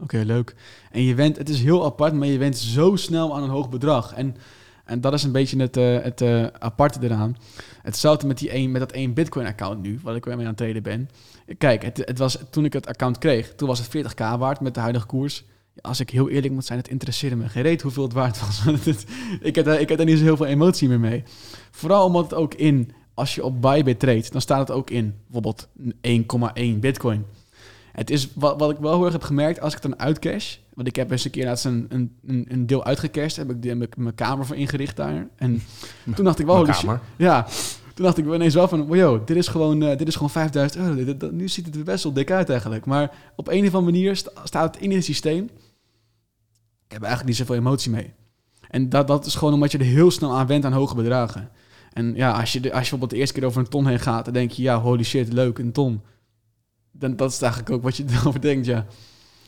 oké, 0.00 0.22
leuk. 0.24 0.54
En 0.90 1.02
je 1.02 1.14
went, 1.14 1.36
het 1.36 1.48
is 1.48 1.62
heel 1.62 1.84
apart, 1.84 2.12
maar 2.12 2.26
je 2.26 2.38
went 2.38 2.58
zo 2.58 2.96
snel 2.96 3.34
aan 3.34 3.42
een 3.42 3.48
hoog 3.48 3.68
bedrag. 3.68 4.12
En, 4.12 4.36
en 4.84 5.00
dat 5.00 5.12
is 5.12 5.22
een 5.22 5.32
beetje 5.32 5.60
het, 5.60 5.76
eh, 5.76 6.02
het 6.02 6.20
eh, 6.20 6.46
aparte 6.58 6.98
eraan. 7.02 7.36
Hetzelfde 7.82 8.26
met, 8.26 8.38
die 8.38 8.54
een, 8.54 8.70
met 8.70 8.80
dat 8.80 8.92
één 8.92 9.14
Bitcoin-account 9.14 9.82
nu, 9.82 10.00
wat 10.02 10.16
ik 10.16 10.24
weer 10.24 10.36
mee 10.36 10.44
aan 10.44 10.50
het 10.50 10.60
treden 10.60 10.82
ben. 10.82 11.08
Kijk, 11.58 11.82
het, 11.82 11.96
het 11.96 12.18
was, 12.18 12.38
toen 12.50 12.64
ik 12.64 12.72
het 12.72 12.86
account 12.86 13.18
kreeg, 13.18 13.54
toen 13.54 13.68
was 13.68 13.78
het 13.78 13.96
40k 13.96 14.38
waard 14.38 14.60
met 14.60 14.74
de 14.74 14.80
huidige 14.80 15.06
koers. 15.06 15.44
Als 15.80 16.00
ik 16.00 16.10
heel 16.10 16.28
eerlijk 16.28 16.52
moet 16.52 16.64
zijn, 16.64 16.78
het 16.78 16.88
interesseerde 16.88 17.36
me 17.36 17.48
geen 17.48 17.62
reet 17.62 17.82
hoeveel 17.82 18.02
het 18.02 18.12
waard 18.12 18.40
was. 18.40 18.64
Ik, 19.40 19.54
heb 19.54 19.68
ik 19.68 19.88
heb 19.88 19.96
daar 19.98 20.06
niet 20.06 20.18
zo 20.18 20.24
heel 20.24 20.36
veel 20.36 20.46
emotie 20.46 20.88
meer 20.88 21.00
mee. 21.00 21.22
Vooral 21.70 22.06
omdat 22.06 22.24
het 22.24 22.34
ook 22.34 22.54
in, 22.54 22.92
als 23.14 23.34
je 23.34 23.44
op 23.44 23.62
Bybit 23.62 23.98
treedt, 23.98 24.32
dan 24.32 24.40
staat 24.40 24.68
het 24.68 24.76
ook 24.76 24.90
in 24.90 25.14
bijvoorbeeld 25.26 25.68
1,1 26.74 26.78
bitcoin. 26.78 27.24
Het 27.96 28.10
is 28.10 28.28
wat, 28.34 28.58
wat 28.60 28.70
ik 28.70 28.76
wel 28.76 28.92
heel 28.94 29.02
erg 29.04 29.12
heb 29.12 29.22
gemerkt 29.22 29.60
als 29.60 29.74
ik 29.74 29.82
het 29.82 29.90
dan 29.90 30.00
uitcash. 30.00 30.56
Want 30.74 30.88
ik 30.88 30.96
heb 30.96 31.10
eens 31.10 31.24
een 31.24 31.30
keer 31.30 31.44
laatst 31.44 31.64
een, 31.64 31.86
een, 31.88 32.16
een, 32.26 32.46
een 32.48 32.66
deel 32.66 32.84
uitgecashed. 32.84 33.36
Heb 33.36 33.50
ik, 33.50 33.64
heb 33.64 33.82
ik 33.82 33.96
mijn 33.96 34.14
kamer 34.14 34.46
voor 34.46 34.56
ingericht 34.56 34.96
daar. 34.96 35.28
En 35.36 35.62
toen 36.14 36.24
dacht 36.24 36.38
ik 36.38 36.46
wel, 36.46 36.62
Mijn 36.62 36.74
shit. 36.74 36.84
kamer. 36.84 37.00
Ja, 37.16 37.46
toen 37.94 38.04
dacht 38.04 38.18
ik 38.18 38.24
ineens 38.26 38.54
wel 38.54 38.68
van, 38.68 38.86
wow, 38.86 39.26
dit 39.26 39.36
is 39.36 39.48
gewoon, 39.48 39.82
eh, 39.82 39.96
dit 39.98 40.08
is 40.08 40.14
gewoon 40.14 40.30
5000 40.30 40.82
euro. 40.82 40.94
Dit- 41.04 41.20
dit- 41.20 41.32
nu 41.32 41.48
ziet 41.48 41.66
het 41.66 41.74
er 41.74 41.82
best 41.84 42.04
wel 42.04 42.12
dik 42.12 42.30
uit 42.30 42.50
eigenlijk. 42.50 42.86
Maar 42.86 43.10
op 43.36 43.48
een 43.48 43.66
of 43.66 43.74
andere 43.74 43.92
manier 43.92 44.16
sta- 44.16 44.30
staat 44.44 44.74
het 44.74 44.82
in 44.84 44.90
het 44.92 45.04
systeem. 45.04 45.44
Ik 46.86 46.92
heb 46.92 47.02
eigenlijk 47.02 47.26
niet 47.26 47.36
zoveel 47.36 47.54
emotie 47.62 47.90
mee. 47.90 48.12
En 48.70 48.88
dat, 48.88 49.06
dat 49.08 49.26
is 49.26 49.34
gewoon 49.34 49.54
omdat 49.54 49.72
je 49.72 49.78
er 49.78 49.84
heel 49.84 50.10
snel 50.10 50.36
aan 50.36 50.46
went 50.46 50.64
aan 50.64 50.72
hoge 50.72 50.94
bedragen. 50.94 51.50
En 51.92 52.14
ja, 52.14 52.30
als 52.40 52.52
je, 52.52 52.60
de, 52.60 52.68
als 52.68 52.74
je 52.74 52.80
bijvoorbeeld 52.80 53.10
de 53.10 53.16
eerste 53.16 53.34
keer 53.34 53.44
over 53.48 53.60
een 53.60 53.68
ton 53.68 53.86
heen 53.86 54.00
gaat, 54.00 54.24
dan 54.24 54.34
denk 54.34 54.50
je, 54.50 54.62
ja, 54.62 54.80
holy 54.80 55.02
shit, 55.02 55.32
leuk, 55.32 55.58
een 55.58 55.72
ton. 55.72 56.00
Dan, 56.98 57.16
dat 57.16 57.30
is 57.30 57.42
eigenlijk 57.42 57.72
ook 57.72 57.82
wat 57.82 57.96
je 57.96 58.04
erover 58.20 58.40
denkt, 58.40 58.66
ja. 58.66 58.86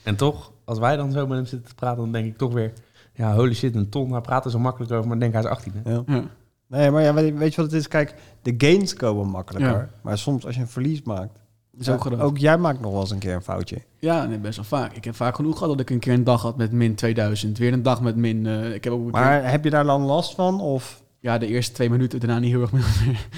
En 0.02 0.16
toch, 0.16 0.52
als 0.64 0.78
wij 0.78 0.96
dan 0.96 1.12
zo 1.12 1.26
met 1.26 1.36
hem 1.36 1.46
zitten 1.46 1.68
te 1.68 1.74
praten, 1.74 1.98
dan 1.98 2.12
denk 2.12 2.26
ik 2.26 2.36
toch 2.38 2.52
weer... 2.52 2.72
Ja, 3.14 3.34
holy 3.34 3.54
shit, 3.54 3.74
een 3.74 3.88
ton. 3.88 4.10
Hij 4.12 4.20
praat 4.20 4.44
er 4.44 4.50
zo 4.50 4.58
makkelijk 4.58 4.92
over, 4.92 5.08
maar 5.08 5.18
denk 5.18 5.32
hij 5.32 5.42
is 5.42 5.48
18. 5.48 5.72
Hè? 5.84 5.90
Ja. 5.92 6.02
ja. 6.06 6.22
Nee, 6.66 6.90
maar 6.90 7.02
ja, 7.02 7.14
weet 7.14 7.54
je 7.54 7.62
wat 7.62 7.70
het 7.70 7.80
is? 7.80 7.88
Kijk, 7.88 8.14
de 8.42 8.54
gains 8.58 8.94
komen 8.94 9.26
makkelijker. 9.28 9.70
Ja. 9.72 9.88
Maar 10.02 10.18
soms 10.18 10.46
als 10.46 10.54
je 10.54 10.60
een 10.60 10.68
verlies 10.68 11.02
maakt... 11.02 11.38
Is 11.78 11.88
ook 11.88 12.00
groot. 12.00 12.20
ook 12.20 12.38
jij 12.38 12.58
maakt 12.58 12.80
nog 12.80 12.92
wel 12.92 13.00
eens 13.00 13.10
een 13.10 13.18
keer 13.18 13.34
een 13.34 13.42
foutje. 13.42 13.82
Ja, 13.98 14.24
nee, 14.24 14.38
best 14.38 14.56
wel 14.56 14.64
vaak. 14.64 14.92
Ik 14.92 15.04
heb 15.04 15.14
vaak 15.14 15.34
genoeg 15.34 15.52
gehad 15.58 15.68
dat 15.68 15.80
ik 15.80 15.90
een 15.90 15.98
keer 15.98 16.12
een 16.12 16.24
dag 16.24 16.42
had 16.42 16.56
met 16.56 16.72
min 16.72 16.94
2000. 16.94 17.58
Weer 17.58 17.72
een 17.72 17.82
dag 17.82 18.00
met 18.02 18.16
min... 18.16 18.46
eh, 18.46 18.74
ik 18.74 18.84
heb 18.84 18.92
ook 18.92 18.98
een 19.06 19.12
keer- 19.12 19.20
Maar 19.20 19.50
heb 19.50 19.64
je 19.64 19.70
daar 19.70 19.84
dan 19.84 20.02
last 20.02 20.34
van? 20.34 20.60
Of 20.60 21.02
ja, 21.20 21.38
de 21.38 21.46
eerste 21.46 21.72
twee 21.72 21.90
minuten 21.90 22.20
daarna 22.20 22.38
niet 22.38 22.50
heel 22.50 22.60
erg 22.60 22.72
meer. 22.72 22.84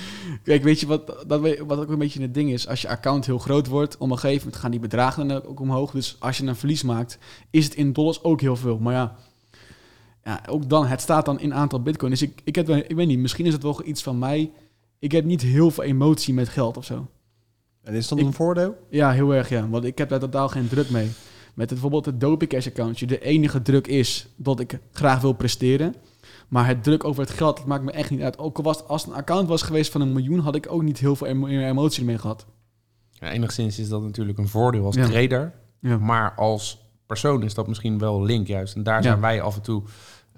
Kijk, 0.44 0.62
weet 0.62 0.80
je 0.80 0.86
wat, 0.86 1.24
dat, 1.26 1.58
wat 1.66 1.78
ook 1.78 1.88
een 1.88 1.98
beetje 1.98 2.22
het 2.22 2.34
ding 2.34 2.50
is? 2.50 2.68
Als 2.68 2.82
je 2.82 2.88
account 2.88 3.26
heel 3.26 3.38
groot 3.38 3.66
wordt, 3.66 3.96
op 3.98 4.10
een 4.10 4.18
gegeven 4.18 4.42
moment 4.44 4.56
gaan 4.62 4.70
die 4.70 4.80
bedragen 4.80 5.28
dan 5.28 5.42
ook 5.44 5.60
omhoog. 5.60 5.90
Dus 5.90 6.16
als 6.18 6.38
je 6.38 6.46
een 6.46 6.56
verlies 6.56 6.82
maakt, 6.82 7.18
is 7.50 7.64
het 7.64 7.74
in 7.74 7.92
dollars 7.92 8.22
ook 8.22 8.40
heel 8.40 8.56
veel. 8.56 8.78
Maar 8.78 8.92
ja, 8.94 9.16
ja 10.24 10.42
ook 10.48 10.68
dan, 10.68 10.86
het 10.86 11.00
staat 11.00 11.24
dan 11.24 11.40
in 11.40 11.54
aantal 11.54 11.82
bitcoin. 11.82 12.10
Dus 12.10 12.22
ik, 12.22 12.40
ik, 12.44 12.54
heb, 12.54 12.68
ik 12.68 12.96
weet 12.96 13.06
niet, 13.06 13.18
misschien 13.18 13.46
is 13.46 13.52
het 13.52 13.62
wel 13.62 13.86
iets 13.86 14.02
van 14.02 14.18
mij. 14.18 14.50
Ik 14.98 15.12
heb 15.12 15.24
niet 15.24 15.42
heel 15.42 15.70
veel 15.70 15.84
emotie 15.84 16.34
met 16.34 16.48
geld 16.48 16.76
of 16.76 16.84
zo. 16.84 17.08
en 17.82 17.94
is 17.94 18.08
dat 18.08 18.18
Ik- 18.18 18.24
een 18.24 18.32
voordeel? 18.32 18.76
Ja, 18.90 19.12
heel 19.12 19.34
erg 19.34 19.48
ja. 19.48 19.68
Want 19.68 19.84
ik 19.84 19.98
heb 19.98 20.08
daar 20.08 20.18
totaal 20.20 20.48
geen 20.48 20.68
druk 20.68 20.90
mee. 20.90 21.06
Met 21.54 21.70
het, 21.70 21.80
bijvoorbeeld 21.80 22.04
het 22.06 22.20
Dopecash 22.20 22.66
accountje. 22.66 23.06
De 23.06 23.20
enige 23.22 23.62
druk 23.62 23.86
is 23.86 24.26
dat 24.36 24.60
ik 24.60 24.78
graag 24.92 25.20
wil 25.20 25.32
presteren. 25.32 25.94
Maar 26.50 26.66
het 26.66 26.82
druk 26.82 27.04
over 27.04 27.22
het 27.22 27.30
geld, 27.32 27.56
dat 27.56 27.66
maakt 27.66 27.84
me 27.84 27.90
echt 27.90 28.10
niet 28.10 28.22
uit. 28.22 28.38
Ook 28.38 28.56
al 28.56 28.62
was 28.62 28.84
als 28.86 29.02
het 29.02 29.10
een 29.10 29.16
account 29.16 29.48
was 29.48 29.62
geweest 29.62 29.92
van 29.92 30.00
een 30.00 30.12
miljoen, 30.12 30.38
had 30.38 30.54
ik 30.54 30.66
ook 30.72 30.82
niet 30.82 30.98
heel 30.98 31.16
veel 31.16 31.26
emo- 31.26 31.46
emotie 31.46 32.00
ermee 32.00 32.18
gehad. 32.18 32.46
Ja, 33.10 33.30
enigszins 33.30 33.78
is 33.78 33.88
dat 33.88 34.02
natuurlijk 34.02 34.38
een 34.38 34.48
voordeel 34.48 34.84
als 34.84 34.94
Ja. 34.94 35.06
trader. 35.06 35.52
Ja. 35.80 35.98
Maar 35.98 36.34
als 36.34 36.88
persoon 37.06 37.42
is 37.42 37.54
dat 37.54 37.66
misschien 37.66 37.98
wel 37.98 38.22
link 38.22 38.46
juist. 38.46 38.74
En 38.74 38.82
daar 38.82 39.02
zijn 39.02 39.20
wij 39.20 39.42
af 39.42 39.56
en 39.56 39.62
toe 39.62 39.82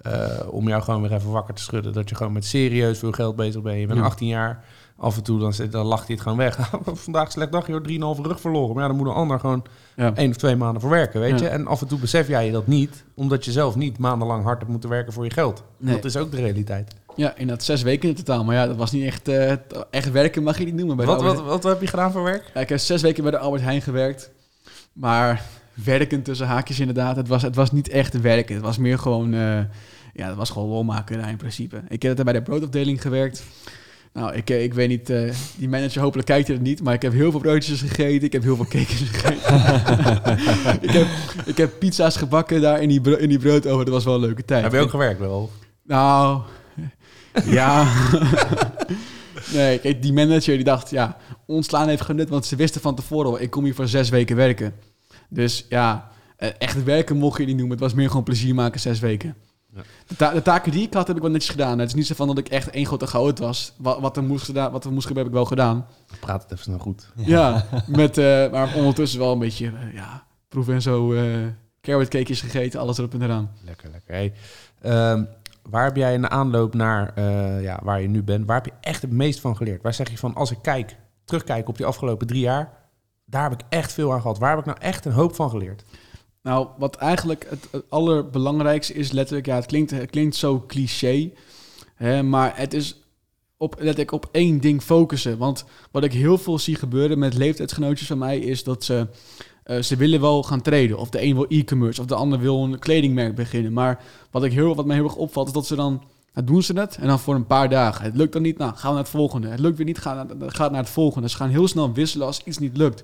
eh, 0.01 0.39
om 0.49 0.67
jou 0.67 0.81
gewoon 0.83 1.01
weer 1.01 1.13
even 1.13 1.31
wakker 1.31 1.53
te 1.53 1.61
schudden. 1.61 1.93
Dat 1.93 2.09
je 2.09 2.15
gewoon 2.15 2.33
met 2.33 2.45
serieus 2.45 2.99
veel 2.99 3.11
geld 3.11 3.35
bezig 3.35 3.61
bent. 3.61 3.79
Je 3.79 3.87
bent 3.87 3.99
Ja. 3.99 4.05
18 4.05 4.27
jaar. 4.27 4.65
Af 4.97 5.17
en 5.17 5.23
toe 5.23 5.39
dan, 5.39 5.53
zit- 5.53 5.71
dan 5.71 5.85
lacht 5.85 6.05
hij 6.07 6.13
het 6.15 6.23
gewoon 6.23 6.37
weg. 6.37 6.69
Vandaag 6.85 7.31
slecht 7.31 7.51
dag, 7.51 7.67
joh, 7.67 8.15
3,5 8.17 8.21
rug 8.21 8.39
verloren. 8.39 8.73
Maar 8.73 8.83
ja, 8.83 8.89
dan 8.89 8.97
moet 8.97 9.07
een 9.07 9.13
ander 9.13 9.39
gewoon 9.39 9.63
Ja. 9.95 10.15
één 10.15 10.29
of 10.29 10.35
twee 10.35 10.55
maanden 10.55 10.81
voor 10.81 10.89
werken, 10.89 11.19
weet 11.19 11.39
Ja. 11.39 11.45
je. 11.45 11.51
En 11.51 11.67
af 11.67 11.81
en 11.81 11.87
toe 11.87 11.99
besef 11.99 12.27
jij 12.27 12.45
je 12.45 12.51
dat 12.51 12.67
niet, 12.67 13.03
omdat 13.15 13.45
je 13.45 13.51
zelf 13.51 13.75
niet 13.75 13.97
maandenlang 13.97 14.43
hard 14.43 14.57
hebt 14.59 14.71
moeten 14.71 14.89
werken 14.89 15.13
voor 15.13 15.23
je 15.23 15.29
geld. 15.31 15.63
Nee. 15.77 15.95
Dat 15.95 16.05
is 16.05 16.17
ook 16.17 16.31
de 16.31 16.37
realiteit. 16.37 16.93
Ja, 17.15 17.35
inderdaad 17.35 17.63
zes 17.65 17.81
weken 17.81 18.09
in 18.09 18.15
totaal. 18.15 18.43
Maar 18.43 18.55
ja, 18.55 18.67
dat 18.67 18.75
was 18.75 18.91
niet 18.91 19.05
echt... 19.05 19.27
eh, 19.27 19.51
echt 19.89 20.11
werken 20.11 20.43
mag 20.43 20.57
je 20.57 20.65
niet 20.65 20.75
noemen. 20.75 20.95
Bij 20.97 21.05
Wat, 21.05 21.17
Albert 21.19 21.35
wat, 21.37 21.45
wat 21.45 21.63
heb 21.63 21.81
je 21.81 21.87
gedaan 21.87 22.11
voor 22.11 22.23
werk? 22.23 22.51
Ja, 22.53 22.61
ik 22.61 22.69
heb 22.69 22.79
zes 22.79 23.01
weken 23.01 23.23
bij 23.23 23.31
de 23.31 23.37
Albert 23.37 23.63
Heijn 23.63 23.81
gewerkt. 23.81 24.31
Maar 24.93 25.43
werken 25.73 26.21
tussen 26.23 26.47
haakjes 26.47 26.79
inderdaad. 26.79 27.15
Het 27.15 27.27
was, 27.27 27.41
het 27.41 27.55
was 27.55 27.71
niet 27.71 27.89
echt 27.89 28.21
werken. 28.21 28.55
Het 28.55 28.63
was 28.63 28.77
meer 28.77 28.99
gewoon... 28.99 29.33
eh, 29.33 29.59
ja, 30.13 30.27
het 30.27 30.35
was 30.35 30.49
gewoon 30.49 30.69
lolmakerij 30.69 31.29
in 31.29 31.37
principe. 31.37 31.81
Ik 31.87 32.01
heb 32.01 32.23
bij 32.23 32.33
de 32.33 32.41
broodafdeling 32.41 33.01
gewerkt. 33.01 33.43
Nou, 34.13 34.33
ik, 34.33 34.49
eh, 34.49 34.63
ik 34.63 34.73
weet 34.73 34.89
niet... 34.89 35.09
eh, 35.09 35.33
die 35.55 35.69
manager 35.69 36.01
hopelijk 36.01 36.27
kijkt 36.27 36.47
het 36.47 36.61
niet. 36.61 36.83
Maar 36.83 36.93
ik 36.93 37.01
heb 37.01 37.11
heel 37.13 37.31
veel 37.31 37.39
broodjes 37.39 37.81
gegeten. 37.81 38.23
Ik 38.23 38.31
heb 38.33 38.43
heel 38.43 38.55
veel 38.55 38.65
cakejes 38.65 39.09
gegeten. 39.09 39.53
ik, 40.89 40.89
heb, 40.89 41.07
ik 41.45 41.57
heb 41.57 41.79
pizza's 41.79 42.17
gebakken 42.17 42.61
daar 42.61 42.81
in 42.81 42.89
die, 42.89 43.01
bro 43.01 43.13
in 43.15 43.29
die 43.29 43.39
broodoven. 43.39 43.85
Dat 43.85 43.93
was 43.93 44.03
wel 44.03 44.13
een 44.13 44.19
leuke 44.19 44.45
tijd. 44.45 44.63
Heb 44.63 44.71
je 44.71 44.79
ook 44.79 44.89
gewerkt 44.89 45.19
wel? 45.19 45.51
Nou, 45.83 46.41
ja. 47.45 47.87
nee, 49.53 49.79
kijk, 49.79 50.01
die 50.01 50.13
manager 50.13 50.55
die 50.55 50.63
dacht, 50.63 50.89
ja, 50.89 51.17
ontslaan 51.45 51.87
heeft 51.87 52.01
genut, 52.01 52.29
want 52.29 52.45
ze 52.45 52.55
wisten 52.55 52.81
van 52.81 52.95
tevoren 52.95 53.29
al, 53.29 53.41
ik 53.41 53.49
kom 53.49 53.63
hier 53.63 53.75
voor 53.75 53.87
zes 53.87 54.09
weken 54.09 54.35
werken. 54.35 54.73
Dus 55.29 55.65
ja, 55.69 56.11
eh, 56.37 56.49
echt 56.57 56.83
werken 56.83 57.17
mocht 57.17 57.39
je 57.39 57.45
niet 57.45 57.55
noemen. 57.55 57.71
Het 57.71 57.83
was 57.85 57.93
meer 57.93 58.07
gewoon 58.07 58.23
plezier 58.23 58.55
maken, 58.55 58.79
zes 58.79 58.99
weken. 58.99 59.35
Ja. 59.75 59.81
De, 60.07 60.15
ta- 60.15 60.31
de 60.33 60.41
taken 60.41 60.71
die 60.71 60.85
ik 60.87 60.93
had, 60.93 61.07
heb 61.07 61.15
ik 61.15 61.21
wel 61.21 61.31
netjes 61.31 61.51
gedaan. 61.51 61.79
Het 61.79 61.87
is 61.87 61.93
niet 61.93 62.07
zo 62.07 62.13
van 62.15 62.27
dat 62.27 62.37
ik 62.37 62.49
echt 62.49 62.69
één 62.69 62.85
grote 62.85 63.07
goud 63.07 63.39
was. 63.39 63.73
Wat, 63.77 63.99
wat, 63.99 64.17
er 64.17 64.23
moest 64.23 64.45
gedaan, 64.45 64.71
wat 64.71 64.85
er 64.85 64.91
moest 64.91 65.07
gebeuren, 65.07 65.31
heb 65.33 65.41
ik 65.41 65.47
wel 65.49 65.57
gedaan. 65.57 65.85
Praat 66.19 66.41
het 66.43 66.51
even 66.51 66.63
snel 66.63 66.77
goed. 66.79 67.11
Ja, 67.15 67.65
met, 67.87 68.17
eh, 68.17 68.51
maar 68.51 68.75
ondertussen 68.75 69.19
wel 69.19 69.31
een 69.31 69.39
beetje, 69.39 69.65
eh, 69.67 69.93
ja, 69.93 70.23
proeven 70.47 70.73
en 70.73 70.81
zo. 70.81 71.13
eh 71.13 71.23
carrot 71.81 72.07
cakejes 72.07 72.41
gegeten, 72.41 72.79
alles 72.79 72.97
erop 72.97 73.13
en 73.13 73.21
eraan. 73.21 73.51
Lekker, 73.65 73.89
lekker. 73.91 74.13
Hey, 74.13 74.33
ehm, 74.81 75.23
waar 75.69 75.83
heb 75.83 75.95
jij 75.95 76.13
in 76.13 76.21
de 76.21 76.29
aanloop 76.29 76.73
naar 76.73 77.11
eh, 77.15 77.61
ja, 77.63 77.79
waar 77.83 78.01
je 78.01 78.07
nu 78.07 78.23
bent, 78.23 78.45
waar 78.45 78.55
heb 78.55 78.65
je 78.65 78.71
echt 78.81 79.01
het 79.01 79.11
meest 79.11 79.39
van 79.39 79.55
geleerd? 79.57 79.81
Waar 79.81 79.93
zeg 79.93 80.09
je 80.09 80.17
van, 80.17 80.35
als 80.35 80.51
ik 80.51 80.57
kijk, 80.61 80.95
terugkijk 81.25 81.67
op 81.67 81.77
die 81.77 81.85
afgelopen 81.85 82.27
drie 82.27 82.41
jaar, 82.41 82.73
daar 83.25 83.43
heb 83.49 83.53
ik 83.59 83.65
echt 83.69 83.93
veel 83.93 84.13
aan 84.13 84.21
gehad. 84.21 84.37
Waar 84.39 84.49
heb 84.49 84.59
ik 84.59 84.65
nou 84.65 84.77
echt 84.81 85.05
een 85.05 85.11
hoop 85.11 85.35
van 85.35 85.49
geleerd? 85.49 85.83
Nou, 86.43 86.67
wat 86.77 86.95
eigenlijk 86.95 87.47
het, 87.49 87.83
allerbelangrijkste 87.89 88.93
is 88.93 89.11
letterlijk, 89.11 89.45
ja, 89.47 89.55
het 89.55 89.65
klinkt, 89.65 89.91
het 89.91 90.09
klinkt 90.09 90.35
zo 90.35 90.63
cliché, 90.67 91.31
hè, 91.95 92.23
maar 92.23 92.57
het 92.57 92.73
is 92.73 93.03
op, 93.57 93.75
letterlijk 93.77 94.11
op 94.11 94.29
één 94.31 94.59
ding 94.59 94.81
focussen. 94.81 95.37
Want 95.37 95.65
wat 95.91 96.03
ik 96.03 96.13
heel 96.13 96.37
veel 96.37 96.59
zie 96.59 96.75
gebeuren 96.75 97.19
met 97.19 97.33
leeftijdsgenootjes 97.33 98.07
van 98.07 98.17
mij 98.17 98.39
is 98.39 98.63
dat 98.63 98.83
ze, 98.83 99.07
eh, 99.63 99.81
ze 99.81 99.95
willen 99.95 100.21
wel 100.21 100.43
gaan 100.43 100.61
traden. 100.61 100.97
Of 100.97 101.09
de 101.09 101.21
een 101.23 101.33
wil 101.33 101.45
e-commerce, 101.47 102.01
of 102.01 102.07
de 102.07 102.15
ander 102.15 102.39
wil 102.39 102.63
een 102.63 102.79
kledingmerk 102.79 103.35
beginnen. 103.35 103.73
Maar 103.73 104.03
wat, 104.31 104.43
ik 104.43 104.51
heel, 104.51 104.75
wat 104.75 104.85
mij 104.85 104.95
heel 104.95 105.05
erg 105.05 105.15
opvalt 105.15 105.47
is 105.47 105.53
dat 105.53 105.67
ze 105.67 105.75
dan, 105.75 106.03
doen 106.43 106.63
ze 106.63 106.79
het 106.79 106.97
en 106.97 107.07
dan 107.07 107.19
voor 107.19 107.35
een 107.35 107.47
paar 107.47 107.69
dagen. 107.69 108.05
Het 108.05 108.15
lukt 108.15 108.33
dan 108.33 108.41
niet, 108.41 108.57
nou 108.57 108.71
gaan 108.71 108.89
we 108.89 108.95
naar 108.95 109.03
het 109.03 109.09
volgende. 109.09 109.47
Het 109.47 109.59
lukt 109.59 109.77
weer 109.77 109.85
niet, 109.85 109.99
gaan 109.99 110.27
we 110.27 110.51
gaan 110.51 110.71
naar 110.71 110.81
het 110.81 110.89
volgende. 110.89 111.29
Ze 111.29 111.35
gaan 111.35 111.49
heel 111.49 111.67
snel 111.67 111.93
wisselen 111.93 112.27
als 112.27 112.43
iets 112.43 112.57
niet 112.57 112.77
lukt. 112.77 113.03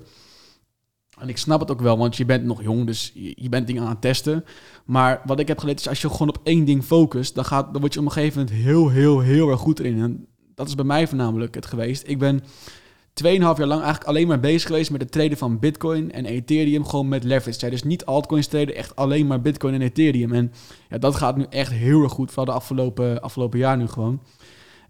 En 1.20 1.28
ik 1.28 1.36
snap 1.36 1.60
het 1.60 1.70
ook 1.70 1.80
wel, 1.80 1.98
want 1.98 2.16
je 2.16 2.24
bent 2.24 2.44
nog 2.44 2.62
jong, 2.62 2.86
dus 2.86 3.10
je, 3.14 3.32
je 3.36 3.48
bent 3.48 3.66
dingen 3.66 3.82
aan 3.82 3.88
het 3.88 4.00
testen. 4.00 4.44
Maar 4.84 5.22
wat 5.26 5.40
ik 5.40 5.48
heb 5.48 5.58
geleerd 5.58 5.80
is, 5.80 5.88
als 5.88 6.00
je 6.00 6.10
gewoon 6.10 6.28
op 6.28 6.40
één 6.42 6.64
ding 6.64 6.84
focust, 6.84 7.34
dan, 7.34 7.44
gaat, 7.44 7.72
dan 7.72 7.80
word 7.80 7.94
je 7.94 8.00
op 8.00 8.06
een 8.06 8.12
gegeven 8.12 8.38
moment 8.38 8.56
heel, 8.56 8.88
heel, 8.88 9.20
heel 9.20 9.50
erg 9.50 9.60
goed 9.60 9.78
erin. 9.78 10.00
En 10.00 10.26
dat 10.54 10.68
is 10.68 10.74
bij 10.74 10.84
mij 10.84 11.06
voornamelijk 11.06 11.54
het 11.54 11.66
geweest. 11.66 12.08
Ik 12.08 12.18
ben 12.18 12.40
2,5 12.40 12.44
jaar 13.22 13.66
lang 13.66 13.82
eigenlijk 13.82 14.04
alleen 14.04 14.26
maar 14.26 14.40
bezig 14.40 14.66
geweest 14.66 14.90
met 14.90 15.00
het 15.00 15.12
traden 15.12 15.38
van 15.38 15.58
Bitcoin 15.58 16.12
en 16.12 16.24
Ethereum, 16.24 16.84
gewoon 16.84 17.08
met 17.08 17.24
leverage. 17.24 17.64
Ja, 17.64 17.70
dus 17.70 17.82
niet 17.82 18.04
altcoins 18.04 18.46
traden, 18.46 18.74
echt 18.74 18.96
alleen 18.96 19.26
maar 19.26 19.40
Bitcoin 19.40 19.74
en 19.74 19.82
Ethereum. 19.82 20.32
En 20.32 20.52
ja, 20.88 20.98
dat 20.98 21.14
gaat 21.14 21.36
nu 21.36 21.46
echt 21.50 21.72
heel 21.72 22.02
erg 22.02 22.12
goed, 22.12 22.28
vooral 22.28 22.44
de 22.44 22.52
afgelopen, 22.52 23.22
afgelopen 23.22 23.58
jaar 23.58 23.76
nu 23.76 23.86
gewoon. 23.86 24.20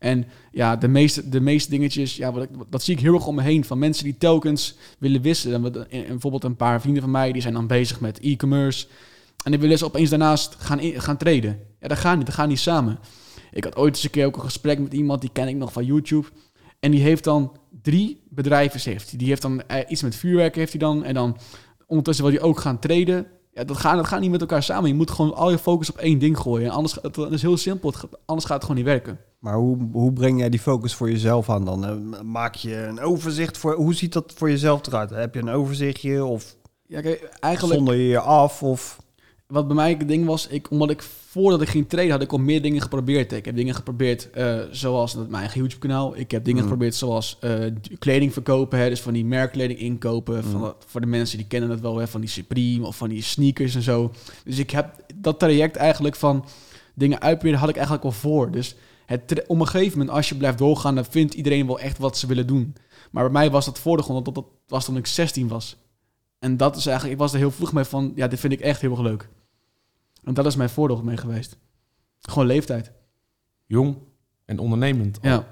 En 0.00 0.26
ja, 0.52 0.76
de 0.76 0.88
meeste, 0.88 1.28
de 1.28 1.40
meeste 1.40 1.70
dingetjes, 1.70 2.16
ja, 2.16 2.32
wat 2.32 2.48
dat 2.70 2.82
zie 2.82 2.94
ik 2.94 3.00
heel 3.00 3.14
erg 3.14 3.26
om 3.26 3.34
me 3.34 3.42
heen. 3.42 3.64
Van 3.64 3.78
mensen 3.78 4.04
die 4.04 4.16
telkens 4.18 4.76
willen 4.98 5.22
wisselen. 5.22 5.72
Bijvoorbeeld 5.90 6.44
een 6.44 6.56
paar 6.56 6.80
vrienden 6.80 7.02
van 7.02 7.10
mij, 7.10 7.32
die 7.32 7.42
zijn 7.42 7.54
dan 7.54 7.66
bezig 7.66 8.00
met 8.00 8.20
e-commerce. 8.20 8.86
En 9.44 9.50
die 9.50 9.60
willen 9.60 9.78
ze 9.78 9.84
opeens 9.84 10.10
daarnaast 10.10 10.54
gaan, 10.58 10.80
gaan 10.82 11.16
traden. 11.16 11.58
Ja, 11.80 11.88
dat 11.88 11.98
gaat 11.98 12.16
niet, 12.16 12.26
dat 12.26 12.34
gaat 12.34 12.48
niet 12.48 12.58
samen. 12.58 12.98
Ik 13.52 13.64
had 13.64 13.76
ooit 13.76 13.94
eens 13.94 14.04
een 14.04 14.10
keer 14.10 14.26
ook 14.26 14.36
een 14.36 14.42
gesprek 14.42 14.78
met 14.78 14.92
iemand, 14.92 15.20
die 15.20 15.30
ken 15.32 15.48
ik 15.48 15.56
nog 15.56 15.72
van 15.72 15.84
YouTube. 15.84 16.26
En 16.80 16.90
die 16.90 17.00
heeft 17.00 17.24
dan 17.24 17.56
drie 17.82 18.20
bedrijven, 18.28 18.90
heeft. 18.90 19.18
Die 19.18 19.28
heeft 19.28 19.42
dan 19.42 19.62
eh, 19.62 19.78
iets 19.88 20.02
met 20.02 20.16
vuurwerk, 20.16 20.54
heeft 20.54 20.72
hij 20.72 20.80
dan. 20.80 21.04
En 21.04 21.14
dan 21.14 21.36
ondertussen 21.86 22.24
wil 22.24 22.34
hij 22.34 22.42
ook 22.42 22.60
gaan 22.60 22.78
traden. 22.78 23.26
Ja, 23.61 23.66
dat 23.66 23.77
gaat, 23.77 23.96
dat 23.96 24.07
gaat 24.07 24.20
niet 24.20 24.31
met 24.31 24.40
elkaar 24.40 24.62
samen. 24.62 24.88
Je 24.88 24.94
moet 24.94 25.11
gewoon 25.11 25.35
al 25.35 25.51
je 25.51 25.59
focus 25.59 25.90
op 25.90 25.99
één 25.99 26.18
ding 26.18 26.38
gooien. 26.38 26.66
En 26.66 26.73
anders, 26.73 26.99
het, 27.03 27.16
het 27.16 27.33
is 27.33 27.42
heel 27.42 27.57
simpel, 27.57 27.90
het 27.90 28.05
anders 28.25 28.46
gaat 28.46 28.57
het 28.57 28.62
gewoon 28.62 28.77
niet 28.77 28.87
werken. 28.90 29.18
Maar 29.38 29.55
hoe, 29.55 29.88
hoe 29.92 30.12
breng 30.12 30.38
jij 30.38 30.49
die 30.51 30.61
focus 30.61 30.94
voor 30.94 31.11
jezelf 31.11 31.51
aan 31.51 31.64
dan? 31.64 31.85
Eh, 31.85 32.20
Maak 32.20 32.55
je 32.55 32.77
een 32.77 33.01
overzicht 33.01 33.59
voor... 33.59 33.75
Hoe 33.75 33.94
ziet 33.94 34.12
dat 34.12 34.33
voor 34.37 34.51
jezelf 34.51 34.87
eruit? 34.87 35.11
Heb 35.11 35.35
je 35.35 35.40
een 35.40 35.49
overzichtje 35.49 36.25
of 36.25 36.57
Ja, 36.87 37.01
kijk, 37.01 37.23
eigenlijk... 37.40 37.75
zonder 37.75 37.94
je 37.94 38.09
je 38.09 38.20
af? 38.20 38.62
Of... 38.62 38.99
wat 39.50 39.66
bij 39.66 39.76
mij 39.76 39.90
het 39.98 40.08
ding 40.08 40.26
was, 40.26 40.46
ik, 40.46 40.70
omdat 40.70 40.90
ik 40.90 41.02
voordat 41.02 41.60
ik 41.62 41.68
ging 41.68 41.88
trainen, 41.88 42.14
had 42.14 42.22
ik 42.24 42.32
al 42.32 42.38
meer 42.38 42.62
dingen 42.62 42.80
geprobeerd. 42.82 43.32
Ik 43.32 43.44
heb 43.44 43.56
dingen 43.56 43.74
geprobeerd 43.74 44.30
eh, 44.30 44.58
zoals 44.70 45.14
mijn 45.14 45.32
eigen 45.34 45.60
YouTube-kanaal. 45.60 46.16
Ik 46.16 46.30
heb 46.30 46.44
dingen 46.44 46.62
Mm. 46.62 46.68
geprobeerd 46.68 46.94
zoals 46.94 47.36
eh, 47.40 47.64
kleding 47.98 48.32
verkopen, 48.32 48.78
hè, 48.78 48.88
dus 48.88 49.00
van 49.00 49.12
die 49.12 49.24
merkkleding 49.24 49.78
inkopen. 49.78 50.42
Van, 50.44 50.54
Mm. 50.54 50.60
dat- 50.62 50.84
voor 50.86 51.00
de 51.00 51.06
mensen 51.06 51.38
die 51.38 51.46
kennen 51.46 51.70
het 51.70 51.80
wel, 51.80 51.96
hè, 51.98 52.08
van 52.08 52.20
die 52.20 52.30
Supreme 52.30 52.86
of 52.86 52.96
van 52.96 53.08
die 53.08 53.22
sneakers 53.22 53.74
en 53.74 53.82
zo. 53.82 54.12
Dus 54.44 54.58
ik 54.58 54.70
heb 54.70 54.94
dat 55.14 55.38
traject 55.38 55.76
eigenlijk 55.76 56.16
van 56.16 56.44
dingen 56.94 57.20
uitproberen, 57.20 57.58
had 57.60 57.68
ik 57.68 57.74
eigenlijk 57.76 58.04
al 58.04 58.12
voor. 58.12 58.50
Dus 58.50 58.74
het, 59.06 59.44
op 59.46 59.60
een 59.60 59.66
gegeven 59.66 59.98
moment, 59.98 60.16
als 60.16 60.28
je 60.28 60.34
blijft 60.34 60.58
doorgaan, 60.58 60.94
dan 60.94 61.04
vindt 61.04 61.34
iedereen 61.34 61.66
wel 61.66 61.80
echt 61.80 61.98
wat 61.98 62.18
ze 62.18 62.26
willen 62.26 62.46
doen. 62.46 62.74
Maar 63.10 63.22
bij 63.24 63.32
mij 63.32 63.50
was 63.50 63.64
dat 63.64 63.78
voor 63.78 63.96
de 63.96 64.02
grond, 64.02 64.24
dat, 64.24 64.34
dat 64.34 64.44
was 64.66 64.84
toen 64.84 64.96
ik 64.96 65.06
16 65.06 65.48
was. 65.48 65.76
En 66.38 66.56
dat 66.56 66.76
is 66.76 66.86
eigenlijk, 66.86 67.14
ik 67.16 67.20
was 67.22 67.32
er 67.32 67.38
heel 67.38 67.50
vroeg 67.50 67.72
mee 67.72 67.84
van, 67.84 68.12
ja, 68.14 68.28
dit 68.28 68.40
vind 68.40 68.52
ik 68.52 68.60
echt 68.60 68.80
heel 68.80 68.90
erg 68.90 69.00
leuk. 69.00 69.28
En 70.24 70.35
dat 70.35 70.46
is 70.46 70.56
mijn 70.56 70.70
voordeel 70.70 71.02
mee 71.02 71.16
geweest. 71.16 71.56
Gewoon 72.20 72.46
leeftijd. 72.46 72.92
Jong 73.66 73.96
en 74.44 74.59
ondernemend. 74.59 75.18
Ja. 75.22 75.46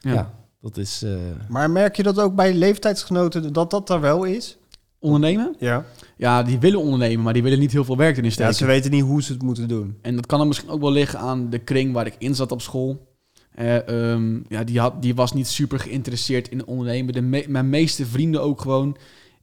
Ja. 0.00 0.12
ja. 0.12 0.34
dat 0.60 0.76
is... 0.76 1.02
eh, 1.02 1.16
Maar 1.48 1.70
merk 1.70 1.96
je 1.96 2.02
dat 2.02 2.20
ook 2.20 2.34
bij 2.34 2.54
leeftijdsgenoten 2.54 3.52
dat 3.52 3.70
dat 3.70 3.90
er 3.90 4.00
wel 4.00 4.24
is? 4.24 4.58
Ondernemen? 4.98 5.54
Ja. 5.58 5.84
Ja, 6.16 6.42
die 6.42 6.58
willen 6.58 6.80
ondernemen, 6.80 7.24
maar 7.24 7.32
die 7.32 7.42
willen 7.42 7.58
niet 7.58 7.72
heel 7.72 7.84
veel 7.84 7.96
werk 7.96 8.12
erin 8.12 8.24
Ja, 8.24 8.30
steken. 8.30 8.54
ze 8.54 8.66
weten 8.66 8.90
niet 8.90 9.02
hoe 9.02 9.22
ze 9.22 9.32
het 9.32 9.42
moeten 9.42 9.68
doen. 9.68 9.98
En 10.02 10.14
dat 10.16 10.26
kan 10.26 10.38
dan 10.38 10.48
misschien 10.48 10.68
ook 10.70 10.80
wel 10.80 10.92
liggen 10.92 11.18
aan 11.18 11.50
de 11.50 11.58
kring 11.58 11.92
waar 11.92 12.06
ik 12.06 12.14
in 12.18 12.34
zat 12.34 12.52
op 12.52 12.60
school. 12.62 13.06
Eh, 13.54 13.88
ehm, 14.12 14.40
ja, 14.48 14.64
die, 14.64 14.80
had, 14.80 15.02
die 15.02 15.14
was 15.14 15.32
niet 15.32 15.46
super 15.48 15.78
geïnteresseerd 15.80 16.48
in 16.48 16.66
ondernemen. 16.66 17.12
De 17.14 17.20
me- 17.20 17.44
mijn 17.48 17.68
meeste 17.70 18.06
vrienden 18.06 18.42
ook 18.42 18.60
gewoon. 18.60 18.96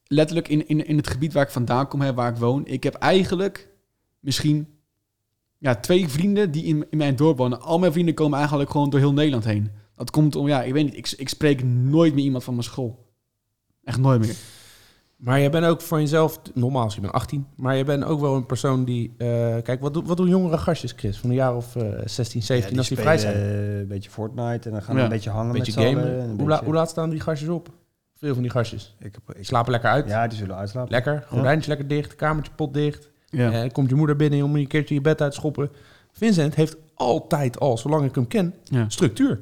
Letterlijk 0.08 0.48
in, 0.48 0.68
in, 0.68 0.86
in 0.88 0.98
het 0.98 1.08
gebied 1.08 1.34
waar 1.34 1.44
ik 1.44 1.50
vandaan 1.52 1.88
kom, 1.88 2.02
hè, 2.02 2.14
waar 2.14 2.32
ik 2.32 2.38
woon. 2.38 2.68
Ik 2.68 2.84
heb 2.84 2.94
eigenlijk 2.94 3.68
misschien 4.26 4.68
ja, 5.58 5.76
twee 5.76 6.08
vrienden 6.10 6.52
die 6.52 6.64
in, 6.64 6.86
in 6.90 6.98
mijn 6.98 7.16
dorp 7.16 7.38
wonen. 7.38 7.62
Al 7.62 7.80
mijn 7.80 7.92
vrienden 7.92 8.14
komen 8.14 8.38
eigenlijk 8.40 8.70
gewoon 8.70 8.90
door 8.90 9.00
heel 9.00 9.14
Nederland 9.14 9.46
heen. 9.46 9.70
Dat 9.96 10.12
komt 10.12 10.36
om, 10.36 10.48
ja, 10.48 10.64
ik 10.64 10.74
weet 10.74 10.86
niet. 10.86 10.98
Ik, 10.98 11.14
ik 11.18 11.30
spreek 11.30 11.64
nooit 11.64 12.14
meer 12.14 12.24
iemand 12.24 12.44
van 12.44 12.54
mijn 12.54 12.66
school. 12.66 13.06
Echt 13.84 14.00
nooit 14.00 14.20
meer. 14.20 14.36
Maar 15.16 15.40
je 15.40 15.50
bent 15.50 15.66
ook 15.66 15.82
van 15.82 16.00
jezelf, 16.02 16.40
nogmaals, 16.54 16.96
je 16.96 17.02
bent 17.02 17.14
18, 17.14 17.48
maar 17.56 17.76
je 17.76 17.84
bent 17.84 18.04
ook 18.04 18.20
wel 18.20 18.36
een 18.36 18.46
persoon 18.46 18.86
die... 18.86 19.14
eh, 19.18 19.28
kijk, 19.64 19.82
wat, 19.82 19.94
doen- 19.94 20.06
wat 20.06 20.18
doen 20.18 20.28
jongere 20.28 20.58
gastjes, 20.58 20.94
Chris, 20.96 21.18
van 21.18 21.30
een 21.30 21.36
jaar 21.36 21.56
of 21.56 21.76
eh 21.76 22.02
16, 22.06 22.44
17, 22.44 22.78
als 22.78 22.88
die 22.88 22.98
vrij 22.98 23.18
zijn? 23.18 23.36
eh, 23.36 23.78
Een 23.80 23.88
beetje 23.88 24.10
Fortnite 24.10 24.68
en 24.68 24.72
dan 24.72 24.82
gaan 24.82 24.94
we 24.94 25.00
Ja. 25.00 25.06
een 25.06 25.12
beetje 25.12 25.30
hangen 25.30 25.54
beetje 25.54 25.74
met 25.82 25.90
z'n 25.90 25.96
gamen. 25.96 26.20
een 26.20 26.30
Hoe, 26.30 26.38
la- 26.40 26.46
beetje- 26.46 26.66
hoe 26.66 26.74
laat 26.74 26.90
staan 26.90 27.10
die 27.10 27.20
gastjes 27.20 27.50
op? 27.50 27.70
Veel 28.16 28.34
van 28.34 28.42
die 28.44 28.52
gastjes. 28.52 28.96
Ik 29.00 29.14
heb, 29.26 29.38
ik, 29.38 29.46
Slapen 29.46 29.72
lekker 29.72 29.90
uit. 29.90 30.08
ja, 30.08 30.28
die 30.28 30.38
zullen 30.38 30.56
uitslapen. 30.56 30.92
Lekker, 30.92 31.26
gordijntje 31.28 31.70
lekker 31.70 31.88
dicht, 31.88 32.16
kamertje 32.16 32.52
pot 32.56 32.74
dicht. 32.74 33.10
Ja. 33.36 33.52
Eh, 33.64 33.72
komt 33.72 33.90
je 33.90 33.96
moeder 33.96 34.16
binnen 34.16 34.44
om 34.44 34.56
je 34.56 34.62
een 34.62 34.68
keertje 34.68 34.94
je 34.94 35.02
bed 35.02 35.22
uit 35.22 35.32
te 35.32 35.38
schoppen. 35.38 35.70
Vincent 36.12 36.56
heeft 36.56 36.76
altijd 36.96 37.60
al, 37.60 37.78
zolang 37.78 38.06
ik 38.06 38.16
hem 38.16 38.28
ken, 38.28 38.54
Ja. 38.64 38.86
structuur. 38.90 39.42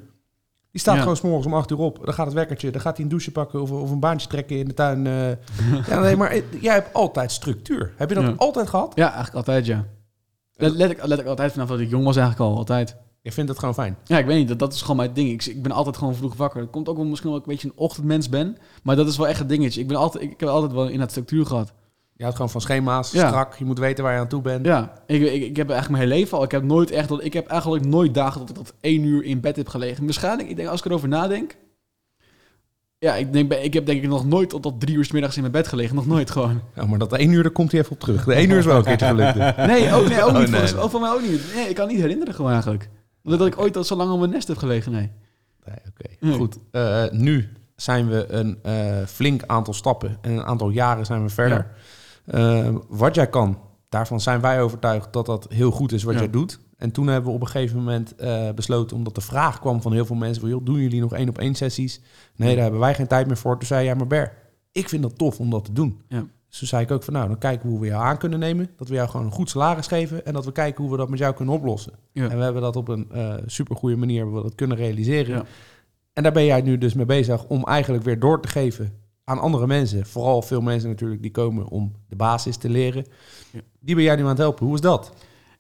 Die 0.72 0.82
staat 0.82 0.96
Ja. 0.96 1.02
gewoon 1.02 1.16
's 1.18 1.22
morgens 1.22 1.46
om 1.46 1.54
8 1.54 1.72
uur 1.72 1.78
op. 1.78 2.00
Dan 2.06 2.14
gaat 2.14 2.26
het 2.26 2.36
wekkertje. 2.36 2.72
Dan 2.72 2.82
gaat 2.82 2.96
hij 2.96 3.04
een 3.06 3.10
douche 3.12 3.32
pakken 3.32 3.62
of, 3.62 3.72
of 3.72 3.92
een 3.92 4.00
baantje 4.00 4.28
trekken 4.28 4.58
in 4.58 4.66
de 4.68 4.74
tuin. 4.74 5.08
eh. 5.08 5.30
ja, 5.90 6.00
nee, 6.00 6.16
maar 6.16 6.30
eh, 6.32 6.42
jij 6.62 6.74
hebt 6.74 6.94
altijd 6.94 7.32
structuur. 7.32 7.94
Heb 7.96 8.10
je 8.10 8.16
dat 8.16 8.24
Ja. 8.24 8.34
altijd 8.38 8.70
gehad? 8.70 8.92
Ja, 8.96 9.06
eigenlijk 9.06 9.36
altijd, 9.36 9.66
ja. 9.66 9.86
Let, 10.56 10.72
let, 10.76 10.92
ik, 10.92 11.06
let 11.06 11.20
ik 11.20 11.26
altijd 11.26 11.52
vanaf 11.52 11.68
dat 11.68 11.80
ik 11.80 11.90
jong 11.90 12.04
was 12.06 12.16
eigenlijk 12.18 12.50
al, 12.52 12.58
altijd. 12.58 12.96
Je 13.22 13.32
vindt 13.32 13.50
het 13.50 13.60
gewoon 13.60 13.74
fijn. 13.74 13.98
Ja, 14.04 14.18
ik 14.18 14.26
weet 14.26 14.38
niet, 14.38 14.48
dat, 14.48 14.60
dat 14.60 14.74
is 14.74 14.82
gewoon 14.82 14.96
mijn 14.96 15.14
ding. 15.14 15.30
Ik, 15.30 15.46
ik 15.46 15.62
ben 15.62 15.72
altijd 15.72 15.98
gewoon 15.98 16.16
vroeg 16.16 16.36
wakker. 16.36 16.62
Het 16.62 16.70
komt 16.70 16.90
ook 16.90 16.96
wel 16.98 17.06
misschien 17.06 17.30
wel 17.30 17.40
ik 17.40 17.46
een 17.46 17.52
beetje 17.52 17.68
een 17.68 17.74
ochtendmens 17.78 18.30
ben, 18.30 18.58
maar 18.84 18.96
dat 18.96 19.08
is 19.08 19.18
wel 19.18 19.28
echt 19.28 19.40
een 19.40 19.48
dingetje. 19.48 19.82
Ik, 19.82 19.88
ben 19.88 19.98
altijd, 19.98 20.24
ik, 20.24 20.32
ik 20.32 20.40
heb 20.40 20.50
altijd 20.50 20.72
wel 20.72 20.88
in 20.88 21.00
dat 21.00 21.10
structuur 21.10 21.46
gehad. 21.46 21.74
Je 22.24 22.30
houdt 22.30 22.36
gewoon 22.36 22.62
van 22.62 22.62
schema's, 22.62 23.12
Ja. 23.12 23.28
strak. 23.28 23.56
Je 23.56 23.66
moet 23.66 23.80
weten 23.80 24.04
waar 24.04 24.14
je 24.14 24.20
aan 24.20 24.28
toe 24.28 24.42
bent. 24.42 24.66
Ja, 24.66 24.94
ik, 25.08 25.22
ik, 25.22 25.44
ik 25.44 25.56
heb 25.56 25.70
eigenlijk 25.70 25.90
mijn 25.90 26.04
hele 26.10 26.14
leven 26.22 26.38
al. 26.38 26.44
Ik 26.44 26.52
heb 26.52 26.64
nooit 26.64 26.92
echt. 26.92 27.10
dat- 27.10 27.24
Ik 27.24 27.34
heb 27.34 27.48
eigenlijk 27.48 27.86
nooit 27.86 28.14
dagen 28.14 28.40
dat 28.40 28.50
ik 28.50 28.56
tot 28.56 28.74
één 28.82 29.04
uur 29.04 29.24
in 29.24 29.40
bed 29.40 29.56
heb 29.56 29.68
gelegen. 29.68 30.04
Waarschijnlijk, 30.06 30.50
ik 30.50 30.56
denk, 30.56 30.68
als 30.68 30.80
ik 30.80 30.86
erover 30.86 31.08
nadenk. 31.08 31.56
Ja, 33.00 33.16
ik, 33.16 33.34
denk, 33.34 33.54
ik 33.54 33.74
heb 33.74 33.86
denk 33.86 34.04
ik 34.04 34.10
nog 34.10 34.26
nooit 34.26 34.50
tot, 34.50 34.80
drie 34.80 34.96
uur 34.96 35.06
's 35.06 35.12
middags 35.12 35.36
in 35.36 35.42
mijn 35.42 35.54
bed 35.54 35.68
gelegen. 35.68 35.96
Nog 35.96 36.06
nooit 36.08 36.32
gewoon. 36.32 36.62
Ja, 36.76 36.86
maar 36.86 37.00
dat 37.00 37.14
één 37.14 37.32
uur, 37.32 37.44
daar 37.44 37.52
komt 37.52 37.72
hij 37.72 37.80
even 37.82 37.92
op 37.94 38.00
terug. 38.00 38.24
De 38.26 38.34
één 38.34 38.50
uur 38.50 38.58
is 38.58 38.66
wel 38.66 38.78
een 38.78 38.84
keertje 38.84 39.06
gelukt. 39.08 39.34
dus. 39.34 39.56
Nee, 39.68 39.94
ook, 39.94 40.08
nee, 40.08 40.24
ook 40.24 40.30
Oh, 40.30 40.40
niet. 40.40 40.52
nee. 40.52 40.68
van 40.68 41.02
mij 41.02 41.12
ook 41.12 41.22
niet. 41.22 41.42
Nee, 41.56 41.70
ik 41.70 41.76
kan 41.76 41.88
niet 41.88 42.00
herinneren 42.02 42.34
gewoon 42.34 42.52
eigenlijk. 42.52 42.90
Dat 43.24 43.46
ik 43.46 43.60
ooit 43.60 43.78
al 43.78 43.84
zo 43.84 43.96
lang 43.96 44.12
op 44.12 44.20
mijn 44.20 44.32
nest 44.32 44.48
heb 44.48 44.58
gelegen, 44.58 44.92
nee. 44.92 45.12
Nee, 45.66 45.76
oké. 45.90 46.16
Nee. 46.20 46.34
Goed. 46.34 46.58
Eh, 46.72 47.04
nu 47.12 47.50
zijn 47.76 48.08
we 48.10 48.26
een 48.30 48.60
eh, 48.64 49.06
flink 49.06 49.44
aantal 49.48 49.74
stappen 49.74 50.18
en 50.22 50.32
een 50.32 50.44
aantal 50.46 50.70
jaren 50.70 51.06
zijn 51.06 51.24
we 51.24 51.30
verder. 51.30 51.68
Eh, 52.26 52.76
wat 52.88 53.16
jij 53.16 53.28
kan, 53.28 53.58
daarvan 53.90 54.22
zijn 54.22 54.42
wij 54.42 54.62
overtuigd 54.62 55.14
dat 55.14 55.26
dat 55.26 55.46
heel 55.50 55.72
goed 55.72 55.92
is 55.92 56.04
wat 56.04 56.14
Ja. 56.14 56.20
jij 56.20 56.30
doet. 56.30 56.60
En 56.78 56.92
toen 56.92 57.08
hebben 57.08 57.30
we 57.30 57.36
op 57.36 57.42
een 57.42 57.48
gegeven 57.48 57.78
moment 57.78 58.16
eh, 58.16 58.50
besloten, 58.56 58.98
omdat 58.98 59.16
de 59.16 59.22
vraag 59.22 59.60
kwam 59.60 59.82
van 59.82 59.94
heel 59.94 60.06
veel 60.06 60.16
mensen, 60.16 60.42
van, 60.42 60.50
joh, 60.50 60.66
doen 60.66 60.80
jullie 60.80 61.02
nog 61.02 61.14
één 61.14 61.30
op 61.30 61.38
één 61.38 61.56
sessies? 61.56 62.02
Nee, 62.36 62.54
daar 62.54 62.64
hebben 62.64 62.80
wij 62.82 62.94
geen 62.94 63.08
tijd 63.08 63.28
meer 63.28 63.38
voor. 63.38 63.58
Toen 63.58 63.68
zei 63.68 63.86
jij, 63.86 63.96
maar 63.96 64.08
Ber, 64.08 64.34
ik 64.72 64.90
vind 64.90 65.02
dat 65.04 65.18
tof 65.18 65.40
om 65.40 65.50
dat 65.50 65.66
te 65.66 65.74
doen. 65.74 66.02
Ja. 66.08 66.26
Dus 66.50 66.60
toen 66.60 66.68
zei 66.68 66.84
ik 66.84 66.92
ook 66.92 67.04
van, 67.04 67.14
nou, 67.14 67.28
dan 67.28 67.38
kijken 67.38 67.66
we 67.66 67.72
hoe 67.72 67.80
we 67.80 67.88
jou 67.88 68.04
aan 68.04 68.18
kunnen 68.18 68.40
nemen. 68.40 68.70
Dat 68.78 68.88
we 68.88 68.96
jou 68.96 69.10
gewoon 69.10 69.26
een 69.26 69.32
goed 69.32 69.50
salaris 69.50 69.88
geven 69.88 70.26
en 70.26 70.34
dat 70.34 70.46
we 70.46 70.52
kijken 70.52 70.82
hoe 70.84 70.92
we 70.92 70.98
dat 70.98 71.10
met 71.10 71.20
jou 71.20 71.34
kunnen 71.34 71.54
oplossen. 71.56 71.94
Ja. 72.12 72.30
En 72.30 72.38
we 72.38 72.44
hebben 72.44 72.62
dat 72.62 72.76
op 72.76 72.88
een 72.88 73.08
eh 73.12 73.34
supergoeie 73.46 73.96
manier 73.98 74.18
hebben 74.18 74.36
we 74.36 74.42
dat 74.42 74.56
kunnen 74.56 74.78
realiseren. 74.78 75.36
Ja. 75.36 75.44
En 76.14 76.24
daar 76.24 76.32
ben 76.32 76.46
jij 76.46 76.62
nu 76.62 76.78
dus 76.78 76.94
mee 76.94 77.06
bezig 77.06 77.46
om 77.46 77.64
eigenlijk 77.64 78.04
weer 78.04 78.20
door 78.20 78.42
te 78.42 78.48
geven 78.48 78.94
aan 79.24 79.40
andere 79.40 79.68
mensen. 79.68 80.06
Vooral 80.06 80.42
veel 80.42 80.62
mensen 80.62 80.90
natuurlijk 80.90 81.22
die 81.22 81.32
komen 81.32 81.68
om 81.68 81.92
de 82.10 82.16
basis 82.16 82.58
te 82.58 82.70
leren. 82.70 83.06
Ja. 83.52 83.60
Die 83.80 83.96
ben 83.96 84.04
jij 84.04 84.16
nu 84.16 84.22
aan 84.22 84.28
het 84.28 84.38
helpen. 84.38 84.66
Hoe 84.66 84.76
is 84.76 84.82
dat? 84.82 85.12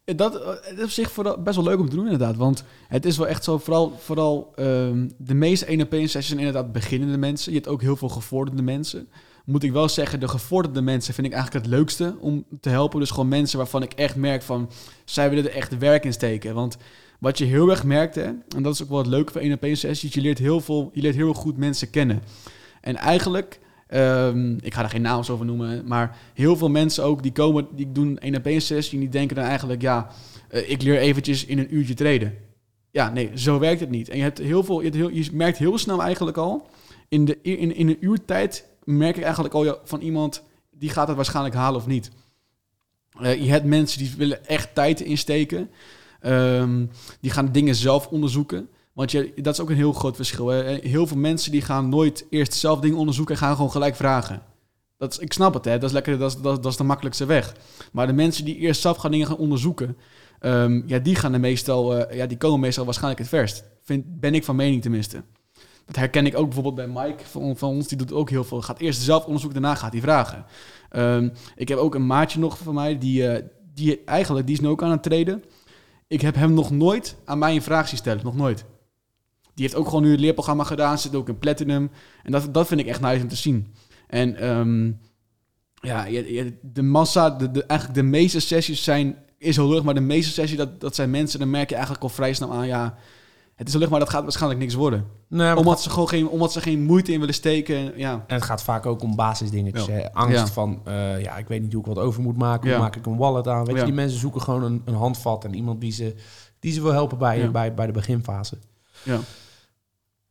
Dat 0.05 0.41
eh, 0.41 0.47
het 0.47 0.77
is 0.77 0.83
op 0.83 0.89
zich 0.89 1.11
vooral 1.11 1.41
best 1.41 1.55
wel 1.55 1.65
leuk 1.65 1.79
om 1.79 1.89
te 1.89 1.95
doen 1.95 2.03
inderdaad. 2.05 2.35
Want 2.35 2.63
het 2.87 3.05
is 3.05 3.17
wel 3.17 3.27
echt 3.27 3.43
zo, 3.43 3.57
vooral, 3.57 3.93
vooral 3.97 4.51
ehm, 4.55 5.09
de 5.17 5.33
meeste 5.33 5.65
1 5.65 5.81
op 5.81 5.93
1 5.93 6.09
sessies 6.09 6.27
zijn 6.27 6.39
inderdaad 6.39 6.71
beginnende 6.71 7.17
mensen. 7.17 7.51
Je 7.51 7.57
hebt 7.57 7.69
ook 7.69 7.81
heel 7.81 7.95
veel 7.95 8.09
gevorderde 8.09 8.61
mensen. 8.61 9.07
Moet 9.45 9.63
ik 9.63 9.71
wel 9.71 9.89
zeggen, 9.89 10.19
de 10.19 10.27
gevorderde 10.27 10.81
mensen 10.81 11.13
vind 11.13 11.27
ik 11.27 11.33
eigenlijk 11.33 11.65
het 11.65 11.75
leukste 11.75 12.15
om 12.19 12.45
te 12.59 12.69
helpen. 12.69 12.99
Dus 12.99 13.11
gewoon 13.11 13.27
mensen 13.27 13.57
waarvan 13.57 13.83
ik 13.83 13.93
echt 13.93 14.15
merk 14.15 14.41
van, 14.41 14.69
zij 15.05 15.29
willen 15.29 15.43
er 15.43 15.55
echt 15.55 15.77
werk 15.77 16.05
in 16.05 16.13
steken. 16.13 16.53
Want 16.53 16.77
wat 17.19 17.37
je 17.37 17.45
heel 17.45 17.69
erg 17.69 17.83
merkt, 17.83 18.15
hè, 18.15 18.31
en 18.55 18.63
dat 18.63 18.73
is 18.73 18.83
ook 18.83 18.89
wel 18.89 18.97
het 18.97 19.07
leuke 19.07 19.31
van 19.31 19.41
1 19.41 19.53
op 19.53 19.63
1 19.63 19.77
sessies, 19.77 20.13
je 20.13 20.21
leert 20.21 20.37
heel 20.37 20.59
veel, 20.59 20.89
je 20.93 21.01
leert 21.01 21.15
heel 21.15 21.33
goed 21.33 21.57
mensen 21.57 21.89
kennen. 21.89 22.21
En 22.83 22.95
eigenlijk, 22.95 23.59
ehm, 23.87 24.57
ik 24.61 24.73
ga 24.73 24.81
daar 24.81 24.89
geen 24.89 25.01
naams 25.01 25.29
over 25.29 25.45
noemen, 25.45 25.87
maar 25.87 26.17
heel 26.33 26.55
veel 26.55 26.69
mensen 26.69 27.03
ook 27.03 27.23
die 27.23 27.31
komen, 27.31 27.67
die 27.71 27.91
doen 27.91 28.07
een 28.07 28.19
1 28.19 28.35
op 28.35 28.45
1 28.45 28.61
sessie 28.61 28.93
en 28.93 28.99
die 28.99 29.09
denken 29.09 29.35
dan 29.35 29.45
eigenlijk, 29.45 29.81
ja, 29.81 30.07
eh, 30.49 30.69
ik 30.69 30.81
leer 30.81 30.97
eventjes 30.97 31.45
in 31.45 31.59
een 31.59 31.75
uurtje 31.75 31.93
treden. 31.93 32.37
Ja, 32.91 33.09
nee, 33.09 33.31
zo 33.35 33.59
werkt 33.59 33.79
het 33.79 33.89
niet. 33.89 34.09
En 34.09 34.17
je, 34.17 34.23
hebt 34.23 34.37
heel 34.37 34.63
veel, 34.63 34.81
je, 34.81 35.29
merkt 35.33 35.57
heel 35.57 35.77
snel 35.77 36.01
eigenlijk 36.01 36.37
al, 36.37 36.67
in, 37.09 37.25
de, 37.25 37.39
in, 37.41 37.75
in 37.75 37.87
een 37.87 38.05
uurtijd 38.05 38.65
merk 38.83 39.17
ik 39.17 39.23
eigenlijk 39.23 39.53
al 39.53 39.79
van 39.83 40.01
iemand, 40.01 40.43
die 40.71 40.89
gaat 40.89 41.07
het 41.07 41.15
waarschijnlijk 41.15 41.55
halen 41.55 41.79
of 41.79 41.87
niet. 41.87 42.11
Eh, 43.19 43.43
je 43.43 43.49
hebt 43.49 43.65
mensen 43.65 43.99
die 43.99 44.13
willen 44.17 44.47
echt 44.47 44.75
tijd 44.75 45.01
insteken. 45.01 45.69
Ehm, 46.19 46.85
die 47.19 47.31
gaan 47.31 47.51
dingen 47.51 47.75
zelf 47.75 48.07
onderzoeken. 48.07 48.69
Want 48.93 49.11
je, 49.11 49.33
dat 49.35 49.53
is 49.53 49.59
ook 49.59 49.69
een 49.69 49.75
heel 49.75 49.93
groot 49.93 50.15
verschil. 50.15 50.47
Hè. 50.47 50.77
Heel 50.81 51.07
veel 51.07 51.17
mensen 51.17 51.51
die 51.51 51.61
gaan 51.61 51.89
nooit 51.89 52.25
eerst 52.29 52.53
zelf 52.53 52.79
dingen 52.79 52.97
onderzoeken 52.97 53.35
en 53.35 53.41
gaan 53.41 53.55
gewoon 53.55 53.71
gelijk 53.71 53.95
vragen. 53.95 54.41
Dat 54.97 55.11
is, 55.11 55.17
ik 55.17 55.33
snap 55.33 55.53
het, 55.53 55.65
hè. 55.65 55.73
Dat 55.73 55.83
is 55.83 55.91
lekker, 55.91 56.17
dat 56.17 56.35
is, 56.35 56.41
dat, 56.41 56.63
dat 56.63 56.71
is 56.71 56.77
de 56.77 56.83
makkelijkste 56.83 57.25
weg. 57.25 57.55
Maar 57.91 58.07
de 58.07 58.13
mensen 58.13 58.45
die 58.45 58.57
eerst 58.57 58.81
zelf 58.81 58.97
gaan 58.97 59.11
dingen 59.11 59.27
gaan 59.27 59.37
onderzoeken, 59.37 59.97
ehm, 60.39 60.81
ja, 60.85 60.99
die 60.99 61.15
gaan 61.15 61.33
er 61.33 61.39
meestal, 61.39 61.95
eh, 61.95 62.17
ja, 62.17 62.25
die 62.25 62.37
komen 62.37 62.59
meestal 62.59 62.85
waarschijnlijk 62.85 63.21
het 63.21 63.29
verst. 63.29 63.63
Vind, 63.81 64.19
ben 64.19 64.33
ik 64.33 64.43
van 64.43 64.55
mening 64.55 64.81
tenminste. 64.81 65.23
Dat 65.85 65.95
herken 65.95 66.25
ik 66.25 66.37
ook 66.37 66.45
bijvoorbeeld 66.45 66.75
bij 66.75 66.87
Mike 66.87 67.25
van, 67.25 67.57
van 67.57 67.69
ons, 67.69 67.87
die 67.87 67.97
doet 67.97 68.13
ook 68.13 68.29
heel 68.29 68.43
veel. 68.43 68.61
Gaat 68.61 68.79
eerst 68.79 69.01
zelf 69.01 69.25
onderzoeken, 69.25 69.61
daarna 69.61 69.77
gaat 69.77 69.91
hij 69.91 70.01
vragen. 70.01 70.45
Ehm, 70.89 71.29
ik 71.55 71.67
heb 71.67 71.77
ook 71.77 71.95
een 71.95 72.05
maatje 72.05 72.39
nog 72.39 72.57
van 72.57 72.73
mij, 72.73 72.97
die, 72.97 73.27
eh, 73.27 73.43
die 73.73 74.03
eigenlijk, 74.03 74.45
die 74.45 74.55
is 74.55 74.61
nu 74.61 74.67
ook 74.67 74.83
aan 74.83 74.91
het 74.91 75.03
treden. 75.03 75.43
Ik 76.07 76.21
heb 76.21 76.35
hem 76.35 76.53
nog 76.53 76.71
nooit 76.71 77.15
aan 77.25 77.37
mij 77.39 77.55
een 77.55 77.61
vraag 77.61 77.87
zien 77.87 77.97
stellen, 77.97 78.23
nog 78.23 78.35
nooit. 78.35 78.65
Die 79.53 79.65
heeft 79.65 79.75
ook 79.75 79.85
gewoon 79.87 80.03
nu 80.03 80.11
het 80.11 80.19
leerprogramma 80.19 80.63
gedaan, 80.63 80.97
zit 80.99 81.15
ook 81.15 81.27
in 81.29 81.39
Platinum. 81.39 81.91
En 82.23 82.31
dat, 82.31 82.53
dat 82.53 82.67
vind 82.67 82.79
ik 82.79 82.87
echt 82.87 83.01
nice 83.01 83.21
om 83.21 83.27
te 83.27 83.35
zien. 83.35 83.73
En 84.07 84.35
ehm, 84.35 84.91
ja, 85.81 86.05
de 86.61 86.81
massa, 86.81 87.29
de, 87.29 87.51
de, 87.51 87.63
eigenlijk 87.65 87.99
de 87.99 88.05
meeste 88.05 88.39
sessies 88.39 88.83
zijn, 88.83 89.15
is 89.37 89.55
heel 89.55 89.69
leuk, 89.69 89.83
maar 89.83 89.93
de 89.93 89.99
meeste 89.99 90.31
sessies, 90.31 90.57
dat, 90.57 90.81
dat 90.81 90.95
zijn 90.95 91.09
mensen, 91.09 91.39
dan 91.39 91.49
merk 91.49 91.69
je 91.69 91.75
eigenlijk 91.75 92.03
al 92.03 92.09
vrij 92.09 92.33
snel 92.33 92.51
aan, 92.53 92.67
ja, 92.67 92.95
het 93.55 93.67
is 93.67 93.73
heel 93.73 93.81
leuk, 93.81 93.91
maar 93.91 93.99
dat 93.99 94.09
gaat 94.09 94.23
waarschijnlijk 94.23 94.61
niks 94.61 94.73
worden. 94.73 95.05
Nee, 95.27 95.55
Omdat 95.55 95.81
ze 95.81 95.89
gewoon 95.89 96.07
geen, 96.07 96.27
omdat 96.27 96.51
ze 96.51 96.61
geen 96.61 96.83
moeite 96.83 97.11
in 97.11 97.19
willen 97.19 97.33
steken. 97.33 97.75
en 97.75 97.91
Ja, 97.95 98.23
En 98.27 98.35
het 98.35 98.43
gaat 98.43 98.63
vaak 98.63 98.85
ook 98.85 99.01
om 99.01 99.15
basisdingetjes. 99.15 99.85
Ja. 99.85 99.91
hè. 99.93 100.13
Angst 100.13 100.37
Ja. 100.37 100.47
van, 100.47 100.81
eh, 100.85 101.21
ja, 101.21 101.37
ik 101.37 101.47
weet 101.47 101.61
niet 101.61 101.71
hoe 101.73 101.81
ik 101.81 101.87
wat 101.87 101.97
over 101.97 102.21
moet 102.21 102.37
maken. 102.37 102.67
Ja. 102.69 102.73
Hoe 102.75 102.83
maak 102.83 102.95
ik 102.95 103.05
een 103.05 103.17
wallet 103.17 103.47
aan? 103.47 103.65
Weet 103.65 103.77
je, 103.77 103.83
die 103.83 103.93
mensen 103.93 104.19
zoeken 104.19 104.41
gewoon 104.41 104.63
een, 104.63 104.81
een 104.85 104.93
handvat 104.93 105.45
en 105.45 105.53
iemand 105.55 105.81
die 105.81 105.91
ze, 105.91 106.15
die 106.59 106.71
ze 106.71 106.81
wil 106.81 106.91
helpen 106.91 107.17
bij, 107.17 107.51
bij, 107.51 107.73
bij 107.73 107.85
de 107.85 107.91
beginfase. 107.91 108.57
ja. 109.03 109.19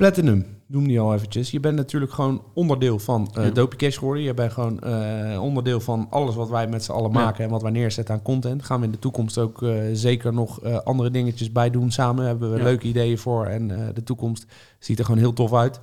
Platinum, 0.03 0.47
noem 0.67 0.87
die 0.87 1.01
al 1.01 1.15
eventjes. 1.15 1.51
Je 1.51 1.61
bent 1.61 1.77
natuurlijk 1.77 2.13
gewoon 2.13 2.43
onderdeel 2.55 2.99
van 2.99 3.29
Ja. 3.35 3.51
Dopey 3.51 3.79
Cash 3.79 3.99
geworden. 3.99 4.23
Je 4.23 4.35
bent 4.35 4.53
gewoon 4.53 4.81
eh, 4.81 5.43
onderdeel 5.43 5.81
van 5.81 6.07
alles 6.11 6.35
wat 6.35 6.49
wij 6.49 6.67
met 6.69 6.85
z'n 6.85 6.93
allen 6.93 7.13
Ja. 7.13 7.19
maken 7.19 7.45
en 7.45 7.51
wat 7.51 7.63
wij 7.63 7.71
neerzetten 7.71 8.15
aan 8.15 8.23
content. 8.23 8.65
Gaan 8.65 8.81
we 8.81 8.87
in 8.87 8.93
de 8.93 8.99
toekomst 8.99 9.39
ook 9.39 9.63
eh, 9.63 9.75
zeker 9.93 10.33
nog 10.33 10.63
andere 10.85 11.11
dingetjes 11.11 11.53
bij 11.53 11.71
doen. 11.71 11.91
Samen 11.91 12.27
hebben 12.27 12.51
we 12.53 12.57
Ja. 12.59 12.63
leuke 12.63 12.87
ideeën 12.87 13.19
voor 13.19 13.47
en 13.47 13.69
de 13.95 14.03
toekomst 14.05 14.47
ziet 14.79 14.99
er 14.99 15.05
gewoon 15.05 15.21
heel 15.21 15.33
tof 15.33 15.55
uit. 15.55 15.81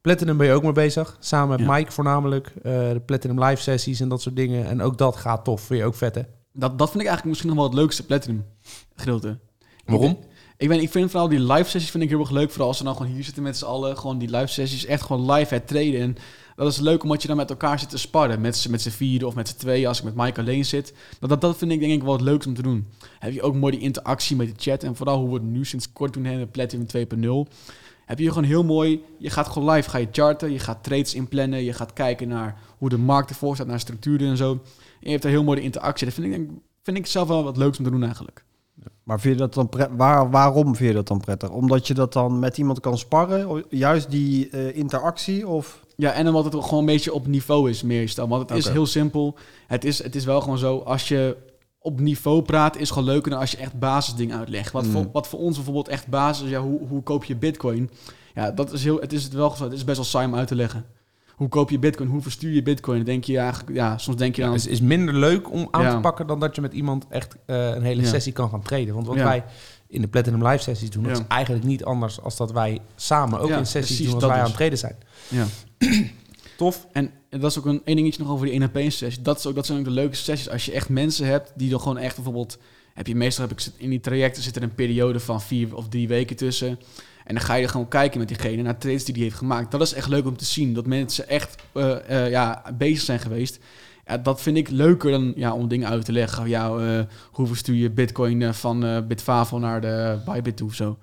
Platinum 0.00 0.36
ben 0.36 0.46
je 0.46 0.52
ook 0.52 0.62
mee 0.62 0.72
bezig. 0.72 1.16
Samen 1.20 1.48
met 1.58 1.66
Ja. 1.66 1.72
Mike 1.76 1.92
voornamelijk. 1.92 2.52
de 2.62 3.02
Platinum 3.06 3.44
live 3.44 3.62
sessies 3.62 4.00
en 4.00 4.08
dat 4.08 4.22
soort 4.22 4.36
dingen. 4.36 4.66
En 4.66 4.82
ook 4.82 4.98
dat 4.98 5.16
gaat 5.16 5.44
tof. 5.44 5.60
Vind 5.60 5.80
je 5.80 5.86
ook 5.86 5.94
vet 5.94 6.14
hè? 6.14 6.22
Dat, 6.52 6.78
dat 6.78 6.90
vind 6.90 7.02
ik 7.02 7.08
eigenlijk 7.08 7.24
misschien 7.28 7.48
nog 7.48 7.56
wel 7.58 7.66
het 7.66 7.74
leukste 7.74 8.06
Platinum 8.06 8.44
gedeelte. 8.96 9.38
Waarom? 9.84 10.10
Ik, 10.10 10.16
weet, 10.68 10.82
ik 10.82 10.90
vind 10.90 11.10
vooral 11.10 11.28
die 11.28 11.40
live 11.40 11.70
sessies 11.70 11.90
vind 11.90 12.02
ik 12.02 12.08
heel 12.08 12.20
erg 12.20 12.30
leuk. 12.30 12.50
Vooral 12.50 12.68
als 12.68 12.78
we 12.78 12.84
nou 12.84 12.96
gewoon 12.96 13.12
hier 13.12 13.24
zitten 13.24 13.42
met 13.42 13.56
z'n 13.56 13.64
allen. 13.64 13.98
Gewoon 13.98 14.18
die 14.18 14.30
live 14.30 14.46
sessies. 14.46 14.84
Echt 14.84 15.02
gewoon 15.02 15.32
live 15.32 15.54
het 15.54 15.66
treden. 15.66 16.00
En 16.00 16.16
dat 16.56 16.72
is 16.72 16.78
leuk 16.78 17.02
omdat 17.02 17.22
je 17.22 17.28
dan 17.28 17.36
met 17.36 17.50
elkaar 17.50 17.78
zit 17.78 17.90
te 17.90 17.98
sparren. 17.98 18.40
Met 18.40 18.66
met 18.70 18.82
z'n 18.82 18.90
vieren 18.90 19.28
of 19.28 19.34
met 19.34 19.48
z'n 19.48 19.56
tweeën. 19.56 19.86
Als 19.86 19.98
ik 19.98 20.04
met 20.04 20.14
Mike 20.14 20.40
alleen 20.40 20.64
zit. 20.64 20.94
Dat, 21.20 21.40
dat, 21.40 21.56
vind 21.56 21.72
ik 21.72 21.80
denk 21.80 21.92
ik 21.92 22.02
wel 22.02 22.12
het 22.12 22.20
leukste 22.20 22.48
om 22.48 22.54
te 22.54 22.62
doen. 22.62 22.86
Heb 23.18 23.32
je 23.32 23.42
ook 23.42 23.54
mooi 23.54 23.72
die 23.72 23.80
interactie 23.84 24.36
met 24.36 24.46
de 24.46 24.54
chat. 24.56 24.82
En 24.82 24.96
vooral 24.96 25.18
hoe 25.18 25.28
we 25.28 25.34
het 25.34 25.42
nu 25.42 25.64
sinds 25.64 25.92
kort 25.92 26.12
doen 26.12 26.24
hebben. 26.24 26.50
Platinum 26.50 26.86
2.0. 27.46 27.52
Heb 28.04 28.18
je 28.18 28.28
gewoon 28.28 28.44
heel 28.44 28.64
mooi... 28.64 29.02
Je 29.18 29.30
gaat 29.30 29.48
gewoon 29.48 29.70
live. 29.70 29.90
Ga 29.90 29.98
je 29.98 30.08
charten. 30.12 30.52
Je 30.52 30.58
gaat 30.58 30.84
trades 30.84 31.14
inplannen. 31.14 31.64
Je 31.64 31.72
gaat 31.72 31.92
kijken 31.92 32.28
naar 32.28 32.58
hoe 32.78 32.88
de 32.88 32.98
markt 32.98 33.30
ervoor 33.30 33.54
staat. 33.54 33.66
Naar 33.66 33.80
structuren 33.80 34.28
en 34.28 34.36
zo. 34.36 34.52
En 34.52 34.60
je 35.00 35.10
hebt 35.10 35.22
daar 35.22 35.32
heel 35.32 35.44
mooi 35.44 35.58
de 35.58 35.64
interactie. 35.64 36.06
Dat 36.06 36.14
vind 36.14 36.34
ik, 36.34 36.48
vind 36.82 36.96
ik 36.96 37.06
zelf 37.06 37.28
wel 37.28 37.44
wat 37.44 37.56
leuks 37.56 37.78
om 37.78 37.84
te 37.84 37.90
doen 37.90 38.02
eigenlijk. 38.02 38.44
Maar 39.06 39.20
vind 39.20 39.34
je 39.34 39.40
dat 39.40 39.54
dan 39.54 39.70
waar, 39.96 40.30
waarom 40.30 40.76
vind 40.76 40.88
je 40.88 40.94
dat 40.94 41.08
dan 41.08 41.20
prettig? 41.20 41.50
Omdat 41.50 41.86
je 41.86 41.94
dat 41.94 42.12
dan 42.12 42.38
met 42.38 42.58
iemand 42.58 42.80
kan 42.80 42.98
sparren? 42.98 43.64
Juist 43.68 44.10
die 44.10 44.50
eh, 44.50 44.76
interactie? 44.76 45.48
Of 45.48 45.84
Ja, 45.96 46.12
en 46.12 46.26
omdat 46.28 46.44
het 46.44 46.64
gewoon 46.64 46.78
een 46.78 46.86
beetje 46.86 47.12
op 47.12 47.26
niveau 47.26 47.70
is, 47.70 47.82
meestal. 47.82 48.28
Want 48.28 48.48
het 48.48 48.58
is 48.58 48.68
heel 48.68 48.86
simpel. 48.86 49.34
Het 49.66 49.84
is, 49.84 50.02
het 50.02 50.14
is 50.14 50.24
wel 50.24 50.40
gewoon 50.40 50.58
zo, 50.58 50.78
als 50.78 51.08
je 51.08 51.36
op 51.78 52.00
niveau 52.00 52.42
praat, 52.42 52.76
is 52.76 52.90
gewoon 52.90 53.08
leuker 53.08 53.30
dan 53.30 53.40
als 53.40 53.50
je 53.50 53.56
echt 53.56 53.78
basisdingen 53.78 54.38
uitlegt. 54.38 54.72
Wat, 54.72 54.86
voor, 54.86 55.02
Mm. 55.02 55.10
wat 55.12 55.28
voor 55.28 55.38
ons 55.38 55.56
bijvoorbeeld 55.56 55.88
echt 55.88 56.06
basis 56.08 56.44
is, 56.44 56.50
ja, 56.50 56.60
hoe, 56.60 56.80
hoe 56.88 57.02
koop 57.02 57.24
je 57.24 57.36
bitcoin? 57.36 57.90
Ja, 58.34 58.50
dat 58.50 58.72
is 58.72 58.84
heel, 58.84 59.00
het 59.00 59.12
is 59.12 59.24
het 59.24 59.32
wel 59.32 59.54
het 59.58 59.72
is 59.72 59.84
best 59.84 59.96
wel 59.96 60.06
saai 60.06 60.26
om 60.26 60.34
uit 60.34 60.48
te 60.48 60.54
leggen. 60.54 60.84
Hoe 61.36 61.48
koop 61.48 61.70
je 61.70 61.78
bitcoin? 61.78 62.08
Hoe 62.08 62.22
verstuur 62.22 62.52
je 62.52 62.62
bitcoin? 62.62 62.96
Dan 62.96 63.06
denk 63.06 63.24
je 63.24 63.38
eigenlijk, 63.38 63.76
ja, 63.76 63.98
soms 63.98 64.16
denk 64.16 64.36
je 64.36 64.42
Ja, 64.42 64.48
dan... 64.48 64.56
het 64.56 64.66
is 64.68 64.80
minder 64.80 65.14
leuk 65.14 65.50
om 65.52 65.68
aan 65.70 65.82
Ja. 65.82 65.94
te 65.94 66.00
pakken 66.00 66.26
dan 66.26 66.40
dat 66.40 66.54
je 66.54 66.60
met 66.60 66.72
iemand 66.72 67.06
echt 67.08 67.36
eh, 67.46 67.68
een 67.68 67.82
hele 67.82 68.06
sessie 68.06 68.32
kan 68.32 68.48
gaan 68.50 68.62
traden. 68.62 68.94
Want 68.94 69.06
wat 69.06 69.16
wij 69.16 69.44
in 69.88 70.00
de 70.00 70.08
Platinum 70.08 70.46
Live 70.46 70.62
sessies 70.62 70.90
doen, 70.90 71.02
dat 71.02 71.18
is 71.18 71.24
eigenlijk 71.28 71.64
niet 71.64 71.84
anders 71.84 72.20
als 72.20 72.36
dat 72.36 72.52
wij 72.52 72.78
samen 72.96 73.40
ook 73.40 73.50
in 73.50 73.66
sessies 73.66 74.06
doen 74.06 74.14
als 74.14 74.24
wij 74.24 74.30
dus. 74.32 74.38
aan 74.40 74.46
het 74.46 74.56
traden 74.56 74.78
zijn. 74.78 74.96
ja. 75.28 75.46
Tof. 76.56 76.86
En 76.92 77.10
dat 77.30 77.50
is 77.50 77.58
ook 77.58 77.66
een 77.66 77.80
één 77.84 77.96
dingetje 77.96 78.22
nog 78.22 78.32
over 78.32 78.46
die 78.46 78.54
1 78.54 78.62
op 78.62 78.76
1 78.76 78.92
sessie. 78.92 79.22
Dat, 79.22 79.38
is 79.38 79.46
ook, 79.46 79.54
dat 79.54 79.66
zijn 79.66 79.78
ook 79.78 79.84
de 79.84 79.90
leukste 79.90 80.24
sessies. 80.24 80.50
Als 80.50 80.64
je 80.64 80.72
echt 80.72 80.88
mensen 80.88 81.26
hebt 81.26 81.52
die 81.56 81.70
dan 81.70 81.80
gewoon 81.80 81.98
echt 81.98 82.14
bijvoorbeeld... 82.14 82.58
Heb 82.94 83.06
je 83.06 83.14
meestal 83.14 83.48
heb 83.48 83.58
ik 83.58 83.66
in 83.76 83.90
die 83.90 84.00
trajecten 84.00 84.42
zit 84.42 84.56
er 84.56 84.62
een 84.62 84.74
periode 84.74 85.20
van 85.20 85.40
vier 85.40 85.76
of 85.76 85.88
drie 85.88 86.08
weken 86.08 86.36
tussen. 86.36 86.78
En 87.26 87.34
dan 87.34 87.44
ga 87.44 87.54
je 87.54 87.68
gewoon 87.68 87.88
kijken 87.88 88.18
met 88.18 88.28
diegene 88.28 88.62
naar 88.62 88.78
trades 88.78 89.04
die 89.04 89.14
die 89.14 89.22
heeft 89.22 89.36
gemaakt. 89.36 89.70
Dat 89.70 89.80
is 89.80 89.92
echt 89.92 90.08
leuk 90.08 90.26
om 90.26 90.36
te 90.36 90.44
zien. 90.44 90.74
Dat 90.74 90.86
mensen 90.86 91.28
echt 91.28 91.62
eh, 91.72 92.24
eh, 92.24 92.30
ja, 92.30 92.62
bezig 92.78 93.00
zijn 93.00 93.18
geweest. 93.18 93.58
Ja, 94.04 94.18
dat 94.18 94.40
vind 94.40 94.56
ik 94.56 94.68
leuker 94.68 95.10
dan 95.10 95.32
ja, 95.36 95.54
om 95.54 95.68
dingen 95.68 95.88
uit 95.88 96.04
te 96.04 96.12
leggen. 96.12 96.48
Ja, 96.48 96.76
eh, 96.76 97.04
hoe 97.30 97.46
verstuur 97.46 97.74
je 97.74 97.90
bitcoin 97.90 98.54
van 98.54 99.06
Bitfavo 99.08 99.58
naar 99.58 99.80
de 99.80 100.18
Bybit 100.24 100.56
toe 100.56 100.68
of 100.68 100.74
zo. 100.74 100.98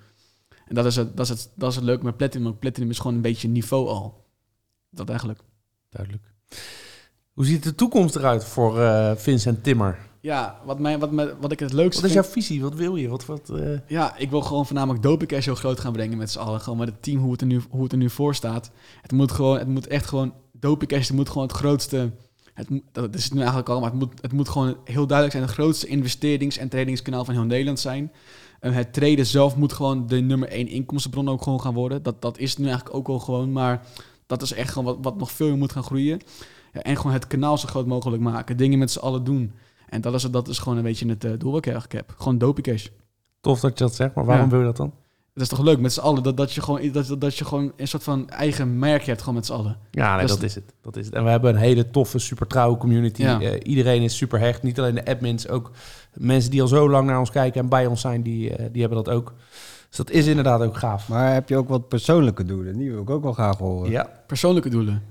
En 0.66 0.74
dat 0.74 0.84
is 0.84 0.96
het, 0.96 1.16
dat 1.16 1.30
is 1.30 1.30
het, 1.30 1.50
dat 1.54 1.70
is 1.70 1.76
het 1.76 1.84
leuke 1.84 2.04
met 2.04 2.16
Platinum. 2.16 2.44
want 2.44 2.58
Platinum 2.58 2.90
is 2.90 2.98
gewoon 2.98 3.14
een 3.14 3.22
beetje 3.22 3.48
niveau 3.48 3.88
al. 3.88 4.24
Dat 4.90 5.08
eigenlijk. 5.08 5.40
Duidelijk. 5.90 6.24
Hoe 7.32 7.44
ziet 7.44 7.62
de 7.62 7.74
toekomst 7.74 8.16
eruit 8.16 8.44
voor 8.44 8.74
Vincent 9.16 9.64
Timmer? 9.64 9.98
Ja, 10.24 10.60
wat, 10.64 10.78
mij, 10.78 10.98
wat, 10.98 11.10
mij, 11.10 11.34
wat 11.40 11.52
ik 11.52 11.60
het 11.60 11.72
leukste 11.72 12.00
Wat 12.00 12.10
is 12.10 12.16
vind... 12.16 12.24
jouw 12.24 12.34
visie? 12.34 12.62
Wat 12.62 12.74
wil 12.74 12.96
je? 12.96 13.08
Wat, 13.08 13.26
wat, 13.26 13.48
eh, 13.48 13.78
Ja, 13.86 14.16
ik 14.16 14.30
wil 14.30 14.40
gewoon 14.40 14.66
voornamelijk 14.66 15.02
Dopicash 15.02 15.44
heel 15.44 15.54
groot 15.54 15.80
gaan 15.80 15.92
brengen 15.92 16.18
met 16.18 16.30
z'n 16.30 16.38
allen. 16.38 16.60
Gewoon 16.60 16.78
met 16.78 16.88
het 16.88 17.02
team, 17.02 17.18
hoe 17.18 17.32
het 17.32 17.40
er 17.40 17.46
nu, 17.46 17.60
hoe 17.70 17.82
het 17.82 17.92
er 17.92 17.98
nu 17.98 18.10
voor 18.10 18.34
staat. 18.34 18.70
Het 19.02 19.12
moet, 19.12 19.32
gewoon, 19.32 19.58
het 19.58 19.68
moet 19.68 19.86
echt 19.86 20.06
gewoon... 20.06 20.34
Dopicash 20.52 21.06
het 21.06 21.16
moet 21.16 21.28
gewoon 21.28 21.46
het 21.46 21.56
grootste... 21.56 22.10
Het, 22.54 22.68
dat 22.92 23.14
is 23.14 23.24
het 23.24 23.32
nu 23.32 23.38
eigenlijk 23.38 23.68
al, 23.68 23.80
maar 23.80 23.90
het 23.90 23.98
moet, 23.98 24.12
het 24.20 24.32
moet 24.32 24.48
gewoon 24.48 24.76
heel 24.84 25.06
duidelijk 25.06 25.30
zijn... 25.36 25.42
het 25.42 25.52
grootste 25.52 25.86
investerings- 25.86 26.58
en 26.58 26.68
tradingskanaal 26.68 27.24
van 27.24 27.34
heel 27.34 27.44
Nederland 27.44 27.80
zijn. 27.80 28.12
En 28.60 28.72
het 28.72 28.92
traden 28.92 29.26
zelf 29.26 29.56
moet 29.56 29.72
gewoon 29.72 30.06
de 30.06 30.20
nummer 30.20 30.48
één 30.48 30.68
inkomstenbron 30.68 31.28
ook 31.28 31.42
gewoon 31.42 31.60
gaan 31.60 31.74
worden. 31.74 32.02
Dat, 32.02 32.22
dat 32.22 32.38
is 32.38 32.50
het 32.50 32.58
nu 32.58 32.66
eigenlijk 32.66 32.96
ook 32.96 33.08
al 33.08 33.18
gewoon, 33.18 33.52
maar 33.52 33.86
dat 34.26 34.42
is 34.42 34.52
echt 34.52 34.72
gewoon 34.72 34.84
wat, 34.94 34.98
wat 35.02 35.18
nog 35.18 35.32
veel 35.32 35.48
meer 35.48 35.58
moet 35.58 35.72
gaan 35.72 35.84
groeien. 35.84 36.20
Ja, 36.72 36.82
en 36.82 36.96
gewoon 36.96 37.12
het 37.12 37.26
kanaal 37.26 37.58
zo 37.58 37.68
groot 37.68 37.86
mogelijk 37.86 38.22
maken. 38.22 38.56
Dingen 38.56 38.78
met 38.78 38.90
z'n 38.90 38.98
allen 38.98 39.24
doen. 39.24 39.52
En 39.94 40.00
dat 40.00 40.14
is, 40.14 40.22
dat 40.22 40.48
is 40.48 40.58
gewoon 40.58 40.76
een 40.78 40.84
beetje 40.84 41.08
het 41.08 41.24
eh, 41.24 41.30
doel 41.38 41.50
wat 41.50 41.66
ik 41.66 41.72
eigenlijk 41.72 41.94
heb. 42.06 42.14
Gewoon 42.18 42.38
Dopicash. 42.38 42.86
tof 43.40 43.60
dat 43.60 43.78
je 43.78 43.84
dat 43.84 43.94
zegt, 43.94 44.14
maar 44.14 44.24
waarom 44.24 44.44
Ja. 44.44 44.50
wil 44.50 44.58
je 44.60 44.64
dat 44.64 44.76
dan? 44.76 44.92
Dat 45.34 45.42
is 45.42 45.48
toch 45.48 45.60
leuk 45.62 45.78
met 45.78 45.92
z'n 45.92 46.00
allen? 46.00 46.22
Dat, 46.22 46.36
dat, 46.36 46.52
je 46.52 46.60
gewoon, 46.62 46.92
dat, 46.92 47.06
dat, 47.06 47.20
dat 47.20 47.36
je 47.38 47.44
gewoon 47.44 47.72
een 47.76 47.88
soort 47.88 48.02
van 48.02 48.28
eigen 48.30 48.78
merk 48.78 49.04
hebt, 49.04 49.20
gewoon 49.20 49.34
met 49.34 49.46
z'n 49.46 49.52
allen. 49.52 49.76
Ja, 49.90 50.10
nee, 50.16 50.26
Dat 50.26 50.28
dat, 50.36 50.42
is- 50.42 50.54
het. 50.54 50.72
dat 50.80 50.96
is 50.96 51.06
het. 51.06 51.14
En 51.14 51.24
we 51.24 51.30
hebben 51.30 51.50
een 51.50 51.60
hele 51.60 51.90
toffe, 51.90 52.18
super 52.18 52.46
trouwe 52.46 52.76
community. 52.76 53.22
Ja. 53.22 53.40
Eh, 53.40 53.60
iedereen 53.62 54.02
is 54.02 54.16
super 54.16 54.38
hecht. 54.40 54.62
Niet 54.62 54.78
alleen 54.78 54.94
de 54.94 55.04
admins, 55.06 55.48
ook 55.48 55.70
mensen 56.14 56.50
die 56.50 56.62
al 56.62 56.68
zo 56.68 56.90
lang 56.90 57.06
naar 57.06 57.18
ons 57.18 57.30
kijken 57.30 57.60
en 57.60 57.68
bij 57.68 57.86
ons 57.86 58.00
zijn, 58.00 58.22
die, 58.22 58.56
eh, 58.56 58.66
die 58.72 58.80
hebben 58.80 59.04
dat 59.04 59.14
ook. 59.14 59.32
Dus 59.88 59.96
dat 59.96 60.10
is 60.10 60.26
inderdaad 60.26 60.60
ook 60.60 60.76
gaaf. 60.76 61.08
Maar 61.08 61.32
heb 61.32 61.48
je 61.48 61.56
ook 61.56 61.68
wat 61.68 61.88
persoonlijke 61.88 62.44
doelen? 62.44 62.76
Die 62.78 62.90
wil 62.90 63.02
ik 63.02 63.10
ook 63.10 63.22
wel 63.22 63.32
graag 63.32 63.58
horen. 63.58 63.90
Ja. 63.90 64.08
Persoonlijke 64.26 64.68
doelen. 64.68 65.02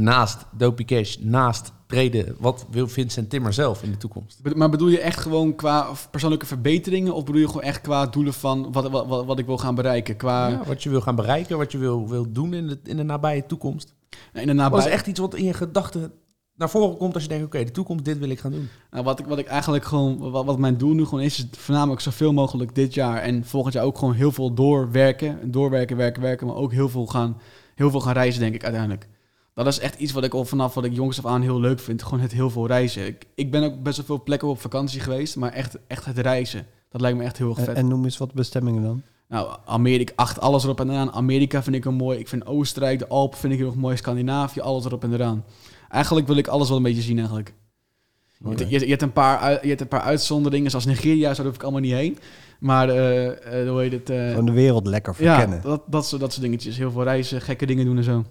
Naast 0.00 0.46
Dopey 0.56 0.84
Cash, 0.84 1.16
naast 1.16 1.72
treden, 1.86 2.36
wat 2.38 2.66
wil 2.70 2.88
Vincent 2.88 3.30
Timmer 3.30 3.52
zelf 3.52 3.82
in 3.82 3.90
de 3.90 3.96
toekomst? 3.96 4.40
Maar 4.54 4.70
bedoel 4.70 4.88
je 4.88 5.00
echt 5.00 5.20
gewoon 5.20 5.54
qua 5.54 5.88
persoonlijke 6.10 6.46
verbeteringen? 6.46 7.14
Of 7.14 7.24
bedoel 7.24 7.40
je 7.40 7.46
gewoon 7.46 7.62
echt 7.62 7.80
qua 7.80 8.06
doelen 8.06 8.32
van 8.32 8.72
wat, 8.72 8.90
wat, 8.90 9.06
wat, 9.06 9.24
wat 9.24 9.38
ik 9.38 9.46
wil 9.46 9.58
gaan 9.58 9.74
bereiken? 9.74 10.16
Qua 10.16 10.48
Ja, 10.48 10.62
wat 10.66 10.82
je 10.82 10.90
wil 10.90 11.00
gaan 11.00 11.14
bereiken, 11.14 11.58
wat 11.58 11.72
je 11.72 11.78
wil, 11.78 12.08
wil 12.08 12.32
doen 12.32 12.54
in 12.54 12.66
de, 12.66 12.78
in 12.84 12.96
de 12.96 13.02
nabije 13.02 13.46
toekomst. 13.46 13.94
in 14.32 14.40
de 14.40 14.46
Wat 14.46 14.54
nabij... 14.54 14.78
is 14.78 14.84
echt 14.84 15.06
iets 15.06 15.20
wat 15.20 15.34
in 15.34 15.44
je 15.44 15.54
gedachten 15.54 16.12
naar 16.56 16.70
voren 16.70 16.96
komt 16.96 17.14
als 17.14 17.22
je 17.22 17.28
denkt, 17.28 17.44
oké, 17.44 17.64
de 17.64 17.70
toekomst, 17.70 18.04
dit 18.04 18.18
wil 18.18 18.28
ik 18.28 18.40
gaan 18.40 18.50
doen. 18.50 18.68
Nou, 18.90 19.04
wat, 19.04 19.18
ik, 19.18 19.26
wat 19.26 19.38
ik 19.38 19.46
eigenlijk 19.46 19.84
gewoon, 19.84 20.30
wat, 20.30 20.44
wat 20.44 20.58
mijn 20.58 20.76
doel 20.76 20.94
nu 20.94 21.04
gewoon 21.04 21.24
is, 21.24 21.38
is 21.38 21.46
voornamelijk 21.58 22.00
zoveel 22.00 22.32
mogelijk 22.32 22.74
dit 22.74 22.94
jaar 22.94 23.16
en 23.16 23.44
volgend 23.44 23.74
jaar 23.74 23.84
ook 23.84 23.98
gewoon 23.98 24.14
heel 24.14 24.32
veel 24.32 24.54
doorwerken. 24.54 25.50
Doorwerken, 25.50 25.96
werken, 25.96 26.22
werken, 26.22 26.46
maar 26.46 26.56
ook 26.56 26.72
heel 26.72 26.88
veel 26.88 27.06
gaan, 27.06 27.40
heel 27.74 27.90
veel 27.90 28.00
gaan 28.00 28.12
reizen, 28.12 28.40
denk 28.40 28.54
ik 28.54 28.64
uiteindelijk. 28.64 29.08
Dat 29.64 29.72
is 29.72 29.78
echt 29.78 29.98
iets 29.98 30.12
wat 30.12 30.24
ik 30.24 30.34
al 30.34 30.44
vanaf 30.44 30.74
wat 30.74 30.84
ik 30.84 30.94
jongs 30.94 31.18
af 31.18 31.26
aan 31.26 31.42
heel 31.42 31.60
leuk 31.60 31.80
vind. 31.80 32.02
Gewoon 32.02 32.20
het 32.20 32.32
heel 32.32 32.50
veel 32.50 32.66
reizen. 32.66 33.06
Ik, 33.06 33.26
ik 33.34 33.50
ben 33.50 33.62
ook 33.62 33.82
best 33.82 33.96
wel 33.96 34.06
veel 34.06 34.22
plekken 34.22 34.48
op 34.48 34.60
vakantie 34.60 35.00
geweest, 35.00 35.36
maar 35.36 35.52
echt, 35.52 35.78
echt 35.86 36.04
het 36.04 36.18
reizen. 36.18 36.66
Dat 36.88 37.00
lijkt 37.00 37.18
me 37.18 37.24
echt 37.24 37.38
heel 37.38 37.48
erg 37.48 37.58
En, 37.58 37.64
vet. 37.64 37.76
en 37.76 37.88
noem 37.88 38.04
eens 38.04 38.18
wat 38.18 38.32
bestemmingen 38.32 38.82
dan. 38.82 39.02
Nou, 39.28 39.56
Amerika, 39.64 40.12
acht 40.16 40.40
alles 40.40 40.64
erop 40.64 40.80
en 40.80 40.90
eraan. 40.90 41.12
Amerika 41.12 41.62
vind 41.62 41.76
ik 41.76 41.84
wel 41.84 41.92
mooi. 41.92 42.18
Ik 42.18 42.28
vind 42.28 42.46
Oostenrijk, 42.46 42.98
de 42.98 43.08
Alpen 43.08 43.38
vind 43.38 43.52
ik 43.52 43.58
heel 43.58 43.68
erg 43.68 43.76
mooi. 43.76 43.96
Scandinavië, 43.96 44.60
alles 44.60 44.84
erop 44.84 45.02
en 45.04 45.12
eraan. 45.12 45.44
Eigenlijk 45.88 46.26
wil 46.26 46.36
ik 46.36 46.46
alles 46.48 46.68
wel 46.68 46.76
een 46.76 46.82
beetje 46.82 47.02
zien 47.02 47.16
eigenlijk. 47.18 47.54
Je, 48.56 48.68
je, 48.68 48.78
je 48.80 48.86
hebt 48.86 49.02
een 49.02 49.12
paar, 49.12 49.62
je 49.62 49.68
hebt 49.68 49.80
een 49.80 49.88
paar 49.88 50.00
uitzonderingen, 50.00 50.70
zoals 50.70 50.84
Nigeria, 50.86 51.34
zo 51.34 51.44
hoef 51.44 51.54
ik 51.54 51.62
allemaal 51.62 51.80
niet 51.80 51.92
heen. 51.92 52.18
Maar, 52.60 52.88
eh, 52.88 53.62
eh, 53.62 53.68
hoe 53.70 53.80
heet 53.80 53.92
het? 53.92 54.10
eh, 54.10 54.28
Gewoon 54.28 54.44
de 54.46 54.52
wereld 54.52 54.86
lekker 54.86 55.14
ja, 55.18 55.34
verkennen. 55.34 55.62
dat, 55.62 55.82
dat, 55.86 56.06
soort, 56.06 56.20
dat 56.20 56.30
soort 56.32 56.42
dingetjes. 56.44 56.76
Heel 56.76 56.90
veel 56.90 57.02
reizen, 57.02 57.40
gekke 57.40 57.66
dingen 57.66 57.84
doen 57.84 57.96
en 57.96 58.04
zo. 58.04 58.24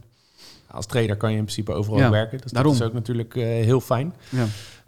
Als 0.72 0.86
trader 0.86 1.18
kan 1.18 1.32
je 1.32 1.38
in 1.38 1.44
principe 1.44 1.72
overal 1.74 2.00
Ja, 2.00 2.10
werken. 2.10 2.42
Dus 2.42 2.52
daarom. 2.52 2.72
dat 2.74 2.82
is 2.82 2.88
ook 2.88 2.94
natuurlijk 2.94 3.36
eh, 3.36 3.44
heel 3.44 3.82
fijn. 3.82 4.14
Ja. 4.30 4.46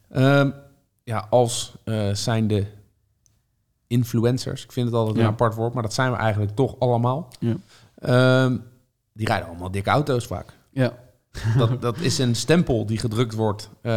Ehm, 0.09 0.51
ja, 1.03 1.27
als 1.29 1.73
eh 1.83 2.09
zijnde 2.13 2.65
influencers. 3.87 4.63
Ik 4.63 4.71
vind 4.71 4.85
het 4.85 4.95
altijd 4.95 5.15
Ja. 5.17 5.21
een 5.23 5.27
apart 5.29 5.55
woord, 5.55 5.73
maar 5.73 5.83
dat 5.83 5.93
zijn 5.93 6.11
we 6.11 6.17
eigenlijk 6.17 6.55
toch 6.55 6.75
allemaal. 6.79 7.27
Ja. 7.39 7.55
Ehm, 7.95 8.57
die 9.13 9.27
rijden 9.27 9.47
allemaal 9.47 9.71
dikke 9.71 9.89
auto's 9.89 10.25
vaak. 10.27 10.53
Ja. 10.71 10.93
Dat, 11.57 11.81
dat 11.81 11.97
is 11.99 12.17
een 12.17 12.35
stempel 12.35 12.85
die 12.85 12.97
gedrukt 12.97 13.33
wordt. 13.33 13.69
Eh, 13.81 13.91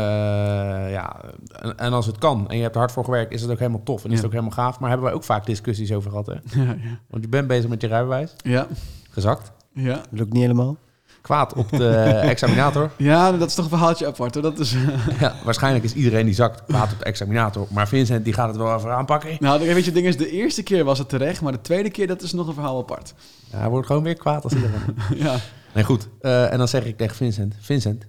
ja, 0.90 1.20
en, 1.60 1.78
en 1.78 1.92
als 1.92 2.06
het 2.06 2.18
kan 2.18 2.48
en 2.48 2.56
je 2.56 2.62
hebt 2.62 2.74
er 2.74 2.80
hard 2.80 2.92
voor 2.92 3.04
gewerkt, 3.04 3.32
is 3.32 3.42
het 3.42 3.50
ook 3.50 3.58
helemaal 3.58 3.82
tof 3.82 4.04
en 4.04 4.10
is 4.10 4.16
het 4.16 4.26
ook 4.26 4.32
helemaal 4.32 4.52
gaaf. 4.54 4.78
Maar 4.80 4.88
hebben 4.88 5.06
wij 5.06 5.16
ook 5.16 5.24
vaak 5.24 5.46
discussies 5.46 5.92
over 5.92 6.10
gehad. 6.10 6.26
Hè? 6.26 6.34
Ja, 6.64 6.70
ja. 6.82 6.98
Want 7.08 7.22
je 7.22 7.28
bent 7.28 7.46
bezig 7.48 7.70
met 7.70 7.80
je 7.80 7.86
rijbewijs, 7.86 8.34
Ja, 8.36 8.66
gezakt. 9.10 9.52
ja. 9.72 10.00
Lukt 10.10 10.32
niet 10.32 10.42
helemaal. 10.42 10.76
Kwaad 11.24 11.52
op 11.54 11.70
de 11.70 11.94
examinator. 12.34 12.90
ja, 12.96 13.32
dat 13.32 13.48
is 13.48 13.54
toch 13.54 13.64
een 13.64 13.70
verhaaltje 13.70 14.06
apart 14.06 14.34
hoor. 14.34 14.42
Dat 14.42 14.58
is, 14.58 14.74
Ja, 15.20 15.34
waarschijnlijk 15.44 15.84
is 15.84 15.94
iedereen 15.94 16.24
die 16.24 16.34
zakt 16.34 16.64
kwaad 16.64 16.92
op 16.92 16.98
de 16.98 17.04
examinator. 17.04 17.66
Maar 17.70 17.88
Vincent 17.88 18.24
die 18.24 18.32
gaat 18.32 18.48
het 18.48 18.56
wel 18.56 18.74
even 18.76 18.90
aanpakken. 18.94 19.36
nou, 19.40 19.58
weet 19.58 19.68
je, 19.78 19.84
het 19.84 19.94
ding 19.94 20.06
is, 20.06 20.16
de 20.16 20.30
eerste 20.30 20.62
keer 20.62 20.84
was 20.84 20.98
het 20.98 21.08
terecht, 21.08 21.40
maar 21.40 21.52
de 21.52 21.60
tweede 21.60 21.90
keer, 21.90 22.06
dat 22.06 22.22
is 22.22 22.32
nog 22.32 22.46
een 22.46 22.54
verhaal 22.54 22.78
apart. 22.78 23.14
Ja, 23.50 23.58
hij 23.58 23.68
wordt 23.68 23.86
gewoon 23.86 24.02
weer 24.02 24.14
kwaad 24.16 24.44
als 24.44 24.52
iedereen. 24.52 24.96
ja. 25.26 25.36
nee, 25.74 25.84
goed. 25.84 26.08
Eh, 26.20 26.52
en 26.52 26.58
dan 26.58 26.68
zeg 26.68 26.84
ik 26.84 26.96
tegen 26.96 27.16
Vincent: 27.16 27.54
Vincent, 27.60 28.06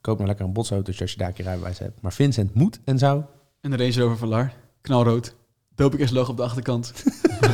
koop 0.00 0.18
maar 0.18 0.26
lekker 0.26 0.44
een 0.44 0.52
botsauto 0.52 0.92
als 1.00 1.12
je 1.12 1.18
daar 1.18 1.28
een 1.28 1.34
keer 1.34 1.44
rijbewijs 1.44 1.78
hebt. 1.78 2.02
Maar 2.02 2.12
Vincent 2.12 2.54
moet 2.54 2.80
en 2.84 2.98
zou. 2.98 3.22
En 3.60 3.70
de 3.70 3.76
Range 3.76 4.00
Rover 4.00 4.16
Velar, 4.16 4.52
knalrood. 4.80 5.34
Doping 5.80 6.10
logo 6.10 6.30
op 6.30 6.36
de 6.36 6.42
achterkant. 6.42 6.92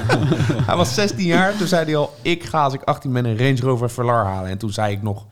Hij 0.68 0.76
was 0.76 0.94
16 0.94 1.24
jaar. 1.26 1.56
Toen 1.56 1.66
zei 1.66 1.84
hij 1.84 1.96
al: 1.96 2.14
Ik 2.22 2.44
ga 2.44 2.62
als 2.62 2.74
ik 2.74 2.82
18 2.82 3.12
ben 3.12 3.24
een 3.24 3.38
Range 3.38 3.60
Rover 3.60 3.90
Velar 3.90 4.24
halen. 4.24 4.50
En 4.50 4.58
toen 4.58 4.70
zei 4.72 4.92
ik 4.94 5.02
nog: 5.02 5.26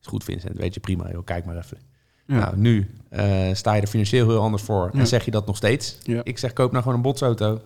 Is 0.00 0.06
goed, 0.06 0.24
Vincent. 0.24 0.56
Weet 0.56 0.74
je 0.74 0.80
prima, 0.80 1.10
joh. 1.10 1.24
Kijk 1.24 1.44
maar 1.44 1.56
even. 1.56 1.78
Ja. 2.26 2.34
Nou, 2.38 2.56
nu 2.56 2.90
eh, 3.08 3.26
sta 3.52 3.74
je 3.74 3.80
er 3.80 3.86
financieel 3.86 4.28
heel 4.28 4.40
anders 4.40 4.62
voor. 4.62 4.90
Ja. 4.92 4.98
En 5.00 5.06
zeg 5.06 5.24
je 5.24 5.30
dat 5.30 5.46
nog 5.46 5.56
steeds. 5.56 5.98
Ja. 6.02 6.20
Ik 6.24 6.38
zeg: 6.38 6.52
Koop 6.52 6.70
nou 6.70 6.82
gewoon 6.82 6.96
een 6.98 7.02
botsauto. 7.04 7.60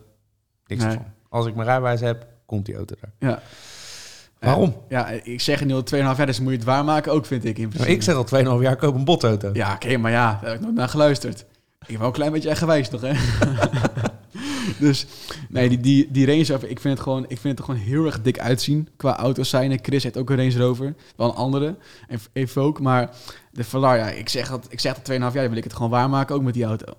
Niks 0.66 0.84
Nee. 0.84 0.92
van. 0.94 1.04
Als 1.28 1.46
ik 1.46 1.54
mijn 1.54 1.66
rijbewijs 1.66 2.00
heb, 2.00 2.26
komt 2.46 2.66
die 2.66 2.76
auto 2.76 2.94
daar. 3.00 3.30
Ja. 3.30 3.42
Waarom? 4.38 4.76
Ja, 4.88 5.08
ik 5.08 5.40
zeg 5.40 5.64
nu 5.64 5.74
al 5.74 5.82
2,5 5.94 5.96
jaar, 5.98 6.26
dus 6.26 6.40
moet 6.40 6.50
je 6.50 6.56
het 6.56 6.66
waarmaken 6.66 7.12
ook, 7.12 7.26
vind 7.26 7.44
ik. 7.44 7.56
In 7.58 7.62
Nou, 7.62 7.74
principe. 7.74 7.92
ik 7.96 8.02
zeg 8.02 8.14
al 8.14 8.56
2,5 8.58 8.62
jaar 8.62 8.76
koop 8.76 8.94
een 8.94 9.04
botauto. 9.04 9.50
Ja, 9.52 9.72
oké, 9.74 9.96
maar 9.96 10.10
ja, 10.10 10.38
daar 10.40 10.50
heb 10.50 10.54
ik 10.58 10.60
nooit 10.64 10.74
naar 10.74 10.88
geluisterd. 10.88 11.40
Ik 11.80 11.86
ben 11.86 11.98
wel 11.98 12.06
een 12.06 12.12
klein 12.12 12.32
beetje 12.32 12.48
eigenwijs 12.48 12.90
nog, 12.90 13.00
hè. 13.00 13.12
dus, 14.86 15.06
nee, 15.48 15.68
die, 15.68 15.80
die, 15.80 16.08
die 16.10 16.26
Range 16.26 16.44
Rover, 16.46 16.68
ik 16.68 16.80
vind, 16.80 16.94
het 16.94 17.02
gewoon, 17.02 17.22
ik 17.22 17.38
vind 17.38 17.42
het 17.42 17.58
er 17.58 17.64
gewoon 17.64 17.80
heel 17.80 18.06
erg 18.06 18.22
dik 18.22 18.38
uitzien 18.38 18.88
qua 18.96 19.16
auto's 19.16 19.48
zijn. 19.48 19.78
Chris 19.82 20.02
heeft 20.02 20.16
ook 20.16 20.30
een 20.30 20.36
Range 20.36 20.58
Rover, 20.58 20.94
wel 21.16 21.28
een 21.28 21.34
andere, 21.34 21.76
en 22.08 22.20
Evoque. 22.32 22.82
Maar 22.82 23.10
de 23.52 23.64
Velar, 23.64 23.96
ja, 23.96 24.08
ik 24.10 24.28
zeg 24.28 24.48
dat, 24.48 24.66
ik 24.68 24.80
zeg 24.80 24.94
dat 24.94 25.10
2,5 25.10 25.18
jaar, 25.18 25.48
wil 25.48 25.56
ik 25.56 25.64
het 25.64 25.72
gewoon 25.72 25.90
waarmaken, 25.90 26.34
ook 26.34 26.42
met 26.42 26.54
die 26.54 26.64
auto. 26.64 26.92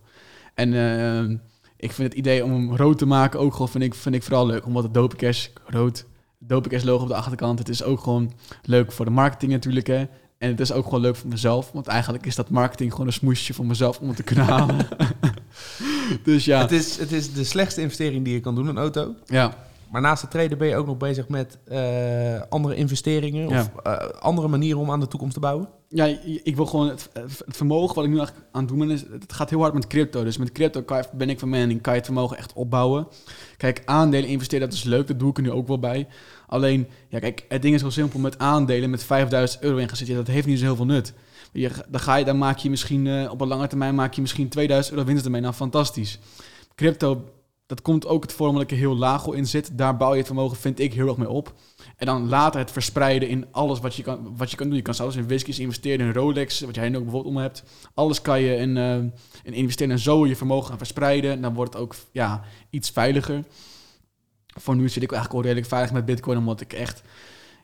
En 0.54 0.74
eh, 0.74 1.38
ik 1.78 1.91
vind 1.91 2.10
het 2.10 2.17
idee 2.17 2.44
om 2.44 2.52
hem 2.52 2.76
rood 2.76 2.98
te 2.98 3.06
maken 3.06 3.39
ook 3.39 3.52
gewoon, 3.54 3.70
vind 3.70 3.84
ik, 3.84 3.94
vind 3.94 4.15
ik 4.15 4.24
vooral 4.24 4.46
leuk. 4.46 4.65
Omdat 4.65 4.84
het 4.84 4.94
Dopecash 4.94 5.48
rood, 5.65 6.06
Dopecash 6.38 6.84
logo 6.84 7.04
op 7.04 7.10
de 7.10 7.15
achterkant, 7.15 7.60
het 7.60 7.70
is 7.70 7.84
ook 7.84 8.00
gewoon 8.00 8.34
leuk 8.62 8.91
voor 8.91 9.06
de 9.06 9.12
marketing 9.12 9.52
natuurlijk, 9.52 9.88
hè. 9.88 10.06
En 10.41 10.49
het 10.49 10.60
is 10.60 10.71
ook 10.71 10.84
gewoon 10.84 11.01
leuk 11.01 11.15
voor 11.15 11.30
mezelf. 11.30 11.71
Want 11.71 11.88
eigenlijk 11.88 12.25
is 12.25 12.36
dat 12.36 12.49
marketing 12.49 12.91
gewoon 12.91 13.08
een 13.08 13.13
smoesje 13.13 13.54
voor 13.54 13.65
mezelf 13.65 13.99
om 13.99 14.08
het 14.08 14.15
te 14.17 14.23
kunnen 14.23 14.45
halen. 14.45 14.77
dus 16.23 16.45
ja. 16.45 16.60
Het, 16.62 16.71
is, 16.71 16.97
het 16.97 17.12
is 17.12 17.34
de 17.34 17.43
slechtste 17.43 17.82
investering 17.82 18.23
die 18.23 18.34
je 18.34 18.39
kan 18.39 18.56
doen, 18.56 18.67
een 18.67 18.77
auto. 18.77 19.15
ja. 19.25 19.54
Maar 19.91 20.01
naast 20.01 20.21
het 20.21 20.32
traden 20.32 20.58
ben 20.58 20.67
je 20.67 20.75
ook 20.75 20.86
nog 20.86 20.97
bezig 20.97 21.27
met 21.27 21.58
eh, 21.67 22.41
andere 22.49 22.75
investeringen... 22.75 23.47
of 23.47 23.71
eh, 23.84 23.97
andere 24.19 24.47
manieren 24.47 24.80
om 24.80 24.91
aan 24.91 24.99
de 24.99 25.08
toekomst 25.08 25.34
te 25.34 25.39
bouwen. 25.39 25.69
Ja, 25.88 26.06
ik 26.43 26.56
wil 26.56 26.65
gewoon 26.65 26.88
het, 26.88 27.10
het 27.13 27.43
vermogen 27.47 27.95
wat 27.95 28.04
ik 28.04 28.10
nu 28.10 28.17
eigenlijk 28.17 28.47
aan 28.51 28.62
het 28.62 28.69
doen 28.69 28.80
ben, 28.80 28.89
is, 28.89 29.01
het 29.01 29.34
gaat 29.34 29.49
heel 29.49 29.60
hard 29.60 29.73
met 29.73 29.88
crypto. 29.88 30.23
Dus 30.23 30.38
met 30.38 30.51
crypto 30.51 30.82
kan 30.82 31.04
ben 31.13 31.30
ik 31.30 31.39
van 31.39 31.49
mening, 31.49 31.82
kan 31.82 31.93
je 31.93 31.97
het 31.97 32.08
vermogen 32.08 32.38
echt 32.38 32.54
opbouwen. 32.54 33.08
Kijk, 33.58 33.82
aandelen 33.86 34.30
investeren, 34.30 34.69
dat 34.69 34.77
is 34.77 34.84
leuk, 34.84 35.08
dat 35.08 35.19
doe 35.19 35.30
ik 35.30 35.38
er 35.38 35.43
nu 35.43 35.51
ook 35.51 35.67
wel 35.67 35.80
bij. 35.80 36.08
Alleen, 36.52 36.88
ja, 37.10 37.20
kijk, 37.20 37.46
het 37.48 37.62
ding 37.62 37.76
is 37.76 37.82
heel 37.82 37.92
simpel 37.92 38.20
met 38.20 38.40
aandelen, 38.40 38.90
met 38.90 39.04
5000 39.04 39.64
euro 39.64 39.78
in 39.78 39.88
zitten, 39.88 40.08
ja, 40.08 40.16
dat 40.16 40.28
heeft 40.28 40.48
niet 40.48 40.60
zo 40.60 40.66
heel 40.66 40.76
veel 40.76 40.86
nut. 40.86 41.14
Je, 41.52 41.72
dan, 41.90 42.00
ga 42.00 42.16
je, 42.16 42.26
dan 42.26 42.38
maak 42.38 42.58
je 42.58 42.70
misschien, 42.70 43.08
eh, 43.08 43.32
op 43.32 43.42
een 43.42 43.48
lange 43.48 43.68
termijn 43.68 43.96
maak 43.96 44.14
je 44.14 44.22
misschien 44.22 44.50
2000 44.50 44.96
euro 44.96 45.08
winst 45.08 45.26
ermee. 45.26 45.42
Nou, 45.42 45.54
fantastisch. 45.54 46.20
Crypto, 46.76 47.26
dat 47.66 47.82
komt 47.82 48.08
ook 48.08 48.24
het 48.24 48.34
vorm 48.34 48.54
dat 48.54 48.64
ik 48.64 48.72
er 48.72 48.78
heel 48.78 48.96
laag 48.96 49.28
in 49.28 49.48
zit. 49.48 49.78
Daar 49.78 49.98
bouw 49.98 50.12
je 50.12 50.18
het 50.18 50.26
vermogen, 50.26 50.58
vind 50.58 50.80
ik, 50.80 50.94
heel 50.94 51.08
erg 51.08 51.18
mee 51.18 51.30
op. 51.30 51.54
En 51.98 52.06
dan 52.06 52.30
later 52.30 52.60
het 52.60 52.72
verspreiden 52.72 53.30
in 53.30 53.46
alles 53.52 53.80
wat 53.80 53.96
je 53.96 54.04
kan, 54.04 54.34
wat 54.38 54.52
je 54.52 54.58
kan 54.58 54.68
doen. 54.68 54.76
Je 54.76 54.82
kan 54.82 54.96
zelfs 54.96 55.16
in 55.16 55.28
whiskies 55.28 55.60
investeren, 55.60 56.08
in 56.08 56.14
Rolex, 56.14 56.60
wat 56.60 56.76
jij 56.76 56.90
nu 56.90 56.98
ook 56.98 57.04
bijvoorbeeld 57.04 57.36
om 57.36 57.42
hebt. 57.42 57.64
Alles 57.94 58.22
kan 58.22 58.42
je 58.42 58.56
in, 58.56 58.78
eh, 58.78 58.96
in 59.44 59.54
investeren 59.54 59.94
en 59.94 60.00
zo 60.00 60.28
je 60.28 60.36
vermogen 60.36 60.68
gaan 60.68 60.78
verspreiden. 60.78 61.32
En 61.32 61.42
dan 61.42 61.54
wordt 61.54 61.74
het 61.74 61.82
ook 61.82 61.96
ja, 62.12 62.44
iets 62.70 62.90
veiliger. 62.90 63.44
Voor 64.60 64.76
nu 64.76 64.90
zit 64.90 65.04
ik 65.04 65.12
eigenlijk 65.12 65.34
al 65.40 65.46
redelijk 65.46 65.68
veilig 65.68 65.92
met 65.92 66.06
Bitcoin, 66.06 66.38
omdat 66.38 66.62
ik 66.62 66.74
echt... 66.74 67.02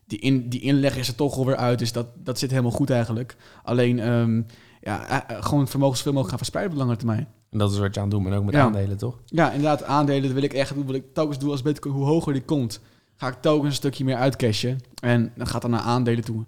Die, 0.05 0.19
in, 0.19 0.49
die 0.49 0.61
inleg 0.61 0.97
is 0.97 1.07
er 1.07 1.15
toch 1.15 1.37
alweer 1.37 1.55
uit, 1.55 1.79
dus 1.79 1.91
dat, 1.91 2.07
dat 2.15 2.39
zit 2.39 2.49
helemaal 2.49 2.71
goed 2.71 2.89
eigenlijk. 2.89 3.35
Alleen, 3.63 3.99
ehm, 3.99 4.41
ja, 4.81 5.07
eh, 5.07 5.37
eh, 5.37 5.43
gewoon 5.43 5.59
het 5.59 5.69
vermogen 5.69 5.97
zoveel 5.97 6.11
mogelijk 6.13 6.29
gaan 6.29 6.37
verspreiden 6.37 6.73
op 6.73 6.79
de 6.79 6.85
lange 6.85 6.97
termijn. 6.99 7.27
En 7.49 7.57
dat 7.57 7.71
is 7.71 7.77
wat 7.77 7.93
je 7.93 7.99
aan 7.99 8.07
het 8.07 8.15
doen 8.15 8.23
bent, 8.23 8.35
ook 8.35 8.43
met 8.43 8.53
Ja. 8.53 8.61
aandelen, 8.61 8.97
toch? 8.97 9.19
Ja, 9.25 9.51
inderdaad, 9.51 9.83
aandelen 9.83 10.21
dat 10.21 10.31
wil 10.31 10.43
ik 10.43 10.53
echt. 10.53 10.85
Wil 10.85 10.93
ik 10.95 11.13
telkens 11.13 11.39
doen 11.39 11.49
als 11.49 11.61
Bitcoin, 11.61 11.93
hoe 11.95 12.05
hoger 12.05 12.33
die 12.33 12.41
komt, 12.41 12.79
ga 13.15 13.27
ik 13.27 13.41
telkens 13.41 13.67
een 13.67 13.73
stukje 13.73 14.03
meer 14.03 14.15
uitcashen. 14.15 14.79
En 15.01 15.31
dan 15.35 15.47
gaat 15.47 15.61
dan 15.61 15.71
naar 15.71 15.79
aandelen 15.79 16.23
toe. 16.23 16.45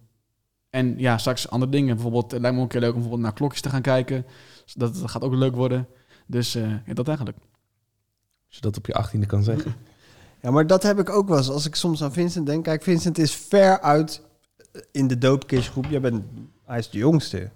En 0.69 0.97
ja, 0.97 1.17
straks 1.17 1.49
andere 1.49 1.71
dingen. 1.71 1.93
Bijvoorbeeld, 1.93 2.32
het 2.32 2.41
lijkt 2.41 2.56
me 2.56 2.63
ook 2.63 2.73
een 2.73 2.80
keer 2.80 2.82
leuk 2.82 2.93
om 2.95 2.99
bijvoorbeeld 2.99 3.28
naar 3.30 3.38
klokjes 3.38 3.62
te 3.62 3.69
gaan 3.69 3.82
kijken. 3.82 4.25
Dat, 4.73 4.95
dat 4.95 5.10
gaat 5.10 5.23
ook 5.23 5.34
leuk 5.34 5.56
worden. 5.56 5.88
Dus 6.28 6.54
ja, 6.54 6.93
dat 6.93 7.08
eigenlijk. 7.08 7.38
Als 8.47 8.56
je 8.56 8.62
dat 8.62 8.78
op 8.78 8.86
je 8.86 8.93
achttiende 8.93 9.25
kan 9.25 9.43
zeggen. 9.43 9.75
Ja, 10.41 10.52
maar 10.52 10.67
dat 10.67 10.84
heb 10.84 10.99
ik 10.99 11.10
ook 11.10 11.28
wel 11.28 11.38
eens. 11.38 11.49
Als 11.49 11.65
ik 11.65 11.75
soms 11.75 12.04
aan 12.04 12.13
Vincent 12.13 12.45
denk. 12.45 12.63
Kijk, 12.63 12.84
Vincent 12.84 13.17
is 13.17 13.36
ver 13.36 13.80
uit 13.82 14.21
eh, 14.71 14.82
in 14.91 15.08
de 15.08 15.17
doopkistgroep. 15.17 15.86
Jij 15.86 16.02
bent, 16.02 16.23
hij 16.65 16.78
is 16.78 16.89
de 16.89 16.97
jongste. 16.97 17.49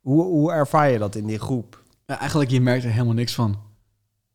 Hoe, 0.00 0.22
hoe 0.22 0.52
ervaar 0.52 0.90
je 0.90 0.98
dat 0.98 1.14
in 1.14 1.26
die 1.26 1.38
groep? 1.38 1.82
Ja, 2.06 2.18
eigenlijk, 2.18 2.50
je 2.50 2.60
merkt 2.60 2.84
er 2.84 2.90
helemaal 2.90 3.14
niks 3.14 3.34
van. 3.34 3.58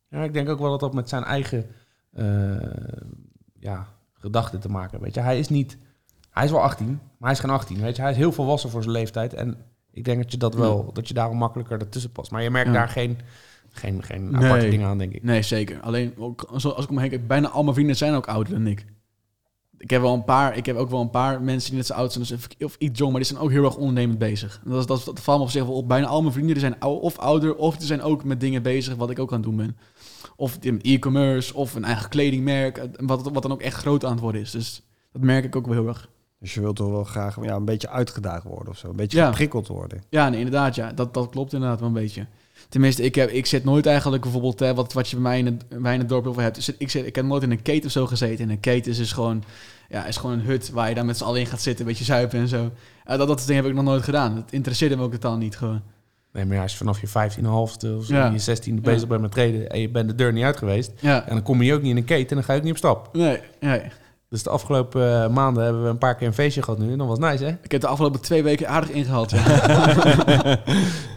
Ja, 0.10 0.24
ik 0.24 0.34
denk 0.34 0.50
ook 0.50 0.60
wel 0.60 0.70
dat 0.70 0.80
dat 0.80 0.94
met 0.94 1.10
zijn 1.10 1.24
eigen 1.24 1.66
eh, 2.14 2.26
ja, 3.60 3.88
gedachten 4.14 4.60
te 4.60 4.70
maken 4.70 4.92
heeft. 4.92 5.04
Weet 5.04 5.14
je, 5.14 5.22
hij 5.22 5.40
is 5.40 5.50
niet... 5.50 5.78
Hij 6.30 6.44
is 6.46 6.52
wel 6.52 6.62
18, 6.62 6.88
maar 6.88 6.98
hij 7.20 7.32
is 7.32 7.40
geen 7.40 7.50
18. 7.50 7.82
Weet 7.82 7.96
je, 7.96 8.02
hij 8.02 8.12
is 8.12 8.18
heel 8.18 8.32
volwassen 8.32 8.70
voor 8.70 8.82
zijn 8.82 8.94
leeftijd. 8.94 9.34
En 9.34 9.58
ik 9.92 10.04
denk 10.04 10.22
dat 10.22 10.32
je 10.32 10.38
dat 10.38 10.54
wel, 10.56 10.94
dat 10.94 11.08
je 11.08 11.14
daarom 11.14 11.38
makkelijker 11.38 11.80
ertussen 11.80 12.12
past. 12.12 12.32
Maar 12.32 12.44
je 12.44 12.50
merkt 12.50 12.68
Ja. 12.68 12.74
daar 12.74 12.90
geen, 12.90 13.18
geen, 13.80 14.04
geen 14.04 14.30
Nee. 14.32 14.44
aparte 14.46 14.70
dingen 14.70 14.88
aan, 14.88 14.98
denk 14.98 15.14
ik. 15.14 15.24
Nee, 15.24 15.42
zeker. 15.42 15.80
Alleen, 15.82 16.14
ook, 16.18 16.42
als 16.42 16.66
als 16.66 16.84
ik 16.84 16.90
om 16.90 16.96
me 16.96 17.02
heen 17.02 17.10
kijk, 17.10 17.28
bijna 17.28 17.48
al 17.50 17.62
mijn 17.64 17.74
vrienden 17.76 17.96
zijn 17.96 18.14
ook 18.14 18.28
ouder 18.28 18.54
dan 18.54 18.68
ik. 18.68 18.86
Ik 19.78 19.90
heb, 19.90 20.02
wel 20.02 20.14
een 20.14 20.24
paar, 20.24 20.58
ik 20.58 20.66
heb 20.66 20.76
ook 20.76 20.90
wel 20.90 21.02
een 21.02 21.10
paar 21.10 21.42
mensen 21.42 21.70
die 21.70 21.78
net 21.78 21.88
zo 21.88 21.94
oud 21.94 22.12
zijn, 22.12 22.24
dus 22.24 22.34
of, 22.38 22.48
of 22.66 22.76
iets 22.80 23.00
jong, 23.00 23.12
maar 23.12 23.22
die 23.22 23.30
zijn 23.30 23.44
ook 23.44 23.52
heel 23.52 23.64
erg 23.64 23.76
ondernemend 23.76 24.18
bezig. 24.20 24.62
En 24.66 24.72
dat, 24.72 24.80
is, 24.80 24.86
dat, 24.86 25.06
dat 25.06 25.20
valt 25.20 25.38
me 25.38 25.44
op 25.44 25.50
zich 25.50 25.64
wel 25.64 25.74
op. 25.74 25.88
Bijna 25.88 26.08
al 26.08 26.22
mijn 26.22 26.34
vrienden 26.34 26.54
die 26.54 26.64
zijn 26.64 26.80
ou- 26.80 27.00
of 27.00 27.18
ouder, 27.18 27.56
of 27.56 27.78
die 27.78 27.88
zijn 27.88 28.02
ook 28.02 28.24
met 28.24 28.40
dingen 28.40 28.62
bezig 28.64 28.96
wat 28.96 29.10
ik 29.10 29.20
ook 29.20 29.30
aan 29.30 29.36
het 29.38 29.46
doen 29.46 29.56
ben. 29.56 29.78
Of 30.36 30.58
in 30.62 30.82
e-commerce, 30.82 31.54
of 31.54 31.76
een 31.76 31.84
eigen 31.84 32.10
kledingmerk, 32.10 32.88
wat, 33.00 33.30
wat 33.34 33.42
dan 33.42 33.52
ook 33.52 33.62
echt 33.62 33.76
groot 33.78 34.06
aan 34.06 34.12
het 34.12 34.20
worden 34.20 34.42
is. 34.42 34.52
Dus 34.52 34.82
dat 35.12 35.22
merk 35.22 35.44
ik 35.46 35.56
ook 35.56 35.66
wel 35.66 35.76
heel 35.76 35.88
erg. 35.88 36.10
Dus 36.40 36.54
je 36.54 36.62
wilt 36.62 36.76
toch 36.76 36.90
wel 36.90 37.04
graag 37.04 37.38
ja, 37.44 37.56
een 37.56 37.66
beetje 37.66 37.90
uitgedaagd 37.90 38.44
worden 38.44 38.70
of 38.70 38.78
zo. 38.78 38.90
Een 38.90 38.96
beetje 38.96 39.18
Ja. 39.18 39.28
geprikkeld 39.30 39.68
worden. 39.68 40.04
Ja, 40.10 40.30
nee, 40.30 40.38
inderdaad, 40.40 40.76
ja. 40.76 40.92
Dat, 40.94 41.14
dat 41.14 41.30
klopt 41.30 41.54
inderdaad 41.54 41.80
wel 41.80 41.88
een 41.88 41.94
beetje. 41.94 42.26
Tenminste, 42.70 43.04
ik, 43.04 43.16
heb, 43.16 43.30
ik 43.30 43.46
zit 43.46 43.64
nooit 43.64 43.86
eigenlijk 43.86 44.22
bijvoorbeeld, 44.24 44.60
hè, 44.60 44.74
wat, 44.74 44.94
wat 44.94 45.10
je 45.10 45.16
bij 45.16 45.24
mij 45.24 45.38
in 45.40 45.46
het, 45.46 45.70
bij 45.70 45.80
mij 45.80 45.94
in 45.94 46.00
het 46.00 46.10
dorp 46.10 46.28
over 46.28 46.42
hebt. 46.42 46.64
Zit- 46.64 46.76
Ik, 46.78 46.90
zit, 46.90 47.06
ik 47.06 47.16
heb 47.16 47.26
nooit 47.26 47.44
in 47.44 47.52
een 47.52 47.62
keten 47.62 47.86
of 47.86 47.92
zo 47.92 48.06
gezeten. 48.08 48.46
En 48.46 48.50
een 48.52 48.60
keten 48.60 48.92
is 48.92 48.98
dus 48.98 49.12
gewoon, 49.12 49.44
ja, 49.90 50.06
is 50.06 50.18
gewoon 50.18 50.40
een 50.40 50.46
hut 50.46 50.70
waar 50.70 50.90
je 50.90 50.96
dan 50.96 51.06
met 51.06 51.18
z'n 51.18 51.24
allen 51.24 51.40
in 51.40 51.46
gaat 51.46 51.62
zitten, 51.62 51.86
een 51.86 51.92
beetje 51.92 52.06
zuipen 52.06 52.40
en 52.40 52.48
zo. 52.48 52.72
Ja, 53.06 53.18
dat, 53.18 53.28
dat 53.28 53.44
ding 53.46 53.60
heb 53.62 53.68
ik 53.70 53.74
nog 53.76 53.84
nooit 53.84 54.04
gedaan. 54.04 54.36
Het 54.36 54.52
interesseerde 54.52 54.96
me 54.96 55.04
ook 55.04 55.12
totaal 55.12 55.38
niet 55.38 55.58
gewoon. 55.58 55.82
Nee, 56.34 56.46
maar 56.46 56.56
ja, 56.56 56.62
als 56.62 56.72
je 56.72 56.78
vanaf 56.78 57.02
je 57.02 57.08
15,5 57.08 57.50
of 57.52 57.76
zo, 57.80 58.02
Ja. 58.08 58.30
je 58.32 58.40
16e 58.40 58.74
Ja. 58.76 58.82
bezig 58.82 59.08
bent 59.08 59.22
met 59.22 59.32
treden 59.32 59.70
en 59.70 59.80
je 59.80 59.90
bent 59.90 60.10
de 60.10 60.16
deur 60.16 60.34
niet 60.34 60.44
uit 60.44 60.58
geweest, 60.58 60.92
Ja, 61.00 61.28
en 61.28 61.34
dan 61.34 61.44
kom 61.44 61.62
je 61.62 61.74
ook 61.74 61.82
niet 61.82 61.92
in 61.92 61.98
een 61.98 62.04
keten 62.04 62.30
en 62.30 62.36
dan 62.36 62.44
ga 62.44 62.52
je 62.54 62.58
ook 62.60 62.64
niet 62.66 62.74
op 62.74 62.78
stap. 62.80 63.10
nee, 63.14 63.40
nee. 63.60 63.82
Dus 64.30 64.44
de 64.44 64.50
afgelopen 64.50 65.24
eh, 65.24 65.30
maanden 65.30 65.64
hebben 65.64 65.84
we 65.84 65.90
een 65.90 65.98
paar 65.98 66.16
keer 66.16 66.28
een 66.28 66.34
feestje 66.34 66.62
gehad 66.62 66.80
nu 66.80 66.92
en 66.92 66.98
dat 66.98 67.08
was 67.08 67.20
nice, 67.20 67.44
hè? 67.44 67.50
Ik 67.62 67.72
heb 67.72 67.82
de 67.82 67.88
afgelopen 67.88 68.22
twee 68.22 68.44
weken 68.44 68.68
aardig 68.70 68.90
ingehaald. 68.90 69.32
Ja. 69.32 69.38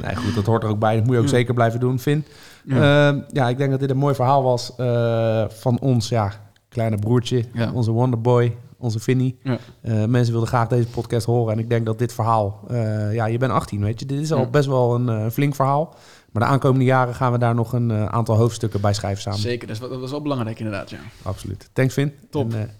Nee, 0.02 0.16
goed, 0.16 0.34
dat 0.34 0.46
hoort 0.46 0.62
er 0.62 0.68
ook 0.68 0.78
bij. 0.78 0.94
Dat 0.96 1.04
moet 1.04 1.12
je 1.14 1.18
ook 1.20 1.26
Ja. 1.26 1.30
zeker 1.30 1.54
blijven 1.54 1.80
doen, 1.80 1.98
Vin. 1.98 2.24
Ja. 2.64 2.76
Ja. 3.08 3.24
ja, 3.32 3.48
ik 3.48 3.58
denk 3.58 3.70
dat 3.70 3.80
dit 3.80 3.90
een 3.90 3.96
mooi 3.96 4.14
verhaal 4.14 4.42
was 4.42 4.72
eh, 4.76 5.44
van 5.48 5.78
ons, 5.80 6.08
ja, 6.08 6.32
kleine 6.68 6.96
broertje, 6.96 7.44
onze 7.74 7.90
Wonderboy, 7.90 8.56
onze 8.78 8.98
Vinnie. 9.00 9.38
Eh, 9.42 10.04
mensen 10.04 10.30
wilden 10.32 10.48
graag 10.48 10.68
deze 10.68 10.86
podcast 10.88 11.26
horen 11.26 11.52
en 11.52 11.58
ik 11.58 11.68
denk 11.68 11.86
dat 11.86 11.98
dit 11.98 12.12
verhaal, 12.12 12.60
eh, 12.68 13.14
ja, 13.14 13.24
je 13.26 13.38
bent 13.38 13.52
18, 13.52 13.80
weet 13.82 14.00
je. 14.00 14.06
Dit 14.06 14.20
is 14.20 14.32
al 14.32 14.46
best 14.50 14.68
wel 14.68 14.94
een 14.94 15.30
flink 15.30 15.54
verhaal. 15.54 15.94
Maar 16.32 16.42
de 16.42 16.48
aankomende 16.48 16.84
jaren 16.84 17.14
gaan 17.14 17.32
we 17.32 17.38
daar 17.38 17.54
nog 17.54 17.72
een 17.72 17.92
aantal 17.92 18.36
hoofdstukken 18.36 18.80
bij 18.80 18.92
schrijven 18.94 19.22
samen. 19.22 19.38
Zeker, 19.38 19.66
dat 19.66 19.76
is, 19.76 19.82
wel- 19.82 19.90
dat 19.90 20.02
is 20.02 20.10
wel 20.10 20.22
belangrijk 20.22 20.58
inderdaad, 20.58 20.90
ja. 20.90 20.98
Absoluut. 21.22 21.70
Thanks, 21.72 21.94
Vin. 21.94 22.12
Top. 22.30 22.52
En, 22.54 22.70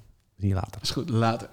Zie 0.43 0.51
je 0.51 0.57
later. 0.57 0.83
Is 0.83 0.91
goed, 0.91 1.09
later. 1.09 1.49